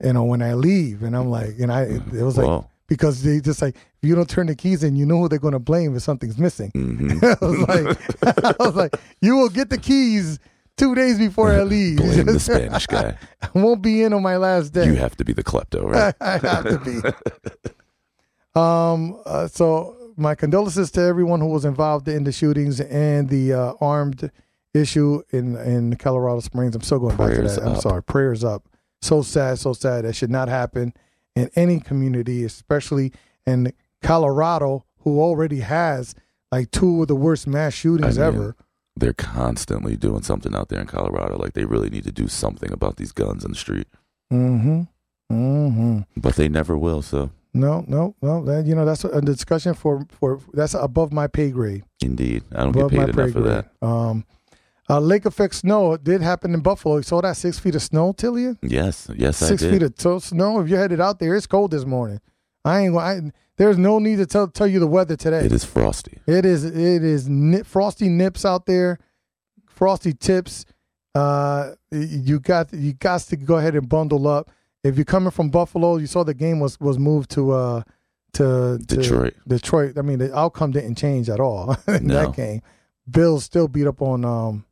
[0.04, 2.68] you know, when I leave, and I'm like, and I, it was like Whoa.
[2.88, 5.40] Because they just like if you don't turn the keys in, you know who they're
[5.40, 6.72] going to blame if something's missing.
[6.72, 10.40] hmm I was like, I was like, you will get the keys
[10.78, 11.98] two days before I leave.
[11.98, 13.18] Blame the Spanish guy.
[13.42, 14.86] I won't be in on my last day.
[14.86, 16.14] You have to be the klepto, right?
[16.22, 18.60] I have to be.
[18.60, 19.20] um.
[19.26, 23.74] Uh, so my condolences to everyone who was involved in the shootings and the uh,
[23.82, 24.32] armed
[24.74, 26.76] issue in in Colorado Springs.
[26.76, 27.70] I'm still going back Prayers to that.
[27.70, 28.04] I'm sorry.
[28.04, 28.64] Prayers up.
[29.02, 29.60] So sad.
[29.60, 30.06] So sad.
[30.06, 30.94] That should not happen
[31.38, 33.12] in any community, especially
[33.46, 36.16] in Colorado, who already has
[36.52, 38.56] like two of the worst mass shootings I mean, ever.
[38.96, 41.38] They're constantly doing something out there in Colorado.
[41.38, 43.88] Like they really need to do something about these guns in the street,
[44.34, 44.82] Mm-hmm.
[45.32, 46.00] Mm-hmm.
[46.20, 47.02] but they never will.
[47.02, 48.44] So No, no, no.
[48.46, 51.84] That, you know, that's a discussion for for that's above my pay grade.
[52.02, 53.72] indeed, I don't above get paid enough for that.
[53.82, 54.26] Um,
[54.90, 56.98] uh, lake effect snow it did happen in Buffalo.
[56.98, 58.58] You saw that six feet of snow, Tillian?
[58.62, 59.74] Yes, yes, Six I did.
[59.74, 60.60] feet of to- snow.
[60.62, 62.20] If you're headed out there, it's cold this morning.
[62.66, 62.96] I ain't.
[62.98, 65.40] I, there's no need to tell tell you the weather today.
[65.46, 66.20] it is frosty.
[66.28, 66.64] It is.
[66.64, 69.00] It is nip, frosty nips out there,
[69.68, 70.66] frosty tips.
[71.16, 74.52] Uh, you got you got to go ahead and bundle up.
[74.84, 77.82] If you're coming from Buffalo, you saw the game was was moved to uh
[78.34, 79.34] to, to Detroit.
[79.48, 79.98] Detroit.
[79.98, 82.14] I mean, the outcome didn't change at all in No.
[82.28, 82.62] that game.
[83.10, 84.66] Bills still beat up on um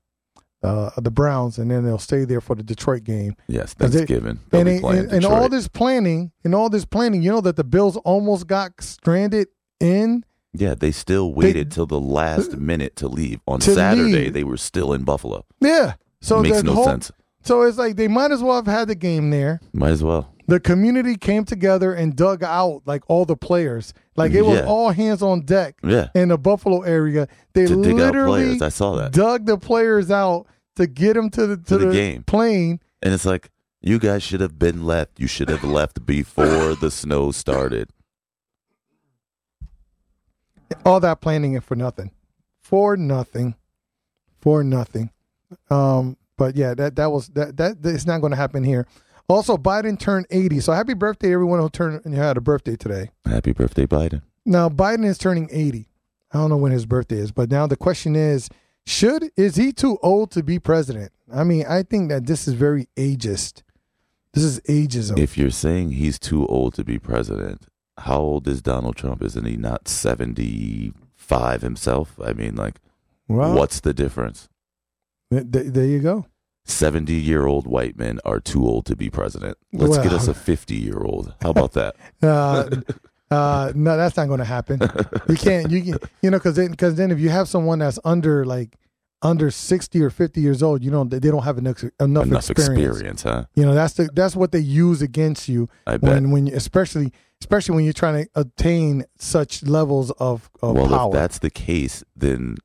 [0.66, 3.36] uh the Browns, and then they'll stay there for the Detroit game.
[3.48, 4.40] Yes, they- Thanksgiving.
[4.50, 7.32] They'll And be in, playing in, in all this planning, and all this planning, you
[7.32, 9.48] know that the Bills almost got stranded
[9.80, 10.24] in
[10.54, 13.40] Yeah, they still waited till the last minute to leave.
[13.48, 14.34] On To Saturday, leave.
[14.34, 15.46] they were still in Buffalo.
[15.60, 15.94] Yeah.
[16.22, 17.12] So it Makes no whole, sense.
[17.44, 19.60] So it's like they might as well have had the game there.
[19.74, 20.32] Might as well.
[20.48, 23.94] The community came together and dug out like all the players.
[24.16, 24.66] Like it was Yeah.
[24.66, 27.28] all hands on deck Yeah, in the Buffalo area.
[27.54, 28.62] They to literally players.
[28.62, 29.12] I saw that.
[29.12, 32.24] dug the players out to get him to the to, the game.
[32.24, 32.80] plane.
[33.02, 33.50] And it's like,
[33.82, 35.20] you guys should have been left.
[35.20, 37.90] You should have left before the snow started.
[40.84, 42.12] All that planning and for nothing.
[42.62, 43.56] For nothing.
[44.40, 45.12] For nothing.
[45.70, 48.88] Um, but yeah, that that was that that it's not going to happen here.
[49.28, 50.60] Also, Biden turned 80.
[50.60, 53.12] So happy birthday everyone who turned who had a birthday today.
[53.26, 54.22] Happy birthday, Biden.
[54.46, 55.88] Now Biden is turning 80.
[56.32, 58.50] I don't know when his birthday is, but now the question is,
[58.86, 61.12] should is he too old to be president?
[61.34, 63.64] I mean, I think that this is very ageist.
[64.34, 65.18] This is ageism.
[65.18, 67.68] If you're saying he's too old to be president,
[67.98, 69.24] how old is Donald Trump?
[69.24, 72.20] Isn't he not 75 himself?
[72.24, 72.76] I mean, like,
[73.28, 74.50] well, what's the difference?
[75.32, 76.26] th- th- there you go.
[76.66, 79.58] 70 year old white men are too old to be president.
[79.72, 81.34] Let's get us a 50 year old.
[81.42, 81.96] How about that?
[82.22, 82.82] Uh,
[83.36, 84.80] uh, no, that's not going to happen.
[85.30, 85.72] You can't.
[85.72, 88.78] You can, you know because then because then if you have someone that's under like
[89.22, 92.50] under 60 or 50 years old, you know they they don't have enough enough, Enough
[92.52, 92.88] experience.
[92.98, 93.46] experience, huh?
[93.56, 96.10] You know that's the that's what they use against you I bet.
[96.12, 100.88] when when you, especially especially when you're trying to obtain such levels of, of well,
[100.88, 101.10] power.
[101.10, 102.58] if that's the case, then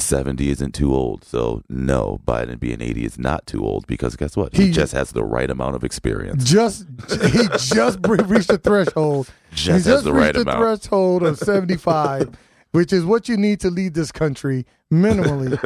[0.00, 1.24] 70 isn't too old.
[1.24, 4.54] So, no, Biden being 80 is not too old because guess what?
[4.56, 6.44] He, He- just has the right amount of experience.
[6.44, 6.86] just
[7.32, 9.30] he just reached the threshold.
[9.52, 10.58] Just he has just the reached right the amount.
[10.58, 12.30] threshold of 75,
[12.72, 15.56] which is what you need to lead this country minimally.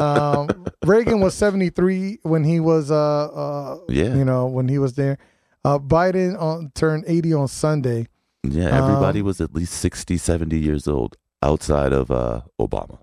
[0.00, 0.48] um,
[0.84, 2.94] Reagan was 73 when he was, uh,
[3.26, 4.14] uh, Yeah.
[4.14, 5.18] you know, when he was there.
[5.64, 8.06] Uh, Biden on, turned 80 on Sunday.
[8.44, 12.98] Yeah, everybody Um, was at least 60, 70 years old outside of uh, Obama.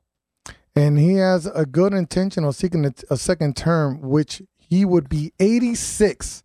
[0.75, 5.07] And he has a good intention of seeking a, a second term, which he would
[5.07, 6.43] be 86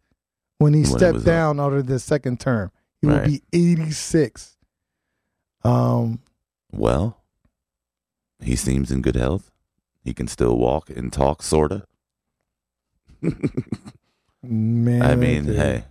[0.58, 1.26] when he When stepped was up.
[1.26, 2.70] down out of the second term.
[3.02, 3.22] He Right.
[3.22, 4.56] would be 86.
[5.64, 6.20] Um,
[6.72, 7.22] Well,
[8.40, 9.50] he seems in good health.
[10.04, 11.82] He can still walk and talk, sort of.
[14.42, 15.02] man.
[15.02, 15.56] I mean, dude.
[15.56, 15.84] hey,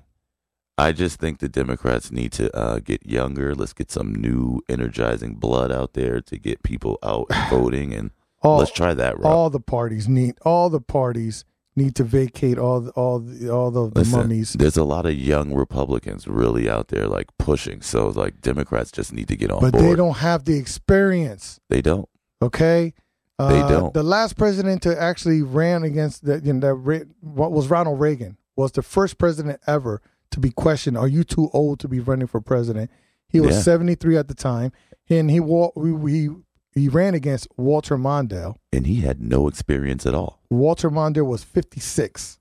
[0.77, 3.53] I just think the Democrats need to uh, get younger.
[3.53, 8.11] Let's get some new, energizing blood out there to get people out voting, and
[8.41, 9.25] all, let's try that route.
[9.25, 11.45] all the parties need all the parties
[11.75, 14.53] need to vacate all the, all the, all the, the Listen, mummies.
[14.53, 17.81] There's a lot of young Republicans really out there, like pushing.
[17.81, 19.85] So, like Democrats just need to get on But board.
[19.85, 21.59] they don't have the experience.
[21.69, 22.09] They don't.
[22.41, 22.93] Okay.
[23.37, 23.93] They Uh, don't.
[23.93, 28.37] The last president to actually ran against the, you know, that what was Ronald Reagan
[28.57, 30.01] was the first president ever
[30.31, 30.97] to be questioned.
[30.97, 32.91] Are you too old to be running for president?
[33.29, 33.61] He was Yeah.
[33.61, 34.73] 73 at the time,
[35.09, 36.29] and he he
[36.73, 38.55] he, ran against Walter Mondale.
[38.71, 40.39] And he had no experience at all.
[40.49, 42.39] Walter Mondale was 56.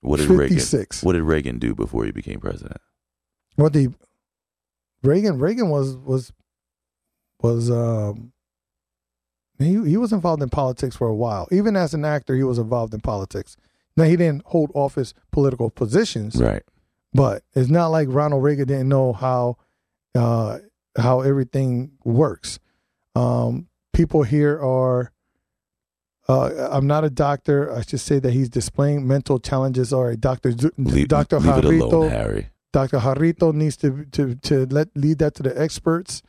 [0.00, 0.58] What did Reagan?
[1.02, 2.80] What did Reagan do before he became president?
[3.56, 3.88] What the
[5.02, 6.32] Reagan Reagan was was
[7.40, 8.32] was um
[9.58, 11.48] he he was involved in politics for a while.
[11.50, 13.56] Even as an actor, he was involved in politics.
[13.96, 16.64] Now he didn't hold office political positions, Right.
[17.14, 19.56] but it's not like Ronald Reagan didn't know how
[20.14, 20.58] uh
[20.96, 22.58] how everything works.
[23.14, 25.12] Um people here are
[26.26, 27.70] uh, I'm not a doctor.
[27.70, 29.92] I should say that he's displaying mental challenges.
[29.92, 32.48] All right, Doctor Doctor leave it alone, Harry.
[32.72, 32.98] Dr.
[32.98, 36.22] Jarrito needs to to to let lead that to the experts.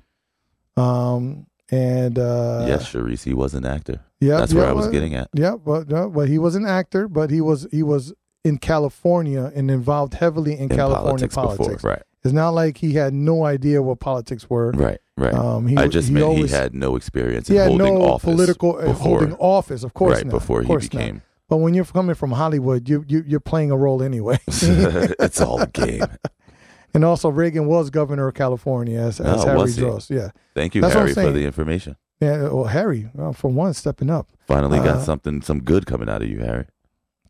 [0.78, 4.02] Um and uh yes, Sharice, he was an actor.
[4.20, 5.30] yeah, That's yeah, where I was well, getting at.
[5.34, 8.14] Yeah, but no, but he was an actor, but he was he was
[8.44, 11.76] in California and involved heavily in, In California politics, politics.
[11.76, 11.90] before.
[11.92, 12.04] Right.
[12.26, 14.72] It's not like he had no idea what politics were.
[14.72, 15.00] Right.
[15.16, 15.34] Right.
[15.34, 17.94] Um he I just he meant always, he had no experience he in had holding
[18.00, 20.32] no office political uh, before, holding office, of course right not.
[20.32, 21.00] before of he course not.
[21.00, 21.22] became.
[21.48, 24.40] But when you're coming from Hollywood, you you you're playing a role anyway.
[24.48, 26.04] it's all a game.
[26.96, 29.72] and also Reagan was governor of California as, as Oh, Harry?
[29.72, 30.10] Dross.
[30.10, 30.32] Yeah.
[30.56, 31.96] Thank you, That's Harry, for the information.
[32.20, 34.30] Yeah, well, Harry, well, for one, stepping up.
[34.48, 36.66] Finally got Uh, something, some good coming out of you, Harry.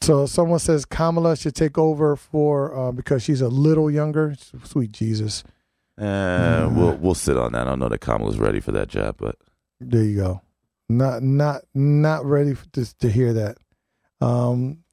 [0.01, 4.35] So someone says Kamala should take over for uh, because she's a little younger.
[4.63, 5.43] Sweet Jesus,
[5.97, 7.61] Uh, we'll we'll sit on that.
[7.61, 9.37] I don't know that Kamala's ready for that job, but
[9.79, 10.41] there you go.
[10.89, 13.57] Not not not ready for to, to hear that.
[14.21, 14.83] Um,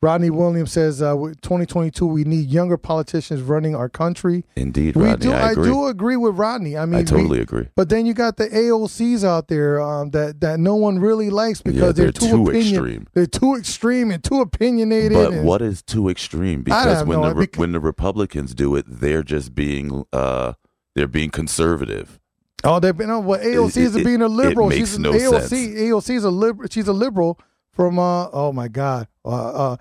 [0.00, 4.44] Rodney Williams says, uh, with 2022, we need younger politicians running our country.
[4.54, 5.32] indeed, we Rodney, do.
[5.32, 5.64] I agree.
[5.68, 6.76] do agree with Rodney.
[6.76, 7.68] I mean, I we- totally agree.
[7.74, 11.60] but then you got the AOCs out there um, that that no one really likes
[11.62, 13.06] because Yeah, they're, they're too, too opinion- extreme.
[13.14, 15.14] They're too extreme and too opinionated.
[15.14, 16.62] But and- what is too extreme?
[16.62, 17.48] Because when no the idea.
[17.56, 20.52] when the Republicans do it, they're just being uh
[20.94, 22.20] they're being conservative.
[22.64, 23.08] Oh, they've been.
[23.10, 24.66] Oh, well, AOC is being a liberal.
[24.66, 25.48] It makes she's no AOC.
[25.48, 25.52] sense.
[25.80, 26.68] AOC is a liberal.
[26.70, 27.38] She's a liberal
[27.78, 27.96] from.
[27.98, 29.06] Uh, oh my God.
[29.24, 29.76] Uh,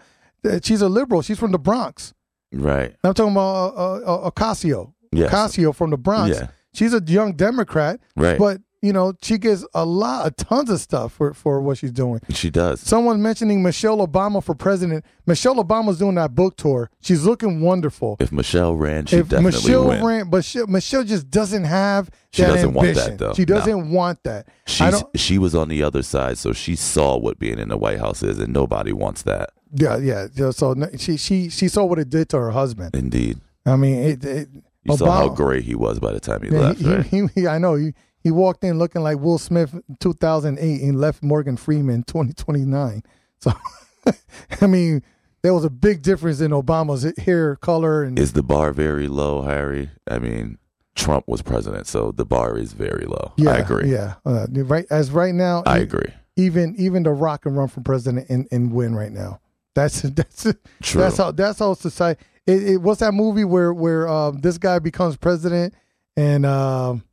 [0.45, 1.24] uh, she's a liberal.
[1.24, 2.14] She's from the Bronx.
[2.53, 2.95] Right.
[3.03, 3.95] I'm talking about uh,
[4.28, 4.94] uh, Ocasio.
[5.11, 5.32] Yes.
[5.34, 6.38] Ocasio from the Bronx.
[6.40, 6.48] Yeah.
[6.74, 8.38] She's a young Democrat, Right.
[8.38, 11.92] but you know she gets a lot, of tons of stuff for for what she's
[11.92, 12.20] doing.
[12.30, 12.80] she does.
[12.80, 15.04] Someone mentioning Michelle Obama for president.
[15.26, 16.90] Michelle Obama's doing that book tour.
[17.02, 18.16] She's looking wonderful.
[18.20, 20.04] If Michelle ran, she if definitely Michelle win.
[20.06, 23.34] ran, but she, Michelle just doesn't have She that doesn't want that, though.
[23.34, 24.48] She doesn't want that.
[24.48, 27.78] I She's, she was on the other side, so she saw what being in the
[27.78, 29.50] White House is, and nobody wants that.
[29.74, 30.52] yeah, yeah.
[30.52, 32.96] So she she she saw what it did to her husband.
[32.96, 33.40] Indeed.
[33.66, 34.24] I mean, it.
[34.24, 34.48] it
[34.86, 37.06] You saw how Obama- gray he was by the time he yeah, left, he, right?
[37.06, 37.76] he, he- I know.
[37.76, 37.94] He,
[38.28, 43.02] he walked in looking like Will Smith in 2008 and left Morgan Freeman 2029.
[43.40, 43.54] So,
[44.62, 45.02] I mean,
[45.44, 49.44] there was a big difference in Obama's hair color and Is the bar very low,
[49.44, 49.91] Harry?
[50.12, 50.58] I mean,
[50.94, 53.32] Trump was president, so the bar is very low.
[53.38, 53.94] yeah, I agree.
[53.94, 54.86] Yeah, uh, right.
[54.90, 56.12] As right now, I agree.
[56.36, 59.40] even even the Rock can run for president and, and win right now.
[59.74, 60.44] That's that's
[60.82, 61.02] True.
[61.02, 62.22] that's how that's how society.
[62.45, 65.76] It, it what's that movie where where um, this guy becomes president
[66.18, 67.04] and um,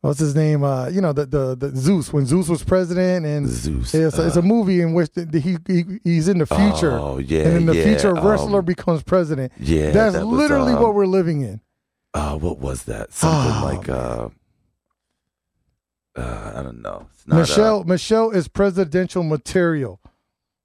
[0.00, 0.62] what's his name?
[0.64, 3.94] Uh, you know the, the the Zeus when Zeus was president and Zeus.
[3.94, 6.46] it's, a, it's a uh, movie in which the, the, he, he he's in the
[6.46, 7.42] future Oh, yeah.
[7.46, 9.52] and in the yeah, future a wrestler um, becomes president.
[9.58, 9.90] yeah.
[9.90, 11.60] that's that was, literally um, what we're living in.
[12.14, 13.12] Uh, what was that?
[13.12, 14.28] Something Oh, like uh,
[16.16, 17.06] uh, I don't know.
[17.14, 20.00] It's not, Michelle Uh, Michelle is presidential material.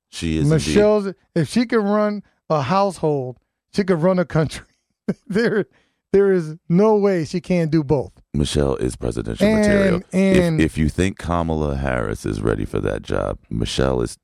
[0.09, 0.67] she is indeed.
[0.67, 3.37] Michelle's if she can run a household,
[3.73, 4.65] she could run a country.
[5.27, 5.65] there
[6.11, 8.11] there is no way she can't do both.
[8.37, 10.01] Michelle is presidential And- material.
[10.13, 14.17] and- if if you think Kamala Harris is ready for that job, Michelle is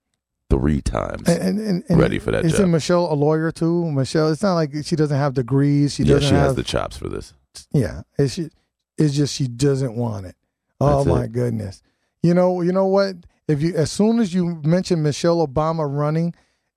[0.50, 1.28] three times.
[1.30, 2.70] And, Ready for that Isn't job.
[2.70, 3.90] Michelle a lawyer too?
[3.92, 5.94] Michelle, it's not like she doesn't have degrees.
[5.94, 7.34] She doesn't she have has the chops for this.
[7.72, 8.02] yeah.
[8.18, 8.50] It's she,
[8.98, 10.36] it's just she doesn't want it.
[10.82, 11.32] Oh That's my it.
[11.32, 11.82] goodness.
[12.22, 13.16] You know, you know what?
[13.48, 16.34] If you as soon as you mention Michelle Obama running,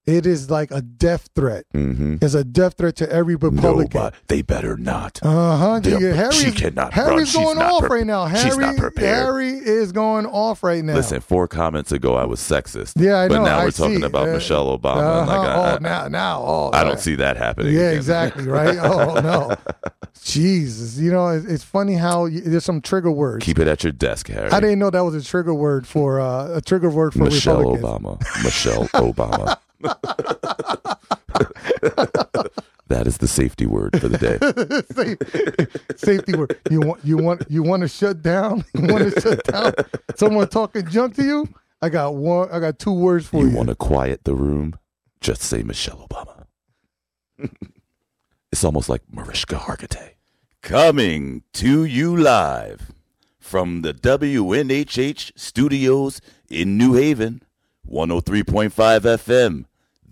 [0.06, 1.64] it is like a death threat.
[1.74, 2.16] Mm-hmm.
[2.20, 3.90] It's a death threat to every Republican.
[4.00, 5.18] Nobody, they better not.
[5.22, 5.80] Uh huh.
[5.80, 7.44] They'll- she cannot Harry's run.
[7.44, 8.26] Going off pre- right now.
[8.26, 9.24] Harry, she's not prepared.
[9.24, 10.94] Harry is going off right now.
[10.94, 12.92] Listen, four comments ago I was sexist.
[12.96, 14.02] Yeah, I but know, now I we're talking see.
[14.04, 14.96] about Uh, Michelle Obama.
[15.22, 15.26] Uh-huh.
[15.26, 17.72] like, I, oh, now, now, oh, I don't see that happening.
[17.74, 17.96] Yeah, again.
[17.96, 18.44] exactly.
[18.46, 18.76] Right.
[18.78, 19.56] Oh no,
[20.22, 20.98] Jesus.
[20.98, 23.44] You know, it's, it's funny how you, there's some trigger words.
[23.44, 24.50] Keep it at your desk, Harry.
[24.50, 27.62] I didn't know that was a trigger word for uh, a trigger word for Michelle
[27.64, 28.18] Obama.
[28.42, 29.56] Michelle Obama.
[32.88, 34.38] that is the safety word for the day.
[35.96, 36.58] Sa- Safety word.
[36.70, 38.64] You want you want you want to shut down?
[38.74, 39.72] You want to shut down?
[40.16, 41.48] Someone talking junk to you?
[41.82, 42.48] I got one.
[42.50, 43.56] I got two words for You you.
[43.56, 44.78] want to quiet the room?
[45.20, 46.44] Just say Michelle Obama.
[48.52, 50.10] it's almost like Mariska Hargitay.
[50.62, 52.92] Coming to you live
[53.38, 57.42] from the WNHH studios in New Haven,
[57.90, 59.64] 103.5 FM.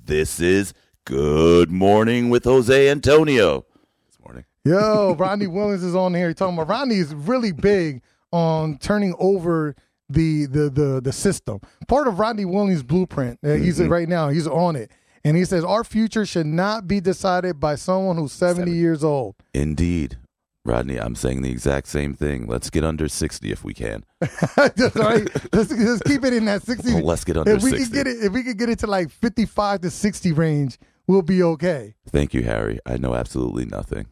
[0.05, 0.75] This is
[1.05, 3.65] Good morning with Jose Antonio.
[4.07, 4.45] This morning.
[4.65, 8.03] Yo, Rodney Williams is on here He's talking about Rodney is really big
[8.33, 9.75] on turning over
[10.09, 11.61] the the the the system.
[11.89, 13.39] Part of Rodney Williams' blueprint.
[13.45, 14.29] uh, He's right now.
[14.29, 14.91] He's on it,
[15.25, 19.37] and he says our future should not be decided by someone who's seventy years old.
[19.55, 20.19] Indeed.
[20.65, 22.47] Rodney, I'm saying the exact same thing.
[22.47, 24.05] Let's get under 60 if we can.
[24.77, 25.29] Just, right?
[25.53, 26.93] let's, let's keep it in that sixty.
[27.03, 27.85] Let's get under if we 60.
[27.85, 30.79] could get it, if we could get it to like fifty-five to sixty range,
[31.09, 31.95] we'll be okay.
[32.09, 32.79] Thank you, Harry.
[32.87, 34.07] I know absolutely nothing.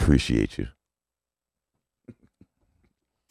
[0.00, 0.68] Appreciate you.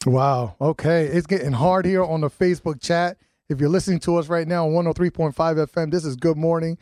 [0.06, 0.56] Wow.
[0.60, 1.06] Okay.
[1.06, 3.18] It's getting hard here on the Facebook chat.
[3.48, 6.78] If you're listening to us right now on 103.5 FM, this is Good Morning.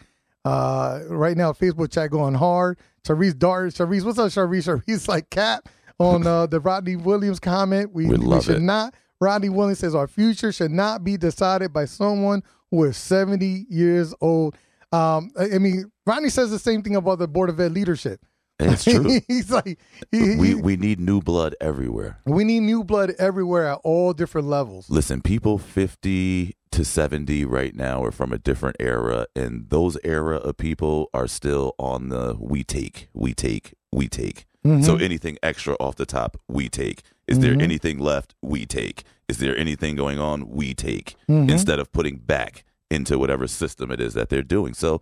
[0.47, 2.78] Uh, right now, Facebook chat going hard.
[3.05, 4.66] Therese Dart, Therese, what's up, Therese?
[4.66, 5.68] Therese like Cap
[5.98, 7.93] on uh, the Rodney Williams comment.
[7.93, 8.62] We, We we should it.
[8.62, 8.94] not.
[9.20, 14.14] Rodney Williams says our future should not be decided by someone who is 70 years
[14.20, 14.56] old.
[14.93, 18.20] Um, I mean, Rodney says the same thing about the Board of Ed leadership.
[18.59, 19.20] It's true.
[19.28, 19.78] He's like,
[20.10, 22.20] he, we he- we need new blood everywhere.
[22.24, 24.89] we need new blood everywhere at all different levels.
[24.90, 30.36] Listen, people 50 to 70 right now are from a different era and those era
[30.36, 34.44] of people are still on the we take, we take, we take.
[34.62, 34.82] Mm-hmm.
[34.82, 37.00] So anything extra off the top, we take.
[37.26, 37.62] Is there Mhm.
[37.62, 38.34] anything left?
[38.42, 39.04] We take.
[39.26, 40.50] Is there anything going on?
[40.50, 41.16] We take.
[41.30, 41.50] Mhm.
[41.50, 44.74] Instead of putting back into whatever system it is that they're doing.
[44.74, 45.00] So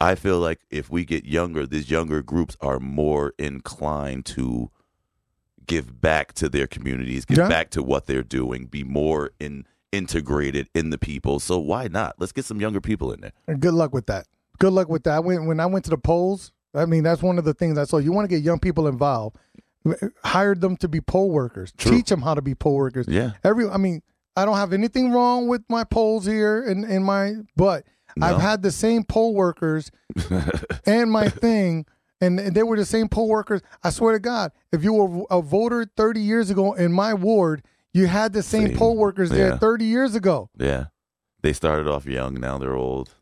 [0.00, 4.70] I feel like if we get younger, these younger groups are more inclined to
[5.66, 7.48] give back to their communities, give Yeah.
[7.48, 11.40] back to what they're doing, be more in integrated in the people.
[11.40, 12.14] So why not?
[12.18, 13.32] Let's get some younger people in there.
[13.46, 14.26] And good luck with that.
[14.58, 15.14] Good luck with that.
[15.14, 17.78] I went, when I went to the polls, I mean, that's one of the things
[17.78, 17.96] I saw.
[17.98, 19.36] You want to get young people involved,
[20.22, 21.92] hire them to be poll workers, True.
[21.92, 23.06] teach them how to be poll workers.
[23.08, 23.32] Yeah.
[23.42, 24.02] Every, I mean,
[24.36, 27.84] I don't have anything wrong with my polls here in, in my, but
[28.16, 28.26] No.
[28.26, 29.90] I've had the same poll workers
[30.86, 31.86] and my thing,
[32.20, 33.62] and they were the same poll workers.
[33.82, 37.62] I swear to God, if you were a voter 30 years ago in my ward,
[37.92, 38.76] you had the same, Same.
[38.78, 39.58] poll workers there Yeah.
[39.58, 40.48] 30 years ago.
[40.58, 40.86] yeah.
[41.42, 43.14] They started off young, now they're old.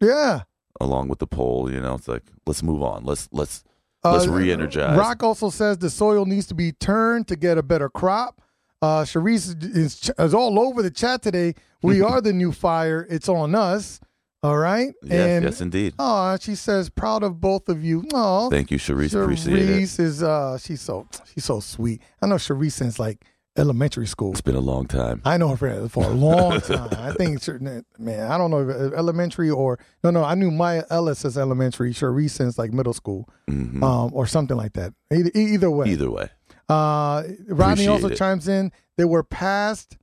[0.00, 0.42] Yeah.
[0.80, 3.04] Along with the poll, you know, it's like let's move on.
[3.04, 3.64] Let's let's
[4.04, 4.96] Let's re-energize.
[4.96, 8.40] Uh, Rock also says the soil needs to be turned to get a better crop.
[8.80, 11.54] Uh, Sharice is, is all over the chat today.
[11.82, 13.04] We are the new fire.
[13.10, 13.98] It's on us.
[14.44, 14.92] All right.
[15.02, 15.94] yes, and yes indeed.
[15.98, 18.04] oh, she says proud of both of you.
[18.14, 19.20] Oh, Thank you, Sharice.
[19.20, 19.68] Appreciate it.
[19.82, 22.00] Sharice is uh, she's so she's so sweet.
[22.22, 23.24] I know Sharice since like
[23.58, 24.32] elementary school.
[24.32, 25.22] It's been a long time.
[25.24, 26.88] I know her for, for a long time.
[26.98, 27.58] I think, sure-
[27.98, 30.24] man, I don't know if elementary or no, no.
[30.24, 33.82] I knew Maya Ellis as elementary, Sharice since like middle school, Mhm.
[33.82, 34.92] um, or something like that.
[35.12, 36.28] Either, either way, Either way.
[36.68, 38.16] uh, Rodney Appreciate also it.
[38.16, 38.72] chimes in.
[38.96, 39.96] They were past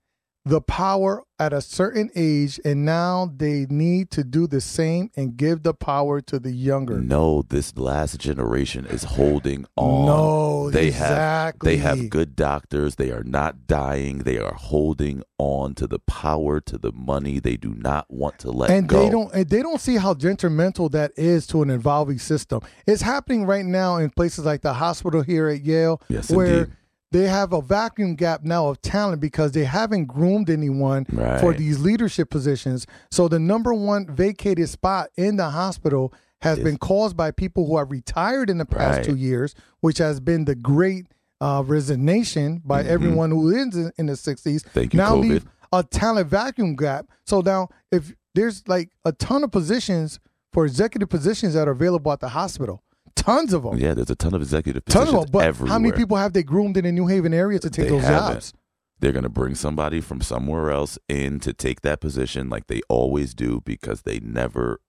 [0.45, 5.37] the power at a certain age, and now they need to do the same and
[5.37, 6.99] give the power to the younger.
[6.99, 10.05] No, this last generation is holding on.
[10.05, 11.77] No, they exactly.
[11.77, 12.95] have they have good doctors.
[12.95, 14.19] They are not dying.
[14.19, 17.39] They are holding on to the power, to the money.
[17.39, 19.01] They do not want to let and go.
[19.03, 22.61] they don't and they don't see how detrimental that is to an evolving system.
[22.85, 26.75] It's happening right now in places like the hospital here at Yale, Yes, where indeed.
[27.13, 31.39] They have a vacuum gap now of talent because they haven't groomed anyone Right.
[31.39, 32.85] for these leadership positions.
[33.11, 37.77] So the number one vacated spot in the hospital has been caused by people who
[37.77, 39.05] have retired in the past Right.
[39.05, 41.05] two years, which has been the great
[41.39, 44.43] uh, resignation by everyone who is in, in the 60s.
[44.43, 44.69] Mm-hmm.
[44.69, 45.21] Thank you, now COVID.
[45.21, 47.07] leave a talent vacuum gap.
[47.25, 50.19] So now, if there's like a ton of positions
[50.51, 52.81] for executive positions that are available at the hospital,
[53.15, 55.31] tons of them, yeah, there's a ton of executive tons positions of them.
[55.31, 55.71] But everywhere.
[55.73, 58.03] how many people have they groomed in the New Haven area to take They those
[58.03, 58.33] haven't.
[58.33, 58.53] jobs?
[58.99, 62.81] They're going to bring somebody from somewhere else in to take that position like they
[62.87, 64.79] always do because they never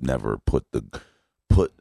[0.00, 0.84] never put the
[1.50, 1.72] put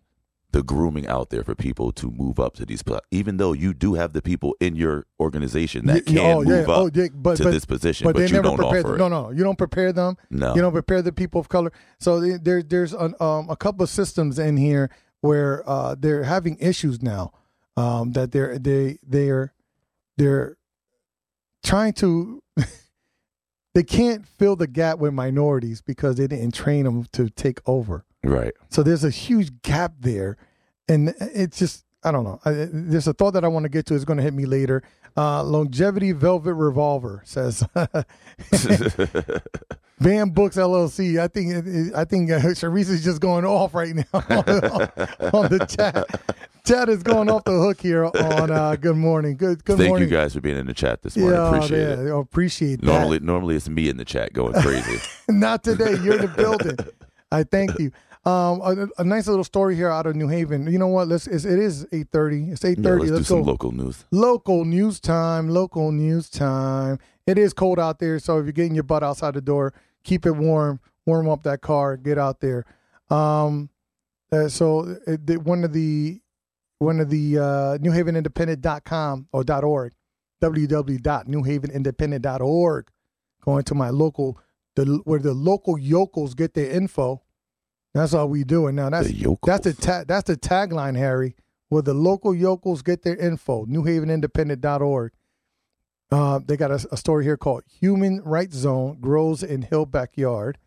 [0.52, 2.82] the grooming out there for people to move up to these
[3.12, 6.70] even though you do have the people in your organization that can oh, yeah, move
[6.70, 8.80] up oh, yeah, but- to but- this position But, but, they you never don't prepare
[8.80, 8.96] offer them.
[8.96, 10.18] it No, no, you don't prepare them.
[10.32, 11.72] no You don't prepare the people of color.
[12.00, 14.90] So there- there, there's an, um, a couple of systems in here
[15.28, 17.32] where uh, they're having issues now.
[17.76, 19.54] Um, that they're they they're
[20.18, 20.58] they're
[21.64, 22.42] trying to
[23.76, 28.06] they can't fill the gap with minorities because they didn't train them to take over.
[28.24, 30.38] right So there's a huge gap there,
[30.88, 32.40] and it's just I don't know.
[32.46, 33.96] I, there's a thought that I want to get to.
[33.96, 34.82] It's going to hit me later.
[35.18, 37.64] Uh, longevity Velvet Revolver says,
[40.00, 41.20] Bam Books LLC.
[41.20, 44.22] I think it- it- I think uh, Sharice is just going off right now on,
[45.34, 46.06] on the chat.
[46.66, 49.38] Chat is going off the hook here on uh, Good Morning.
[49.38, 49.86] Good Good morning.
[49.86, 50.10] thank morning.
[50.10, 52.80] you guys for being in the chat this morning Yeah, appreciate yeah, it I appreciate
[52.82, 52.86] that.
[52.86, 55.96] normally normally it's me in the chat going crazy Not today.
[56.02, 56.78] You're the building.
[57.32, 57.92] I thank you.
[58.28, 60.70] Um, a, a nice little story here out of New Haven.
[60.70, 61.08] You know what?
[61.08, 61.28] Let's.
[61.28, 62.52] It's, it is eight thirty.
[62.52, 63.06] It's eight thirty.
[63.06, 63.40] Yeah, let's, let's do go.
[63.40, 64.04] some local news.
[64.12, 65.48] Local news time.
[65.48, 67.00] Local news time.
[67.26, 69.74] It is cold out there, so if you're getting your butt outside the door,
[70.04, 70.82] keep it warm.
[71.06, 71.96] Warm up that car.
[71.96, 72.66] Get out there.
[73.10, 73.70] Um,
[74.30, 76.20] uh, so uh, the, one of the
[76.80, 79.94] one of the uh, NewHavenIndependent.com or .org,
[80.42, 82.88] www.newhavenindependent.org.
[83.42, 84.38] Going to my local,
[84.76, 87.22] the where the local yokels get their info.
[87.98, 88.90] That's all we doing now.
[88.90, 89.40] That's The yokels.
[89.46, 91.36] that's the ta- that's the tagline, Harry.
[91.70, 93.66] Where the local yokels get their info.
[93.66, 95.12] NewHavenIndependent.org.
[96.10, 100.58] Uh, they got a, a story here called "Human Rights Zone Grows in Hill Backyard,"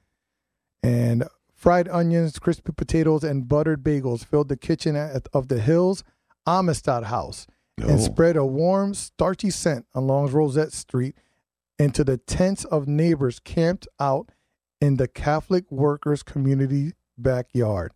[0.82, 1.24] and
[1.54, 6.04] fried onions, crispy potatoes, and buttered bagels filled the kitchen at, of the Hills
[6.46, 7.46] Amistad House
[7.78, 7.96] and Oh.
[7.98, 11.14] spread a warm, starchy scent along Rosette Street
[11.78, 14.30] into the tents of neighbors camped out
[14.82, 16.92] in the Catholic Workers Community
[17.22, 17.92] backyard.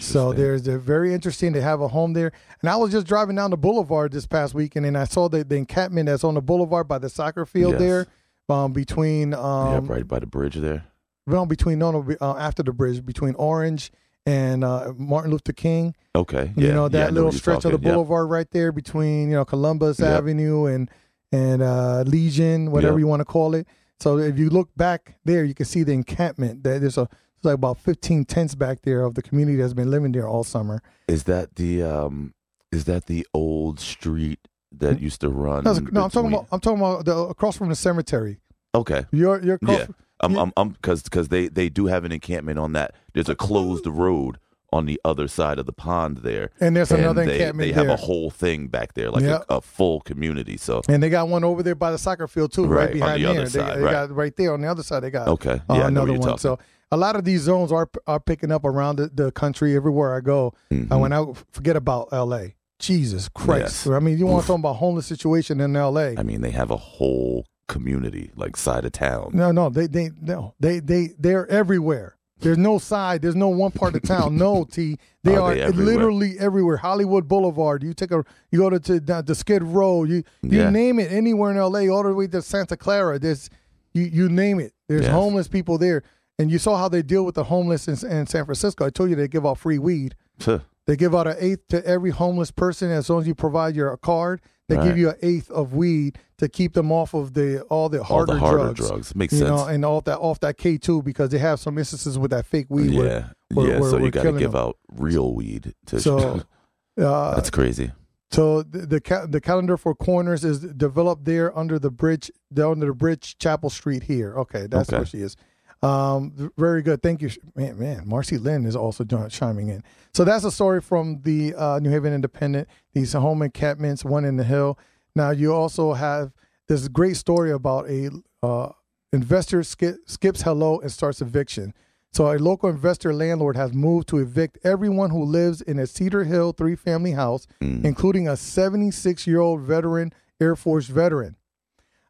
[0.00, 2.32] So there's a very interesting to have a home there.
[2.60, 5.44] And I was just driving down the boulevard this past weekend, and I saw the,
[5.44, 7.80] the encampment that's on the boulevard by the soccer field Yes.
[7.80, 8.06] there,
[8.48, 10.84] um, between um, yeah, right by the bridge there.
[11.28, 13.92] well, between no, no, uh, after the bridge, between Orange
[14.26, 15.94] and uh, Martin Luther King.
[16.16, 16.52] Okay.
[16.56, 17.84] yeah, You know that know little stretch of the talking.
[17.86, 17.94] Yep.
[17.94, 20.08] boulevard right there between you know Columbus Yep.
[20.08, 20.90] Avenue and
[21.30, 23.00] and uh, Legion, whatever Yep.
[23.00, 23.68] you want to call it.
[24.00, 26.64] So if you look back there, you can see the encampment.
[26.64, 27.08] There- There's a
[27.42, 30.44] there's like about 15 tents back there of the community that's been living there all
[30.44, 30.82] summer.
[31.08, 32.34] Is that the um?
[32.72, 34.40] Is that the old street
[34.72, 35.64] that used to run?
[35.64, 38.38] No, no, I'm talking about I'm talking about the, across from the cemetery.
[38.74, 39.06] Okay.
[39.12, 39.86] You're you're across, Yeah.
[40.20, 40.36] I'm.
[40.36, 42.94] I'm, I'm, because, because they, they do have an encampment on that.
[43.12, 44.38] There's a closed road
[44.72, 46.50] on the other side of the pond there.
[46.60, 47.94] and there's and another they, encampment they have there.
[47.94, 49.44] a whole thing back there, like Yep.
[49.48, 50.56] a, a full community.
[50.56, 52.92] So, and they got one over there by the soccer field too, right, Right, on
[52.94, 53.30] behind the there.
[53.30, 53.92] other they, side, they right.
[53.92, 55.00] got right there on the other side.
[55.00, 55.50] They got okay.
[55.50, 56.20] uh, Yeah, what another one.
[56.22, 56.38] talking.
[56.38, 56.58] So
[56.92, 60.20] a lot of these zones are are picking up around the, the country everywhere I
[60.20, 60.54] go.
[60.72, 60.90] Mhm.
[60.90, 63.86] And when I forget about L.A., Jesus Christ!
[63.86, 63.86] Yes.
[63.86, 66.16] I mean, you want to talk about homeless situation in L.A.
[66.16, 69.30] I mean, they have a whole community, like side of town.
[69.34, 72.16] No, no, they they no, they they they're everywhere.
[72.38, 73.22] There's no side.
[73.22, 74.36] There's no one part of town.
[74.36, 74.98] No, T.
[75.24, 75.94] They Are are they everywhere?
[75.94, 76.76] literally everywhere.
[76.76, 77.82] Hollywood Boulevard.
[77.82, 78.22] You take a
[78.52, 80.04] you go to, to to Skid Row.
[80.04, 80.68] You you Yeah.
[80.70, 81.88] name it anywhere in L.A.
[81.88, 83.18] All the way to Santa Clara.
[83.18, 83.48] There's
[83.94, 84.72] you you name it.
[84.86, 85.12] There's Yes.
[85.12, 86.02] homeless people there,
[86.38, 88.84] and you saw how they deal with the homeless in, in San Francisco.
[88.86, 90.14] I told you they give out free weed.
[90.40, 90.60] Huh.
[90.86, 93.96] They give out an eighth to every homeless person as long as you provide your
[93.96, 94.40] card.
[94.68, 94.96] They give Right.
[94.98, 98.34] you an eighth of weed to keep them off of the all the All harder,
[98.34, 98.88] the harder drugs.
[98.88, 99.14] drugs.
[99.16, 99.50] Makes You sense.
[99.50, 102.46] know, and off that off that K two because they have some instances with that
[102.46, 102.90] fake weed.
[102.90, 103.00] yeah.
[103.00, 103.80] Where, where- yeah.
[103.80, 104.60] where so you got to give them.
[104.60, 106.00] out real weed to.
[106.00, 106.42] So,
[107.00, 107.92] uh, that's crazy.
[108.32, 112.66] so the the, ca- the calendar for corners is developed there under the bridge, there
[112.68, 114.34] under the bridge, Chapel Street here.
[114.36, 114.96] Okay, that's Okay.
[114.98, 115.36] where she is.
[115.82, 117.02] Um, very good.
[117.02, 117.78] Thank you, man.
[117.78, 119.82] Man, Marcy Lynn is also chiming in.
[120.14, 122.68] So that's a story from the uh, New Haven Independent.
[122.94, 124.78] These home encampments, one in the hill.
[125.14, 126.32] Now you also have
[126.68, 128.10] this great story about a
[128.42, 128.70] uh,
[129.12, 131.74] investor skip, skips hello and starts eviction.
[132.12, 136.24] So a local investor landlord has moved to evict everyone who lives in a Cedar
[136.24, 137.84] Hill three family house, Mm.
[137.84, 141.36] including a 76 year old veteran Air Force veteran.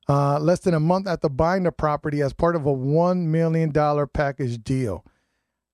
[0.08, 3.72] Uh, less than a month after buying the property as part of a one million
[3.72, 5.04] dollar package deal.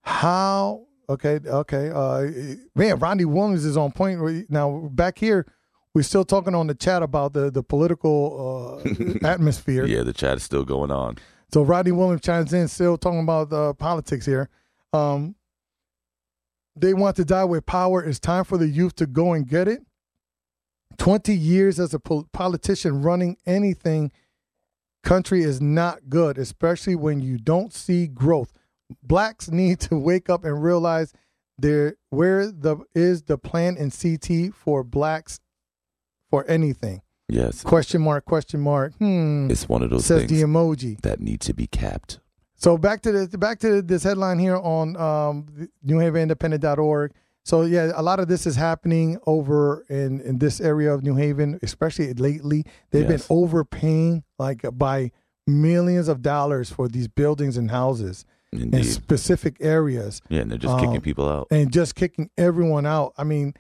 [0.03, 0.87] How?
[1.09, 1.91] Okay, okay.
[1.91, 4.49] Uh, man, Ronnie Williams is on point.
[4.49, 5.47] Now back here,
[5.95, 9.85] we're still talking on the chat about the the political uh, atmosphere.
[9.85, 11.19] Yeah, the chat is still going on.
[11.53, 14.49] So Rodney Williams chimes in, still talking about uh, politics here.
[14.95, 15.35] Um,
[16.75, 18.03] they want to die with power.
[18.03, 19.83] It's time for the youth to go and get it.
[20.99, 24.11] 20 years as a pol- politician running anything
[25.03, 28.53] country is not good, especially when you don't see growth.
[29.03, 31.13] Blacks need to wake up and realize
[31.59, 35.41] there where the is the plan in CT for blacks
[36.31, 37.03] for anything.
[37.29, 37.63] Yes.
[37.63, 38.95] Question mark, question mark.
[38.99, 39.51] Hmm.
[39.51, 41.01] It's one of those Says things the emoji.
[41.03, 42.21] that need to be capped.
[42.55, 47.13] So back to the back to this headline here on um, NewHavenIndependent.org.
[47.45, 51.17] So yeah, a lot of this is happening over in in this area of New
[51.17, 52.65] Haven, especially lately.
[52.91, 53.27] They've Yes.
[53.27, 55.11] been overpaying like by
[55.47, 60.77] millions of dollars for these buildings and houses in specific areas, Yeah, and they're just
[60.79, 61.49] kicking Um, people out.
[61.51, 63.13] and just kicking everyone out.
[63.19, 63.55] I mean,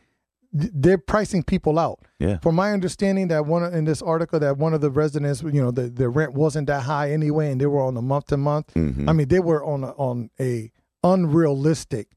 [0.56, 2.00] th- they're pricing people out.
[2.20, 2.38] Yeah.
[2.40, 5.70] From my understanding, that one in this article, that one of the residents, you know,
[5.72, 8.70] the, the rent wasn't that high anyway, and they were on a month to month.
[8.76, 10.70] I mean, they were on a, on a
[11.02, 12.08] unrealistic,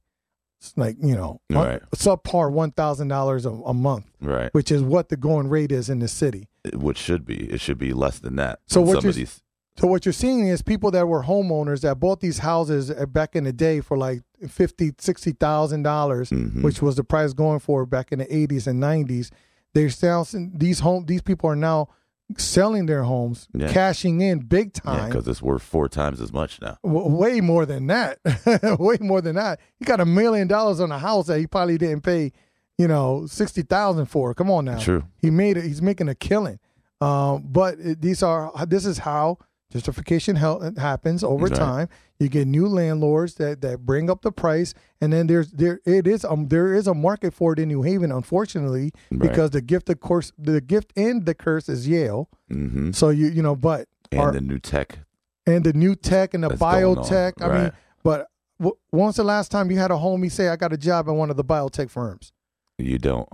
[0.76, 1.82] like you know, Right.
[1.96, 4.54] subpar one thousand dollars a month, right.
[4.54, 6.48] which is what the going rate is in the city.
[6.74, 7.46] Which should be.
[7.52, 8.60] It should be less than that.
[8.68, 9.42] So what you're- these
[9.78, 13.36] So what you're seeing is people that were homeowners that bought these houses uh, back
[13.36, 16.64] in the day for like fifty, sixty thousand dollars, Mhm.
[16.64, 19.32] which was the price going for back in the eighties and nineties.
[19.74, 21.06] They're selling these home.
[21.08, 21.90] These people are now
[22.38, 23.72] selling their homes, Yeah.
[23.72, 25.10] cashing in big Yeah, time.
[25.10, 26.78] because it's worth four times as much now.
[26.84, 28.18] W- way more than that.
[28.80, 29.60] way more than that.
[29.78, 32.32] He got a million dollars on a house that he probably didn't pay,
[32.78, 34.34] you know, sixty thousand for.
[34.34, 34.80] Come on now.
[34.80, 35.04] True.
[35.22, 35.64] He made it.
[35.66, 36.60] He's making a killing.
[37.02, 38.52] Um, but it, these are.
[38.66, 39.38] This is how
[39.76, 41.56] gentrification hel- happens over Right.
[41.56, 41.90] time.
[42.20, 46.08] You get new landlords that, that bring up the price, and then there's there it
[46.08, 49.22] is um there is a market for it in New Haven, unfortunately, Right.
[49.30, 52.30] because the gift of course the gift and the curse is Yale.
[52.50, 55.00] hmm So you you know, but And our- the new tech.
[55.46, 57.34] and the new tech and the That's going on, biotech.
[57.42, 57.72] I mean,
[58.04, 58.28] but
[58.60, 61.16] w- when's the last time you had a homie say, "I got a job at
[61.16, 62.32] one of the biotech firms"?
[62.78, 63.28] You don't.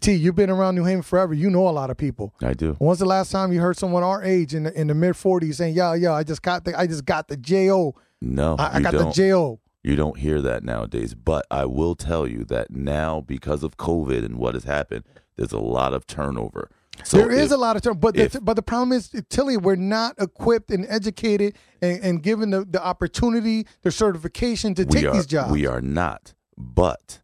[0.00, 1.34] T, you've been around New Haven forever.
[1.34, 2.34] You know a lot of people.
[2.42, 2.74] I do.
[2.78, 5.56] When's the last time you heard someone our age in the, in the mid forties
[5.58, 8.80] saying, "Yo, yo, I just got the, I just got the jo, No, I, I
[8.80, 9.06] got don't.
[9.06, 11.14] the jo." You don't hear that nowadays.
[11.14, 15.04] But I will tell you that now, because of COVID and what has happened,
[15.36, 16.70] there's a lot of turnover.
[17.04, 19.10] So there is if- a lot of turnover, but if- the, but the problem is,
[19.28, 24.84] Tilly, we're not equipped and educated and, and given the, the opportunity, the certification to
[24.84, 25.50] take are, these jobs.
[25.50, 26.34] We are not.
[26.56, 27.21] But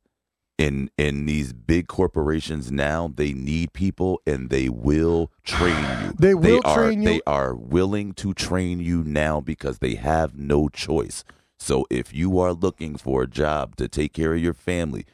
[0.59, 6.13] in in these big corporations now, they need people and they will train you.
[6.19, 7.09] They will are, train you.
[7.09, 11.25] They are willing to train you now because they have no choice.
[11.59, 15.07] So if you are looking for a job to take care of your family,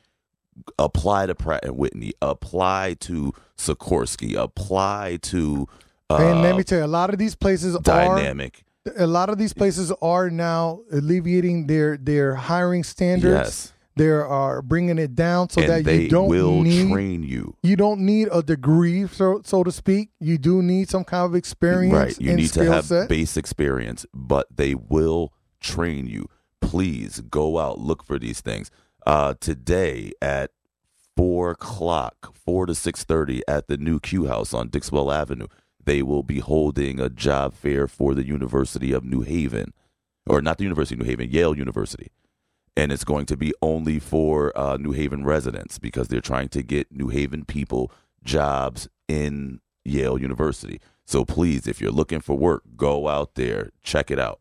[0.79, 5.69] apply to Pratt and Whitney, apply to Sikorsky, apply to
[6.11, 8.65] uh, and let me tell you, a lot of these places are Dynamic.
[8.97, 13.35] a lot of these places are now alleviating their their hiring standards.
[13.35, 13.73] Yes.
[13.97, 17.57] They are bringing it down so and that they you don't will need train you.
[17.63, 20.11] you don't need a degree, so so to speak.
[20.19, 22.21] You do need some kind of experience Right.
[22.21, 23.09] You need to have set.
[23.09, 26.29] base experience, but they will train you.
[26.61, 28.71] Please go out, look for these things.
[29.07, 30.51] Uh, today at
[31.17, 35.47] four o'clock, four to six thirty at the new Q House on Dixwell Avenue,
[35.85, 39.73] they will be holding a job fair for the University of New Haven,
[40.27, 42.11] or not the University of New Haven, Yale University.
[42.77, 46.63] And it's going to be only for uh, New Haven residents because they're trying to
[46.63, 47.93] get New Haven people
[48.25, 50.81] jobs in Yale University.
[51.05, 54.41] So please, if you're looking for work, go out there, check it out.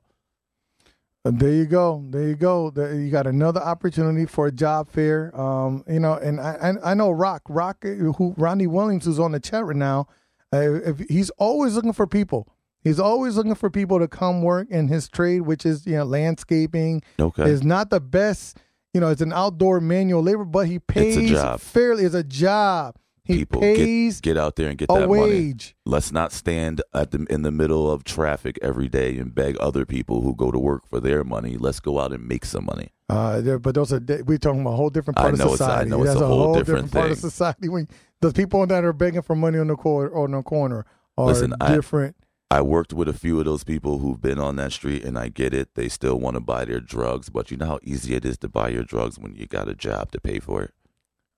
[1.26, 2.04] Uh, There you go.
[2.10, 2.72] There you go.
[2.76, 5.40] You got another opportunity for a job fair.
[5.40, 9.40] Um, you know, and I I, know Rock Rock who Ronnie Williams who's on the
[9.40, 10.08] chat right now.
[10.52, 12.48] Uh, if he's always looking for people.
[12.84, 16.04] He's always looking for people to come work in his trade, which is you know
[16.04, 17.02] landscaping.
[17.20, 17.50] Okay.
[17.50, 18.58] Is not the best.
[18.94, 21.60] You know, it's an outdoor manual labor, but he pays job.
[21.60, 22.04] fairly.
[22.06, 22.96] It's a job.
[23.26, 25.22] He people pays get, get out there and get a that money.
[25.22, 25.76] wage.
[25.86, 29.86] Let's not stand at the in the middle of traffic every day and beg other
[29.86, 31.56] people who go to work for their money.
[31.58, 32.90] Let's go out and make some money.
[33.10, 35.62] Uh, but those are we're talking about a whole different I part know of it's-
[35.62, 35.90] I society.
[35.90, 37.70] know it's a a whole whole different part of society.
[37.70, 37.88] When
[38.20, 40.86] the people that are begging for money on the corner on the corner
[41.18, 42.16] are Listen, different.
[42.18, 42.24] I
[42.62, 45.54] worked with a few of those people who've been on that street, and I get
[45.54, 45.76] it.
[45.76, 48.50] They still want to buy their drugs, but you know how easy it is to
[48.50, 50.74] buy your drugs when you got a job to pay for it.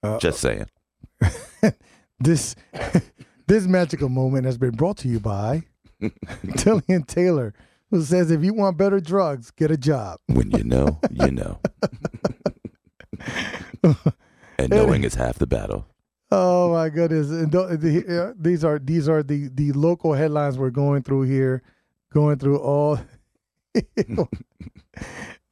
[0.03, 0.67] Uh, Just saying.
[2.19, 2.55] this
[3.47, 5.63] this magical moment has been brought to you by
[6.01, 7.53] Tillian Taylor,
[7.91, 10.19] who says if you want better drugs, get a job.
[10.27, 11.59] When you know, you know.
[14.57, 15.87] and knowing is half the battle.
[16.37, 17.29] Oh my goodness!
[17.29, 21.61] And the- uh, these are these are the the local headlines we're going through here,
[22.11, 22.99] going through all.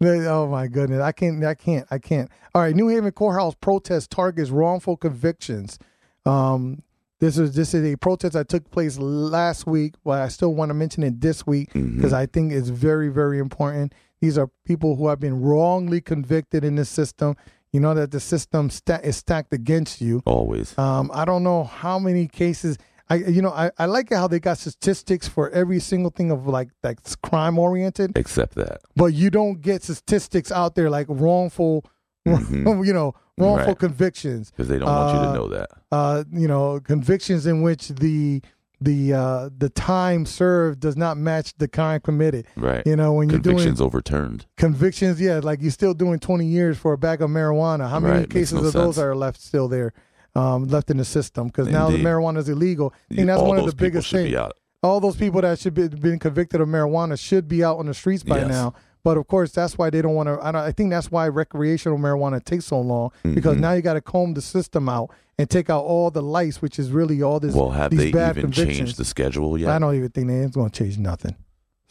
[0.03, 1.01] oh my goodness!
[1.01, 1.41] I can't!
[1.43, 1.88] I can't!
[1.89, 2.30] I can't!
[2.53, 5.80] All right, New Haven courthouse protest targets wrongful convictions.
[6.26, 6.84] Um,
[7.22, 10.69] this is this is a protest that took place last week, but I still want
[10.69, 12.18] to mention it this week because Mhm.
[12.18, 13.93] I think it's very very important.
[14.19, 17.35] These are people who have been wrongly convicted in the system.
[17.73, 20.21] You know that the system sta- is stacked against you.
[20.25, 20.77] Always.
[20.77, 22.77] Um, I don't know how many cases.
[23.09, 26.47] I you know I, I like how they got statistics for every single thing of
[26.47, 28.81] like that's crime oriented, Except that.
[28.95, 31.83] but you don't get statistics out there like wrongful,
[32.27, 32.85] Mhm.
[32.85, 33.79] you know, wrongful Right.
[33.79, 34.51] convictions.
[34.51, 35.69] Because they don't want you Uh, to know that.
[35.91, 38.41] Uh, you know, convictions in which the
[38.84, 42.45] the uh, the time served does not match the crime committed.
[42.55, 42.84] Right.
[42.85, 44.45] You know, when you're doing Convictions overturned.
[44.57, 47.89] convictions, yeah, like you're still doing 20 years for a bag of marijuana.
[47.89, 48.97] How many Right, cases no of those sense.
[48.99, 49.93] are left still there,
[50.35, 51.47] um, left in the system?
[51.47, 52.93] Because now the marijuana is illegal.
[53.11, 54.35] I think that's All one of the biggest things.
[54.81, 57.93] All those people that should be been convicted of marijuana should be out on the
[57.93, 58.49] streets by Yes.
[58.49, 58.73] now.
[59.03, 60.34] But of course, that's why they don't want to.
[60.35, 63.61] I, I think that's why recreational marijuana takes so long because Mhm.
[63.61, 66.80] now you got to comb the system out and take out all the lice, which
[66.80, 67.53] is really all this.
[67.53, 69.69] Well, have these they even changed the schedule yet?
[69.69, 71.35] I don't even think they ain't going to change nothing.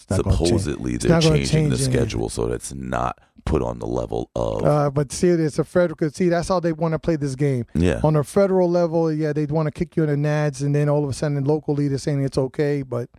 [0.09, 0.25] Change.
[0.25, 1.93] supposedly they're changing the anything.
[1.93, 6.11] schedule so that's not put on the level of Uh, but see, it's a federal.
[6.11, 7.67] See, that's how they want to play this game.
[7.75, 10.75] yeah On a federal level, yeah, they'd want to kick you in the nads, and
[10.75, 12.83] then all of a sudden, locally, they're saying it's okay.
[12.83, 13.11] But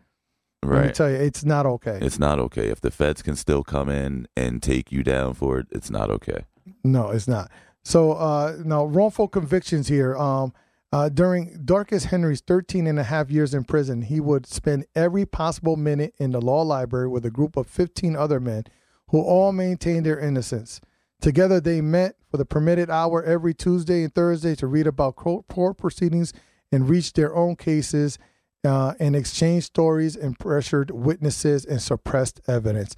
[0.68, 2.00] let me right tell you, it's not okay.
[2.02, 5.60] it's not okay if the feds can still come in and take you down for
[5.60, 6.46] it it's not okay
[6.84, 7.52] No, it's not.
[7.84, 10.16] So, uh, no, wrongful convictions here.
[10.16, 10.54] Um,
[10.92, 15.26] uh, during Darcus Henry's 13 and a half years in prison, he would spend every
[15.26, 18.66] possible minute in the law library with a group of 15 other men
[19.08, 20.80] who all maintained their innocence.
[21.20, 25.48] Together, they met for the permitted hour every Tuesday and Thursday to read about court
[25.48, 26.32] court proceedings
[26.72, 28.18] and reach their own cases
[28.64, 32.96] uh, and exchange stories and pressured witnesses and suppressed evidence.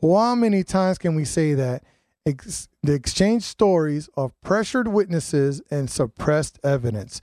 [0.00, 1.82] Well, how many times can we say that?
[2.26, 7.20] Ex- the exchange stories of pressured witnesses and suppressed evidence.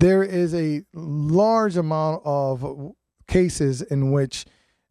[0.00, 2.94] There is a large amount of
[3.26, 4.44] cases in which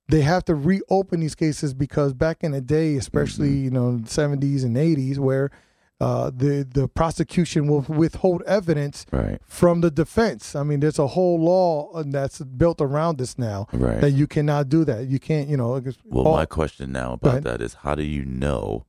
[0.09, 4.63] they have to reopen these cases because back in the day, especially you know seventies
[4.63, 5.51] and eighties, where
[6.03, 10.55] uh, the the prosecution will withhold evidence right from the defense.
[10.55, 14.63] I mean, there's a whole law that's built around this now right that you cannot
[14.69, 15.07] do that.
[15.07, 15.69] You can't, you know.
[16.05, 18.85] Well, all- my question now about that is how do you know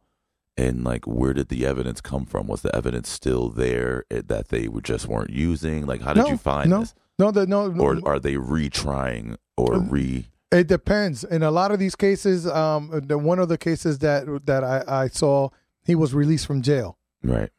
[0.57, 2.47] and like where did the evidence come from?
[2.47, 5.85] Was the evidence still there eh, that they were just weren't using?
[5.87, 6.95] Like how did No, you find no, this?
[7.19, 11.25] no, the, no, Or are they retrying or Um, re It depends.
[11.25, 14.85] In a lot of these cases, um, the one of the cases that that I,
[15.05, 15.49] I saw,
[15.83, 16.97] he was released from jail.
[17.25, 17.51] Right?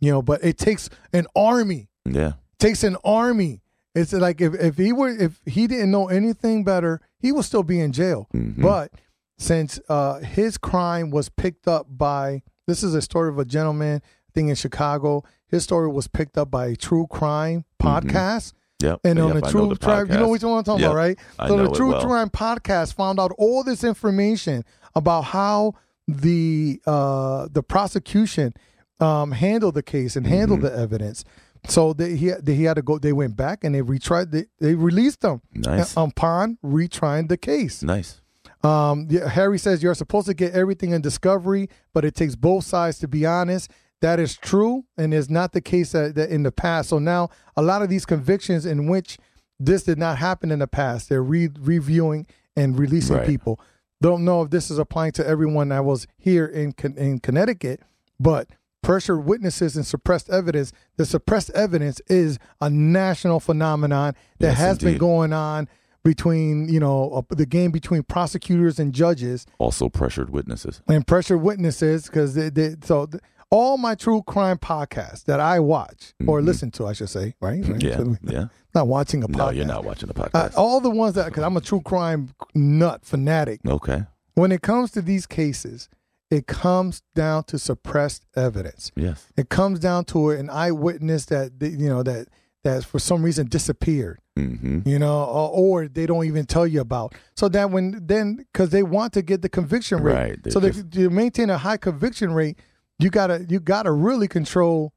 [0.00, 1.88] You know, but it takes an army.
[2.04, 2.32] Yeah.
[2.58, 3.62] takes an army.
[3.94, 7.62] It's like if, if he were if he didn't know anything better, he would still
[7.62, 8.28] be in jail.
[8.34, 8.62] Mhm.
[8.62, 8.92] But
[9.38, 14.00] since uh, his crime was picked up by this is a story of a gentleman
[14.34, 15.24] thing in Chicago.
[15.48, 18.52] His story was picked up by a true crime podcast.
[18.80, 19.00] Yep.
[19.04, 21.18] And on Yep, the True Crime, you know what I'm talking Yep, about, right?
[21.48, 22.00] So the True well.
[22.00, 24.64] Crime podcast found out all this information
[24.94, 25.74] about how
[26.08, 28.54] the uh, the prosecution
[29.00, 30.66] um, handled the case and handle Mm-hmm.
[30.66, 31.24] the evidence.
[31.68, 32.98] So they, he they, he had to go.
[32.98, 34.30] They went back and they retried.
[34.30, 35.94] They, they released them Nice.
[35.96, 37.82] upon retrying the case.
[37.82, 38.20] Nice.
[38.62, 42.64] Um, yeah, Harry says you're supposed to get everything in discovery, but it takes both
[42.64, 43.70] sides to be honest.
[44.02, 46.88] That is true, and is not the case that, that in the past.
[46.88, 49.18] So now a lot of these convictions in which
[49.58, 53.26] this did not happen in the past, they're re- reviewing and releasing Right.
[53.26, 53.60] people.
[54.00, 57.80] Don't know if this is applying to everyone that was here in in Connecticut,
[58.18, 58.48] but
[58.82, 60.72] pressured witnesses and suppressed evidence.
[60.96, 65.68] The suppressed evidence is a national phenomenon that Yes, has been going on
[66.02, 70.80] between you know uh, the game between prosecutors and judges Also pressured witnesses.
[70.88, 75.58] and pressured witnesses because they, they so th- all my true crime podcasts that I
[75.60, 76.44] watch or Mhm.
[76.46, 77.66] listen to, I should say, right?
[77.68, 77.82] Right?
[77.82, 77.96] Yeah.
[77.98, 78.44] So, Yeah.
[78.74, 79.36] Not watching a podcast.
[79.36, 80.54] No, you're not watching the Uh, podcast.
[80.56, 83.60] all the ones that because I'm a true crime nut fanatic.
[83.66, 84.04] okay.
[84.34, 85.88] When it comes to these cases,
[86.30, 88.92] it comes down to suppressed evidence.
[88.96, 89.26] Yes.
[89.36, 92.28] It comes down to an eyewitness that you know that
[92.64, 94.88] that for some reason disappeared Mm-hmm.
[94.88, 95.50] you know, or,
[95.82, 97.14] or they don't even tell you about.
[97.36, 100.42] So that when then because they want to get the conviction rate, Right.
[100.42, 102.58] They so they, just- to maintain a high conviction rate,
[102.98, 104.94] you gotta you gotta really control.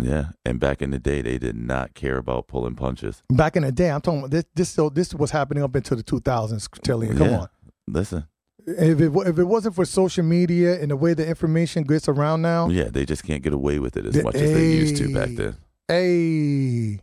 [0.00, 0.26] Yeah.
[0.44, 3.22] And back in the day, they did not care about pulling punches.
[3.30, 4.44] Back in the day, I'm talking about this.
[4.54, 6.68] This still this was happening up into the 2000s.
[6.82, 7.38] Telling you, come Yeah.
[7.40, 7.48] on.
[7.88, 8.26] Listen.
[8.66, 12.42] If it if it wasn't for social media and the way the information gets around
[12.42, 14.96] now, Yeah, they just can't get away with it as The- much as they used
[14.96, 15.56] to back then.
[15.88, 17.00] hey,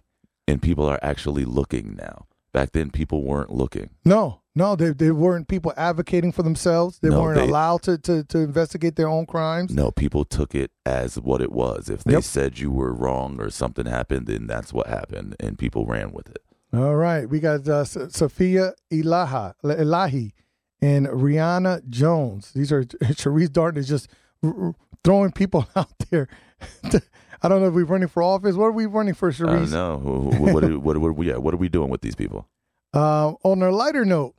[0.47, 2.25] And people are actually looking now.
[2.53, 3.89] Back then, people weren't looking.
[4.05, 6.99] no, no, they they weren't people advocating for themselves.
[6.99, 9.73] They No, weren't they- allowed to, to to investigate their own crimes.
[9.73, 11.89] No, people took it as what it was.
[11.89, 12.23] If they Yep.
[12.23, 16.30] said you were wrong or something happened, then that's what happened, and people ran with
[16.30, 16.39] it.
[16.73, 20.34] All right, we got uh, S- Sophia Ilaha, Elahi
[20.84, 22.51] and Rihanna Jones.
[22.53, 24.07] These are Sharice Darton is just
[25.03, 26.27] throwing people out there.
[27.41, 28.55] I don't know if we're running for office.
[28.55, 29.97] What are we running for, I don't know.
[29.99, 32.47] Wh- wh- what, are- what, what, what, yeah, what are we doing with these people?
[32.93, 34.35] Uh, on a lighter note,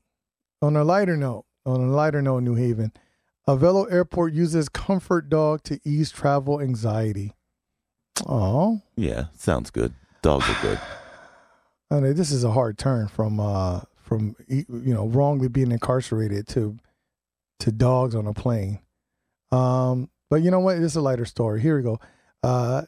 [0.63, 2.93] on a lighter note, on a lighter note, New Haven,
[3.49, 7.33] Avelo Airport uses Comfort Dog to ease travel anxiety.
[8.27, 9.93] Oh, Yeah, sounds good.
[10.23, 10.81] Dogs are good.
[11.91, 16.47] I mean, this is a hard turn from uh from you know wrongly being incarcerated
[16.49, 16.77] to
[17.61, 18.81] to dogs on a plane.
[19.51, 20.77] Um, but you know what?
[20.77, 21.61] This is a lighter story.
[21.61, 21.99] Here we go.
[22.43, 22.83] Uh,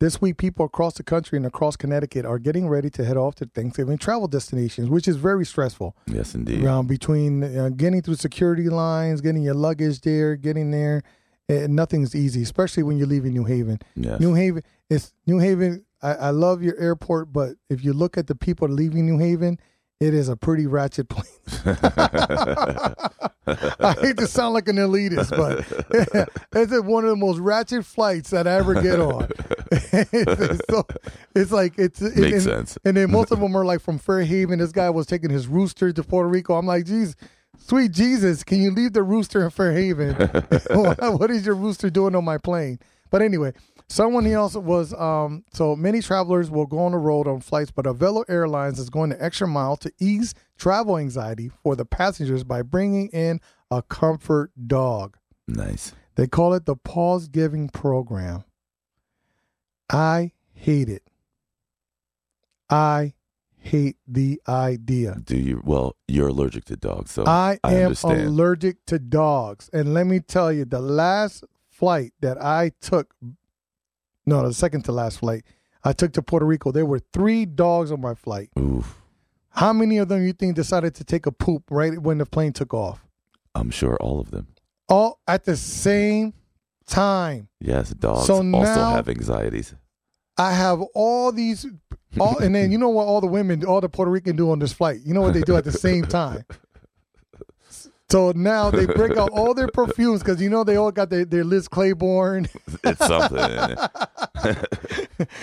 [0.00, 3.36] this week, people across the country and across Connecticut are getting ready to head off
[3.36, 5.96] to Thanksgiving travel destinations, which is very stressful.
[6.06, 6.64] Yes, indeed.
[6.64, 11.04] Um, between uh, getting through security lines, getting your luggage there, getting there,
[11.48, 13.78] eh, nothing's easy, especially when you're leaving New Haven.
[13.94, 14.18] Yes.
[14.18, 15.84] New Haven, it's New Haven.
[16.02, 19.58] I, I love your airport, but if you look at the people leaving New Haven,
[20.02, 21.38] it is a pretty ratchet place.
[23.46, 25.64] I hate to sound like an elitist, but
[26.52, 29.28] it's one of the most ratchet flights that I ever get on.
[29.70, 30.86] it's, so,
[31.36, 32.78] it's like it's it, Makes and, sense.
[32.84, 34.58] And then most of them are like from Fairhaven.
[34.58, 36.54] This guy was taking his rooster to Puerto Rico.
[36.54, 37.14] I'm like, geez,
[37.56, 40.16] sweet Jesus, can you leave the rooster in Fairhaven?
[41.18, 42.80] what is your rooster doing on my plane?
[43.10, 43.52] But anyway,
[43.92, 47.84] someone else was um so many travelers will go on the road on flights, but
[47.84, 52.62] Avelo Airlines is going the extra mile to ease travel anxiety for the passengers by
[52.62, 53.40] bringing in
[53.70, 55.16] a comfort dog.
[55.46, 55.92] Nice.
[56.14, 58.44] They call it the pause giving program.
[59.90, 61.02] I hate it.
[62.70, 63.12] I
[63.58, 65.16] hate the idea.
[65.24, 65.62] Do you?
[65.64, 68.22] Well, you're allergic to dogs, so I am understand.
[68.22, 69.68] allergic to dogs.
[69.72, 73.14] And let me tell you, the last flight that I took,
[74.26, 75.44] no, the second to last flight
[75.84, 78.50] I took to Puerto Rico, there were three dogs on my flight.
[78.58, 79.00] Oof.
[79.50, 82.52] How many of them you think decided to take a poop right when the plane
[82.52, 83.04] took off?
[83.54, 84.48] I'm sure all of them.
[84.88, 86.34] All at the same
[86.86, 87.48] time.
[87.60, 89.74] Yes, dogs So also have anxieties.
[90.38, 91.66] I have all these,
[92.18, 94.58] all, and then you know what all the women, all the Puerto Rican do on
[94.58, 95.00] this flight.
[95.04, 96.44] You know what they do at the same time.
[98.12, 101.24] So now they break out all their perfumes because you know they all got their,
[101.24, 102.46] their Liz Claiborne.
[102.84, 103.38] It's something.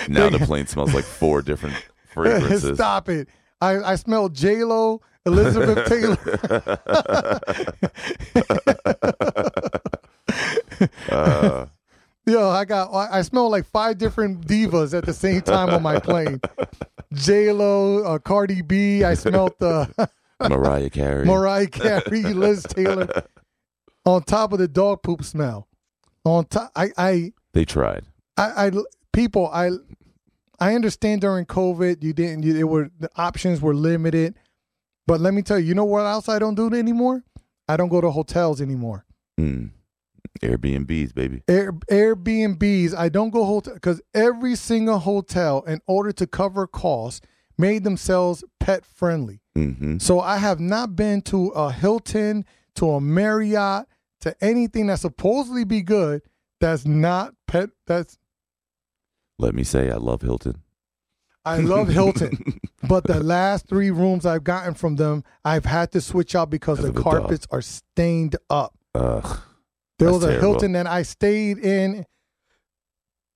[0.08, 1.84] now the plane smells like four different
[2.14, 2.78] fragrances.
[2.78, 3.28] Stop it!
[3.60, 6.20] I I smell J Lo, Elizabeth Taylor.
[11.10, 11.66] Uh,
[12.28, 15.82] Yo, I got I I smell like five different divas at the same time on
[15.82, 16.40] my plane.
[17.14, 19.04] J Lo, uh, Cardi B.
[19.04, 20.08] I smelled the.
[20.48, 21.26] Mariah Carey.
[21.26, 23.24] Mariah Carey, Liz Taylor,
[24.06, 25.68] on top of the dog poop smell.
[26.24, 28.06] On top, I, I, they tried.
[28.38, 28.72] I, I,
[29.14, 29.72] people, I,
[30.60, 34.36] I understand during COVID you didn't, you, it were the options were limited,
[35.08, 37.24] but let me tell you, you know what else I don't do anymore?
[37.68, 39.06] I don't go to hotels anymore.
[39.40, 39.72] Mm.
[40.42, 41.44] Airbnbs, baby.
[41.48, 47.22] Air, Airbnbs, I don't go hotel because every single hotel, in order to cover costs,
[47.58, 49.42] made themselves pet friendly.
[49.60, 52.46] Hmm So I have not been to a Hilton,
[52.76, 53.86] to a Marriott,
[54.22, 56.22] to anything that supposedly be good
[56.60, 58.18] that's not pet that's
[59.38, 60.62] Let me say, I love Hilton.
[61.46, 66.02] I love Hilton, but the last three rooms I've gotten from them, I've had to
[66.02, 67.04] switch out because the the dog.
[67.04, 68.78] carpets are stained up.
[68.94, 69.40] Ugh.
[70.00, 70.50] There was a terrible.
[70.52, 72.06] Hilton that I stayed in.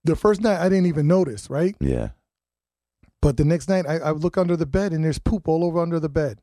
[0.04, 1.76] The first night I didn't even notice, right?
[1.80, 2.10] Yeah.
[3.24, 5.80] But the next night I, I look under the bed and there's poop all over
[5.80, 6.40] under the bed.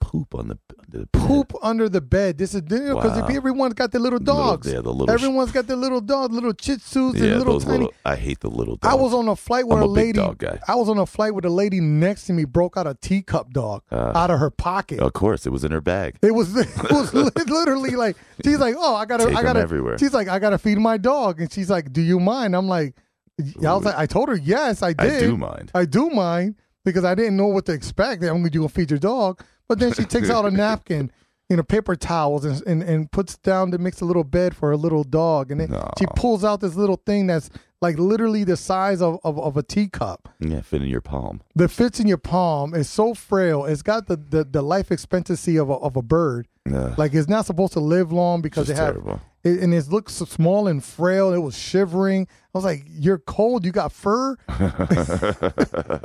[0.00, 1.26] Poop on the, under the bed.
[1.26, 2.36] Poop under the bed.
[2.36, 3.26] This is because Wow.
[3.28, 4.66] everyone's got their little Little- dogs.
[4.70, 5.10] yeah, the little.
[5.10, 7.78] Everyone's got their little dogs, little Shih Tzus, yeah, and little those tiny.
[7.78, 7.94] little.
[8.04, 8.92] I hate the little dogs.
[8.94, 10.18] I was on a flight with I'm a big lady.
[10.18, 10.58] dog guy.
[10.68, 13.50] I was on a flight with a lady next to me broke out a teacup
[13.54, 15.00] dog Uh, out of her pocket.
[15.00, 16.16] Of course, it was in her bag.
[16.22, 19.44] It was it was li- literally like she's like, oh, I gotta, Take I 'em
[19.46, 19.60] gotta.
[19.60, 19.96] everywhere.
[19.98, 22.54] She's like, I gotta feed my dog, and she's like, do you mind?
[22.54, 22.94] I'm like,
[23.40, 25.20] I was like, I told her yes, I I did.
[25.20, 25.70] do mind.
[25.74, 26.54] I do mind
[26.84, 28.22] because I didn't know what to expect.
[28.22, 31.10] I'm gonna go feed your dog, but then she takes out a napkin,
[31.48, 34.68] you know, paper towels, and, and and puts down to mix a little bed for
[34.70, 37.50] her little dog, and then she pulls out this little thing that's
[37.82, 41.42] like literally the size of, of, of a teacup Yeah, fit in your palm.
[41.54, 42.72] that fits in your palm.
[42.74, 43.66] It's so frail.
[43.66, 46.48] It's got the, the, the life expectancy of a, of a bird.
[46.72, 49.20] Ugh, Like it's not supposed to live long because just it have terrible.
[49.44, 51.32] It, and it looked so small and frail.
[51.32, 52.26] It was shivering.
[52.54, 53.64] I was like, "You're cold.
[53.64, 54.36] You got fur.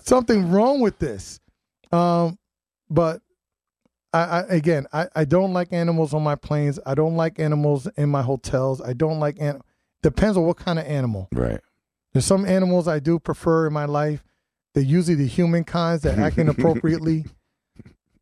[0.00, 1.40] Something wrong with this."
[1.92, 2.38] Um,
[2.90, 3.22] but
[4.12, 6.78] I, I again, I, I don't like animals on my planes.
[6.84, 8.80] I don't like animals in my hotels.
[8.80, 9.60] I don't like an.
[10.02, 11.28] Depends on what kind of animal.
[11.32, 11.60] right.
[12.12, 14.22] There's some animals I do prefer in my life.
[14.72, 17.24] They're usually the human kinds that act inappropriately.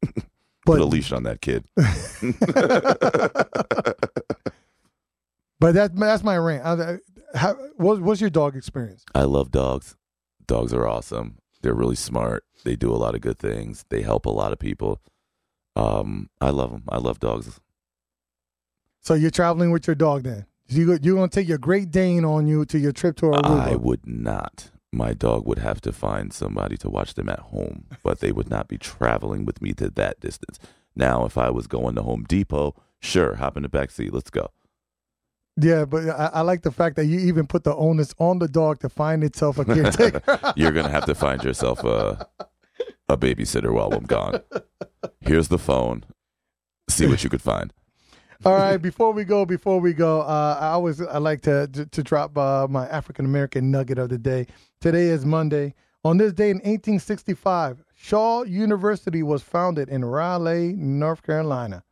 [0.64, 1.64] Put a leash on that kid.
[5.58, 6.64] but that that's my rant.
[6.64, 6.98] I,
[7.36, 9.04] how, what, what's your dog experience?
[9.14, 9.96] I love dogs.
[10.46, 11.38] Dogs are awesome.
[11.62, 12.44] They're really smart.
[12.64, 13.84] They do a lot of good things.
[13.88, 15.00] They help a lot of people.
[15.74, 16.82] Um, I love them.
[16.88, 17.60] I love dogs.
[19.00, 20.46] So you're traveling with your dog then?
[20.68, 23.68] You you're gonna take your Great Dane on you to your trip to Aruba?
[23.68, 24.70] I would not.
[24.92, 28.50] My dog would have to find somebody to watch them at home, but they would
[28.50, 30.58] not be traveling with me to that distance.
[30.94, 34.12] Now, if I was going to Home Depot, sure, hop in the back seat.
[34.12, 34.50] Let's go.
[35.56, 38.48] yeah, but I, I like the fact that you even put the onus on the
[38.48, 40.22] dog to find itself a caretaker.
[40.56, 42.26] You're gonna have to find yourself a
[43.08, 44.40] a babysitter while I'm gone.
[45.20, 46.04] Here's the phone.
[46.88, 47.72] See what you could find.
[48.44, 51.86] All right, before we go, before we go, uh, I always I like to to,
[51.86, 54.46] to drop uh, my African American nugget of the day.
[54.80, 55.74] Today is Monday.
[56.04, 61.84] On this day in 1865, Shaw University was founded in Raleigh, North Carolina.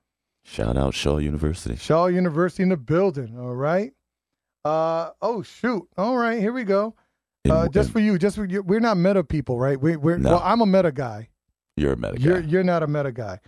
[0.45, 1.77] Shout out Shaw University.
[1.77, 3.39] Shaw University in the building.
[3.39, 3.93] All right.
[4.65, 5.87] Uh oh shoot.
[5.97, 6.97] All right, here we go.
[7.45, 8.63] In- Uh, just in- for you, just for you.
[8.63, 9.81] We're not meta people, right?
[9.81, 10.31] We, we're No.
[10.31, 10.43] well.
[10.45, 11.29] I'm a meta guy.
[11.77, 12.21] you're a medic.
[12.21, 13.39] You're you're not a meta guy.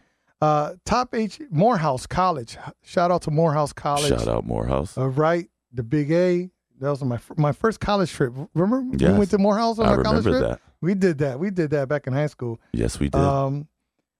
[0.42, 2.58] Uh, top H Morehouse College.
[2.82, 4.08] Shout out to Morehouse College.
[4.08, 4.98] Shout out Morehouse.
[4.98, 6.50] All right, the Big A.
[6.80, 8.34] That was my my first college trip.
[8.52, 10.40] Remember, we went to Morehouse on I our college trip.
[10.40, 10.60] that.
[10.80, 11.38] We did that.
[11.38, 12.60] We did that back in high school.
[12.72, 13.20] Yes, we did.
[13.20, 13.68] Um,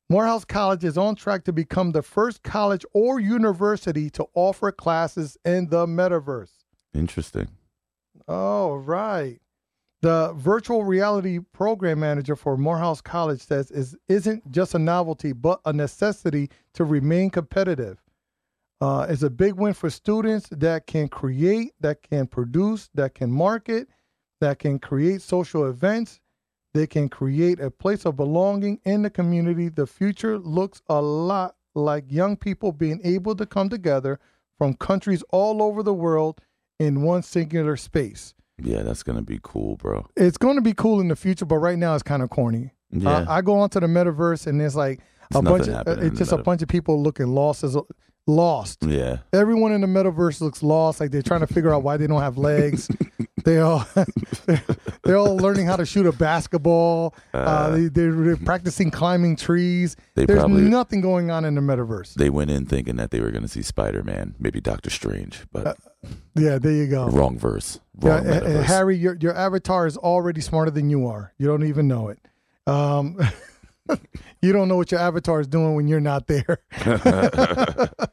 [0.09, 5.36] Morehouse College is on track to become the first college or university to offer classes
[5.44, 6.53] in the metaverse.
[6.94, 7.49] Interesting.
[8.28, 9.40] Oh, right.
[10.03, 15.61] The virtual reality program manager for Morehouse College says is isn't just a novelty, but
[15.65, 18.03] a necessity to remain competitive.
[18.81, 23.31] Uh, it's a big win for students that can create, that can produce, that can
[23.31, 23.87] market,
[24.41, 26.19] that can create social events.
[26.74, 29.69] They can create a place of belonging in the community.
[29.69, 34.19] The future looks a lot like young people being able to come together
[34.59, 36.41] from countries all over the world
[36.81, 38.35] in one singular space.
[38.62, 40.07] Yeah, that's gonna be cool, bro.
[40.16, 42.73] It's going to be cool in the future, but right now it's kind of corny.
[42.91, 43.11] Yeah.
[43.11, 45.01] Uh, I go onto the metaverse and it's like
[45.31, 47.77] It's a bunch of happening it's just a bunch of people looking lost as
[48.27, 48.85] lost.
[48.85, 49.19] yeah.
[49.33, 52.20] Everyone in the metaverse looks lost, like they're trying to figure out why they don't
[52.20, 52.89] have legs.
[53.44, 53.86] they all
[55.05, 57.14] they're all learning how to shoot a basketball.
[57.35, 59.97] Uh, they, they're, practicing climbing trees.
[60.14, 62.14] They There's probably- nothing going on in the metaverse.
[62.14, 65.77] They went in thinking that they were gonna see Spider Man, maybe Doctor Strange, but
[66.35, 67.06] Yeah, there you go.
[67.09, 67.77] wrong verse.
[67.77, 68.64] Uh, Yeah, Wrong and- and metaverse.
[68.64, 71.32] Harry, your your avatar is already smarter than you are.
[71.39, 72.19] You don't even know it.
[72.66, 73.19] Um,
[74.43, 76.59] you don't know what your avatar is doing when you're not there.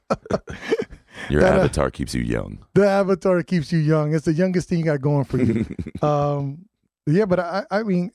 [1.30, 2.60] Your that, uh, avatar keeps you young.
[2.74, 4.14] the avatar keeps you young.
[4.14, 5.66] It's the youngest thing you got going for you.
[6.02, 6.66] um,
[7.06, 8.12] yeah, but I, I mean,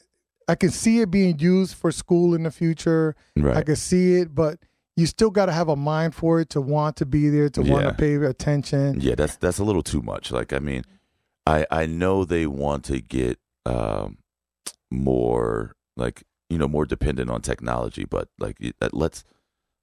[0.48, 3.16] I can see it being used for school in the future.
[3.42, 4.58] I can see it, but
[4.96, 7.62] you still got to have a mind for it to want to be there, to
[7.62, 9.00] want to pay attention.
[9.00, 10.30] Yeah, that's that's a little too much.
[10.30, 10.84] Like, I mean,
[11.46, 14.18] I I know they want to get um
[14.90, 18.58] more like you know more dependent on technology, but like
[18.92, 19.24] let's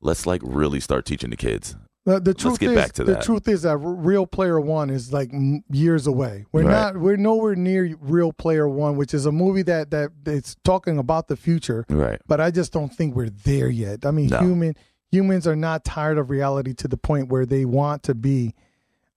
[0.02, 1.76] let's like really start teaching the kids.
[2.04, 3.24] The, the truth get is, back to the that.
[3.24, 5.32] truth is that Real Player One is like
[5.70, 6.46] years away.
[6.52, 6.72] We're Right.
[6.72, 6.98] not.
[6.98, 11.28] We're nowhere near Real Player One, which is a movie that that it's talking about
[11.28, 11.86] the future.
[11.90, 12.20] Right.
[12.28, 14.04] But I just don't think we're there yet.
[14.06, 14.40] I mean, No.
[14.40, 14.76] human
[15.12, 18.56] humans are not tired of reality to the point where they want to be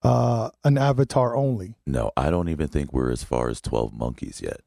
[0.02, 1.76] uh, an avatar only.
[1.86, 4.60] No, I don't even think we're as far as Twelve Monkeys yet.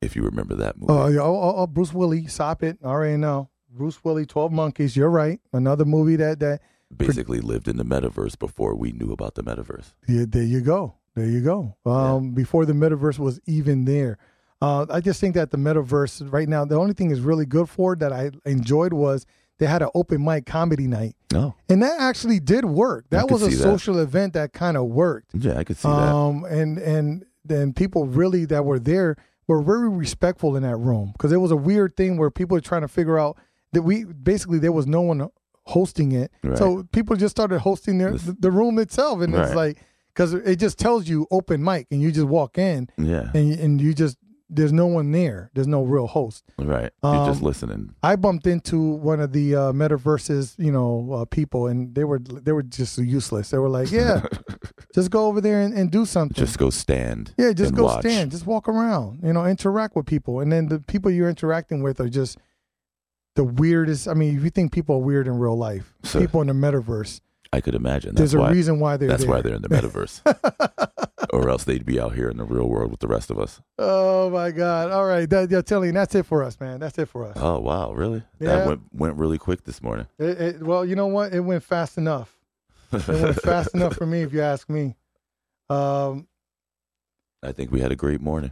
[0.00, 0.92] If you remember that movie.
[0.92, 2.78] Oh, yeah, oh, oh, oh, Bruce Willie, stop it!
[2.82, 3.48] I already know.
[3.70, 4.96] Bruce Willie, Twelve Monkeys.
[4.96, 5.38] You're right.
[5.52, 6.60] Another movie that that
[6.96, 9.92] Basically lived in the metaverse before we knew about the metaverse.
[10.08, 10.96] Yeah, there you go.
[11.14, 11.76] There you go.
[11.86, 14.18] Um, Before the metaverse was even there.
[14.62, 17.68] Uh, I just think that the metaverse right now, the only thing is really good
[17.68, 19.24] for that I enjoyed was
[19.58, 21.16] they had an open mic comedy night.
[21.34, 23.06] Oh, And that actually did work.
[23.10, 23.62] That was a see that.
[23.62, 25.30] social event that kind of worked.
[25.34, 25.94] yeah, I could see that.
[26.14, 31.12] Um, and and then people really that were there were very respectful in that room
[31.12, 33.36] because it was a weird thing where people were trying to figure out
[33.72, 35.28] that we basically there was no one
[35.70, 36.58] hosting it, Right.
[36.58, 39.78] so people just started hosting their This- the, room itself, and it's like
[40.14, 43.80] because it just tells you open mic, and you just walk in Yeah, and and
[43.80, 44.16] you just
[44.52, 46.42] there's no one there, there's no real host.
[46.58, 46.90] right.
[47.04, 47.94] You're just um, listening.
[48.02, 48.78] I bumped into
[49.10, 52.98] one of the uh, metaverses, you know, uh, people, and they were they were just
[52.98, 53.50] useless.
[53.50, 54.22] They were like, "Yeah,
[54.94, 57.32] just go over there and, and do something." Just go stand.
[57.38, 58.00] Yeah, just go watch.
[58.00, 60.40] stand, just walk around, you know, interact with people.
[60.40, 62.36] And then the people you're interacting with are just
[63.36, 64.08] the weirdest.
[64.08, 66.20] I mean, if you think people are weird in real life, Sure.
[66.20, 67.20] people in the metaverse,
[67.52, 68.14] I could imagine.
[68.14, 69.30] there's That's a reason why they're that's there.
[69.32, 70.20] why they're in the metaverse,
[71.32, 73.60] or else they'd be out here in the real world with the rest of us.
[73.78, 74.90] oh my God!
[74.92, 76.78] All right, that, yeah, telling you, that's it for us, man.
[76.80, 77.36] That's it for us.
[77.40, 78.22] Oh wow, really?
[78.38, 78.56] Yeah.
[78.56, 80.06] That went went really quick this morning.
[80.18, 81.32] It, it, well, you know what?
[81.34, 82.36] It went fast enough.
[82.92, 84.96] It went fast enough for me, if you ask me.
[85.68, 86.26] Um,
[87.42, 88.50] I think we had a great morning.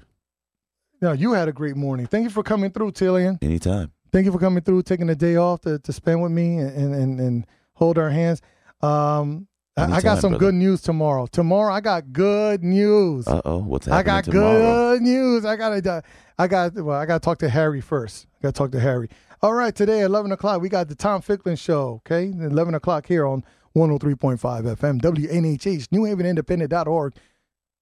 [1.00, 2.06] no, you had a great morning.
[2.06, 3.42] Thank you for coming through, Tillian.
[3.42, 3.92] Anytime.
[4.12, 6.94] Thank you for coming through, taking a day off to, to spend with me and,
[6.94, 8.42] and, and hold our hands.
[8.80, 10.46] Um, I, I got some brother.
[10.46, 11.26] good news tomorrow.
[11.26, 13.28] Tomorrow I got good news.
[13.28, 14.92] Uh oh, what's happening I got tomorrow?
[14.94, 15.44] good news.
[15.44, 16.02] I gotta,
[16.38, 16.98] I got well.
[16.98, 18.26] I got to talk to Harry first.
[18.38, 19.08] I got to talk to Harry.
[19.40, 22.02] All right, today at eleven o'clock we got the Tom Ficklin show.
[22.06, 27.14] Okay, eleven o'clock here on one hundred three point five FM WNHH New Haven Independent.org,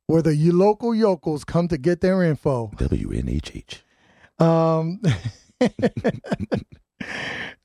[0.06, 2.70] where the local yokels come to get their info.
[2.76, 3.80] WNHH.
[4.38, 5.00] Um,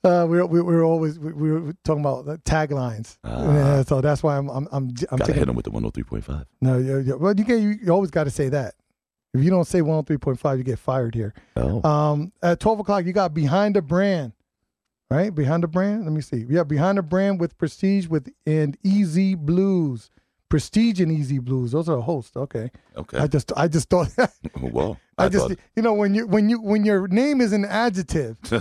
[0.03, 3.53] uh, we're, we're we're always we- we're talking about the taglines, Ah.
[3.53, 6.45] Yeah, so that's why I'm I'm I'm, I'm Gotta hit them with the 103.5.
[6.61, 6.77] no.
[6.77, 7.13] Yeah, yeah.
[7.15, 8.75] Well, you can you, you always got to say that.
[9.33, 11.33] If you don't say one hundred three point five, you get fired here.
[11.55, 14.33] Oh, Um, at twelve o'clock, you got behind the brand.
[15.09, 15.33] right?
[15.33, 16.03] Behind the brand.
[16.03, 16.45] Let me see.
[16.49, 20.09] Yeah, behind the brand with Prestige with and Easy Blues.
[20.51, 21.71] Prestige and Easy Blues.
[21.71, 22.35] Those are the hosts.
[22.35, 22.69] Okay.
[22.97, 23.17] Okay.
[23.17, 24.09] I just I just thought
[24.61, 27.53] well, I, I, just thought you know when you when you when your name is
[27.53, 28.35] an adjective,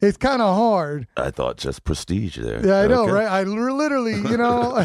[0.00, 1.08] it's kind of hard.
[1.16, 2.64] I thought just prestige there.
[2.64, 3.12] Yeah, I know, Okay.
[3.12, 3.26] right?
[3.26, 4.76] I literally, you know,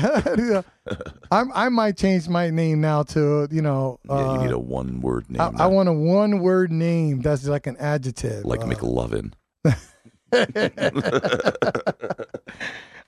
[1.32, 4.60] I'm, I might change my name now to, you know, Yeah, uh, you need a
[4.60, 5.40] one word name.
[5.41, 8.44] I, I want a one word name that's like an adjective.
[8.44, 9.34] like Uh, McLovin.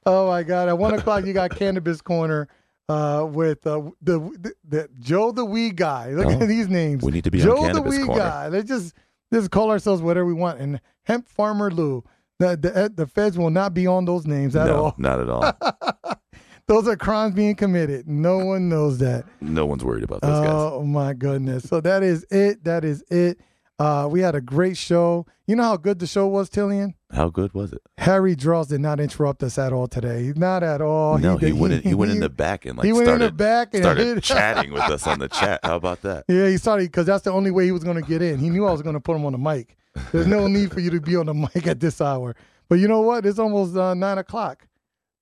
[0.05, 0.69] oh my God!
[0.69, 2.47] At one o'clock, you got Cannabis Corner
[2.89, 6.11] uh, with uh, the, the the Joe the Wee Guy.
[6.11, 7.03] Look Oh, at these names.
[7.03, 8.21] we need to be on Joe the Wee Corner.
[8.21, 8.47] Guy.
[8.47, 8.93] Let's just
[9.33, 10.59] just call ourselves whatever we want.
[10.59, 12.03] And Hemp Farmer Lou.
[12.39, 14.95] The, the the feds will not be on those names at no, all.
[14.97, 16.15] not at all.
[16.67, 18.07] Those are crimes being committed.
[18.09, 19.23] No one knows that.
[19.39, 20.51] no one's worried about those guys.
[20.53, 21.63] Oh my goodness.
[21.63, 22.63] So that is it.
[22.65, 23.39] That is it.
[23.79, 25.25] Uh, we had a great show.
[25.45, 26.93] You know how good the show was, Tillian?
[27.11, 27.81] How good was it?
[27.99, 30.33] Harry Draws did not interrupt us at all today.
[30.35, 31.17] Not at all.
[31.19, 33.25] no, he, did- went in, he went in the back and like he went started
[33.25, 35.59] in the back and started chatting with us on the chat.
[35.63, 36.25] How about that?
[36.27, 38.39] Yeah, he started because that's the only way he was going to get in.
[38.39, 39.77] He knew I was going to put him on the mic.
[40.11, 42.35] There's no need for you to be on the mic at this hour.
[42.69, 43.25] But you know what?
[43.27, 44.67] It's almost uh, nine o'clock.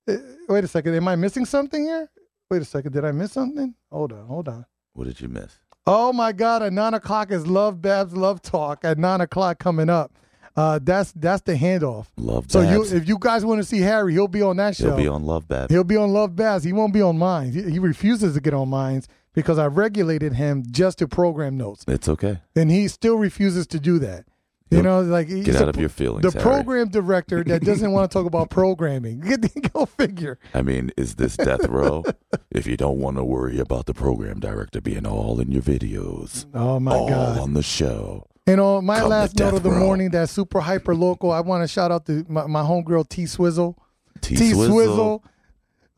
[0.08, 0.16] Uh,
[0.48, 0.94] wait a second.
[0.94, 2.08] Am I missing something here?
[2.50, 2.92] Wait a second.
[2.92, 3.74] Did I miss something?
[3.92, 4.26] Hold on.
[4.26, 4.64] Hold on.
[4.94, 5.58] What did you miss?
[5.86, 6.62] Oh my God!
[6.62, 8.84] At nine o'clock is Love Babs Love Talk.
[8.84, 10.12] At nine o'clock coming up.
[10.56, 12.06] Uh, that's that's the handoff.
[12.16, 14.88] Love So you, if you guys want to see Harry, he'll be on that show.
[14.88, 15.70] He'll be on Love Babs.
[15.72, 16.64] He'll be on Love Babs.
[16.64, 17.52] He won't be on mine.
[17.52, 19.02] He, he refuses to get on mine
[19.34, 22.38] because I regulated him just to program notes, It's okay.
[22.56, 24.24] and he still refuses to do that.
[24.70, 26.22] You know, like Get a out of your feelings.
[26.22, 26.42] the Harry.
[26.42, 29.20] program director that doesn't want to talk about programming.
[29.20, 30.38] Get go figure.
[30.54, 32.02] I mean, is this death row?
[32.50, 36.46] if you don't want to worry about the program director being all in your videos,
[36.52, 37.38] Oh my all God!
[37.38, 38.26] on the show.
[38.48, 39.78] And on my Come last note of the row.
[39.78, 43.26] morning, that super hyper local, I want to shout out to my, my homegirl T
[43.26, 43.76] Swizzle.
[44.20, 45.22] T Swizzle.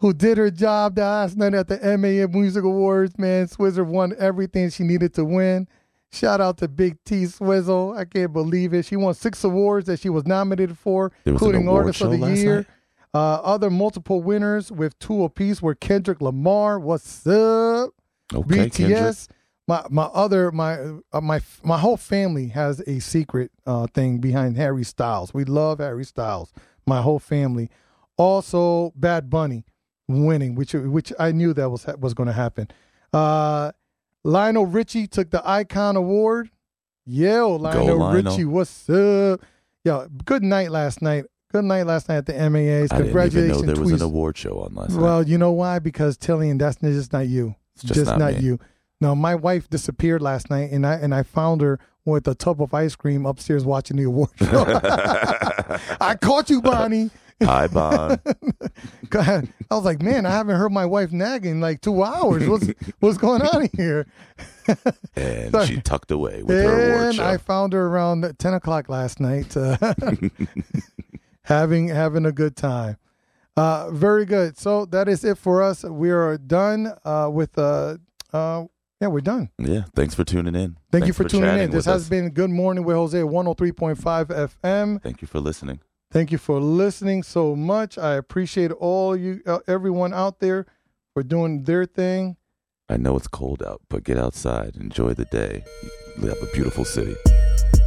[0.01, 3.19] Who did her job last night at the MAM Music Awards.
[3.19, 5.67] Man, Swizzle won everything she needed to win.
[6.11, 7.95] Shout out to Big T Swizzle.
[7.97, 8.87] I can't believe it.
[8.87, 12.67] She won six awards that she was nominated for, There including Artist of the Year.
[13.15, 16.79] Uh, other multiple winners with two apiece were Kendrick Lamar.
[16.79, 17.91] What's up?
[18.35, 18.99] Okay, Kendrick.
[18.99, 19.29] BTS.
[19.67, 20.79] My my other my
[21.13, 25.35] uh, my my whole family has a secret uh, thing behind Harry Styles.
[25.35, 26.53] We love Harry Styles.
[26.87, 27.71] My whole family.
[28.17, 29.65] Also, Bad Bunny
[30.09, 32.69] winning, which which I knew that was was going to happen.
[33.13, 33.73] Uh,
[34.25, 36.51] Lionel Richie took the Icon Award.
[37.07, 38.33] Yo, oh, Lionel, Lionel.
[38.33, 39.41] Richie, what's up?
[39.85, 41.25] Yo, good night last night.
[41.51, 42.93] Good night last night at the MAAs.
[42.93, 45.01] I didn't even know there was an award show on last night.
[45.01, 45.79] Well, you know why?
[45.79, 47.55] Because Tillian, that's just not you.
[47.75, 48.41] It's just not me.
[48.41, 48.59] you.
[49.01, 52.61] No, my wife disappeared last night, and I and I found her with a tub
[52.61, 54.65] of ice cream upstairs watching the award show.
[56.01, 57.11] I caught you, Bonnie.
[57.43, 58.19] Hi, Bon.
[59.11, 62.49] God, I was like, man, I haven't heard my wife nagging like two hours.
[62.49, 62.69] What's
[63.01, 64.07] what's going on here?
[65.17, 65.67] And Sorry.
[65.67, 67.25] she tucked away with her award And show.
[67.27, 69.79] I found her around ten o'clock last night, uh,
[71.43, 72.99] having having a good time.
[73.57, 74.59] Uh, very good.
[74.59, 75.85] So that is it for us.
[75.85, 77.57] We are done uh, with.
[77.59, 77.97] Uh,
[78.33, 78.65] uh,
[79.01, 79.49] yeah, we're done.
[79.59, 80.77] yeah, thanks for tuning in.
[80.91, 81.71] Thank you Thanks for, tuning in.
[81.71, 82.09] This has us.
[82.09, 83.95] been Good Morning with Jose 103.5
[84.65, 85.01] FM.
[85.01, 85.79] Thank you for listening.
[86.11, 87.99] Thank you for listening so much.
[87.99, 90.65] I appreciate all you, uh, everyone out there
[91.13, 92.37] for doing their thing.
[92.89, 95.65] I know it's cold out, but get outside, enjoy the day.
[96.23, 97.15] We have a beautiful city.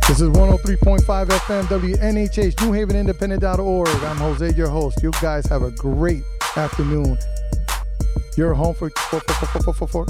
[0.08, 1.00] This is 103.5
[1.30, 3.88] FM, WNHH, NewHavenIndependent.org.
[3.88, 5.02] I'm Jose, your host.
[5.02, 6.24] You guys have a great
[6.56, 7.18] afternoon.
[8.38, 10.06] You're home for, for, for, for, for, for, for,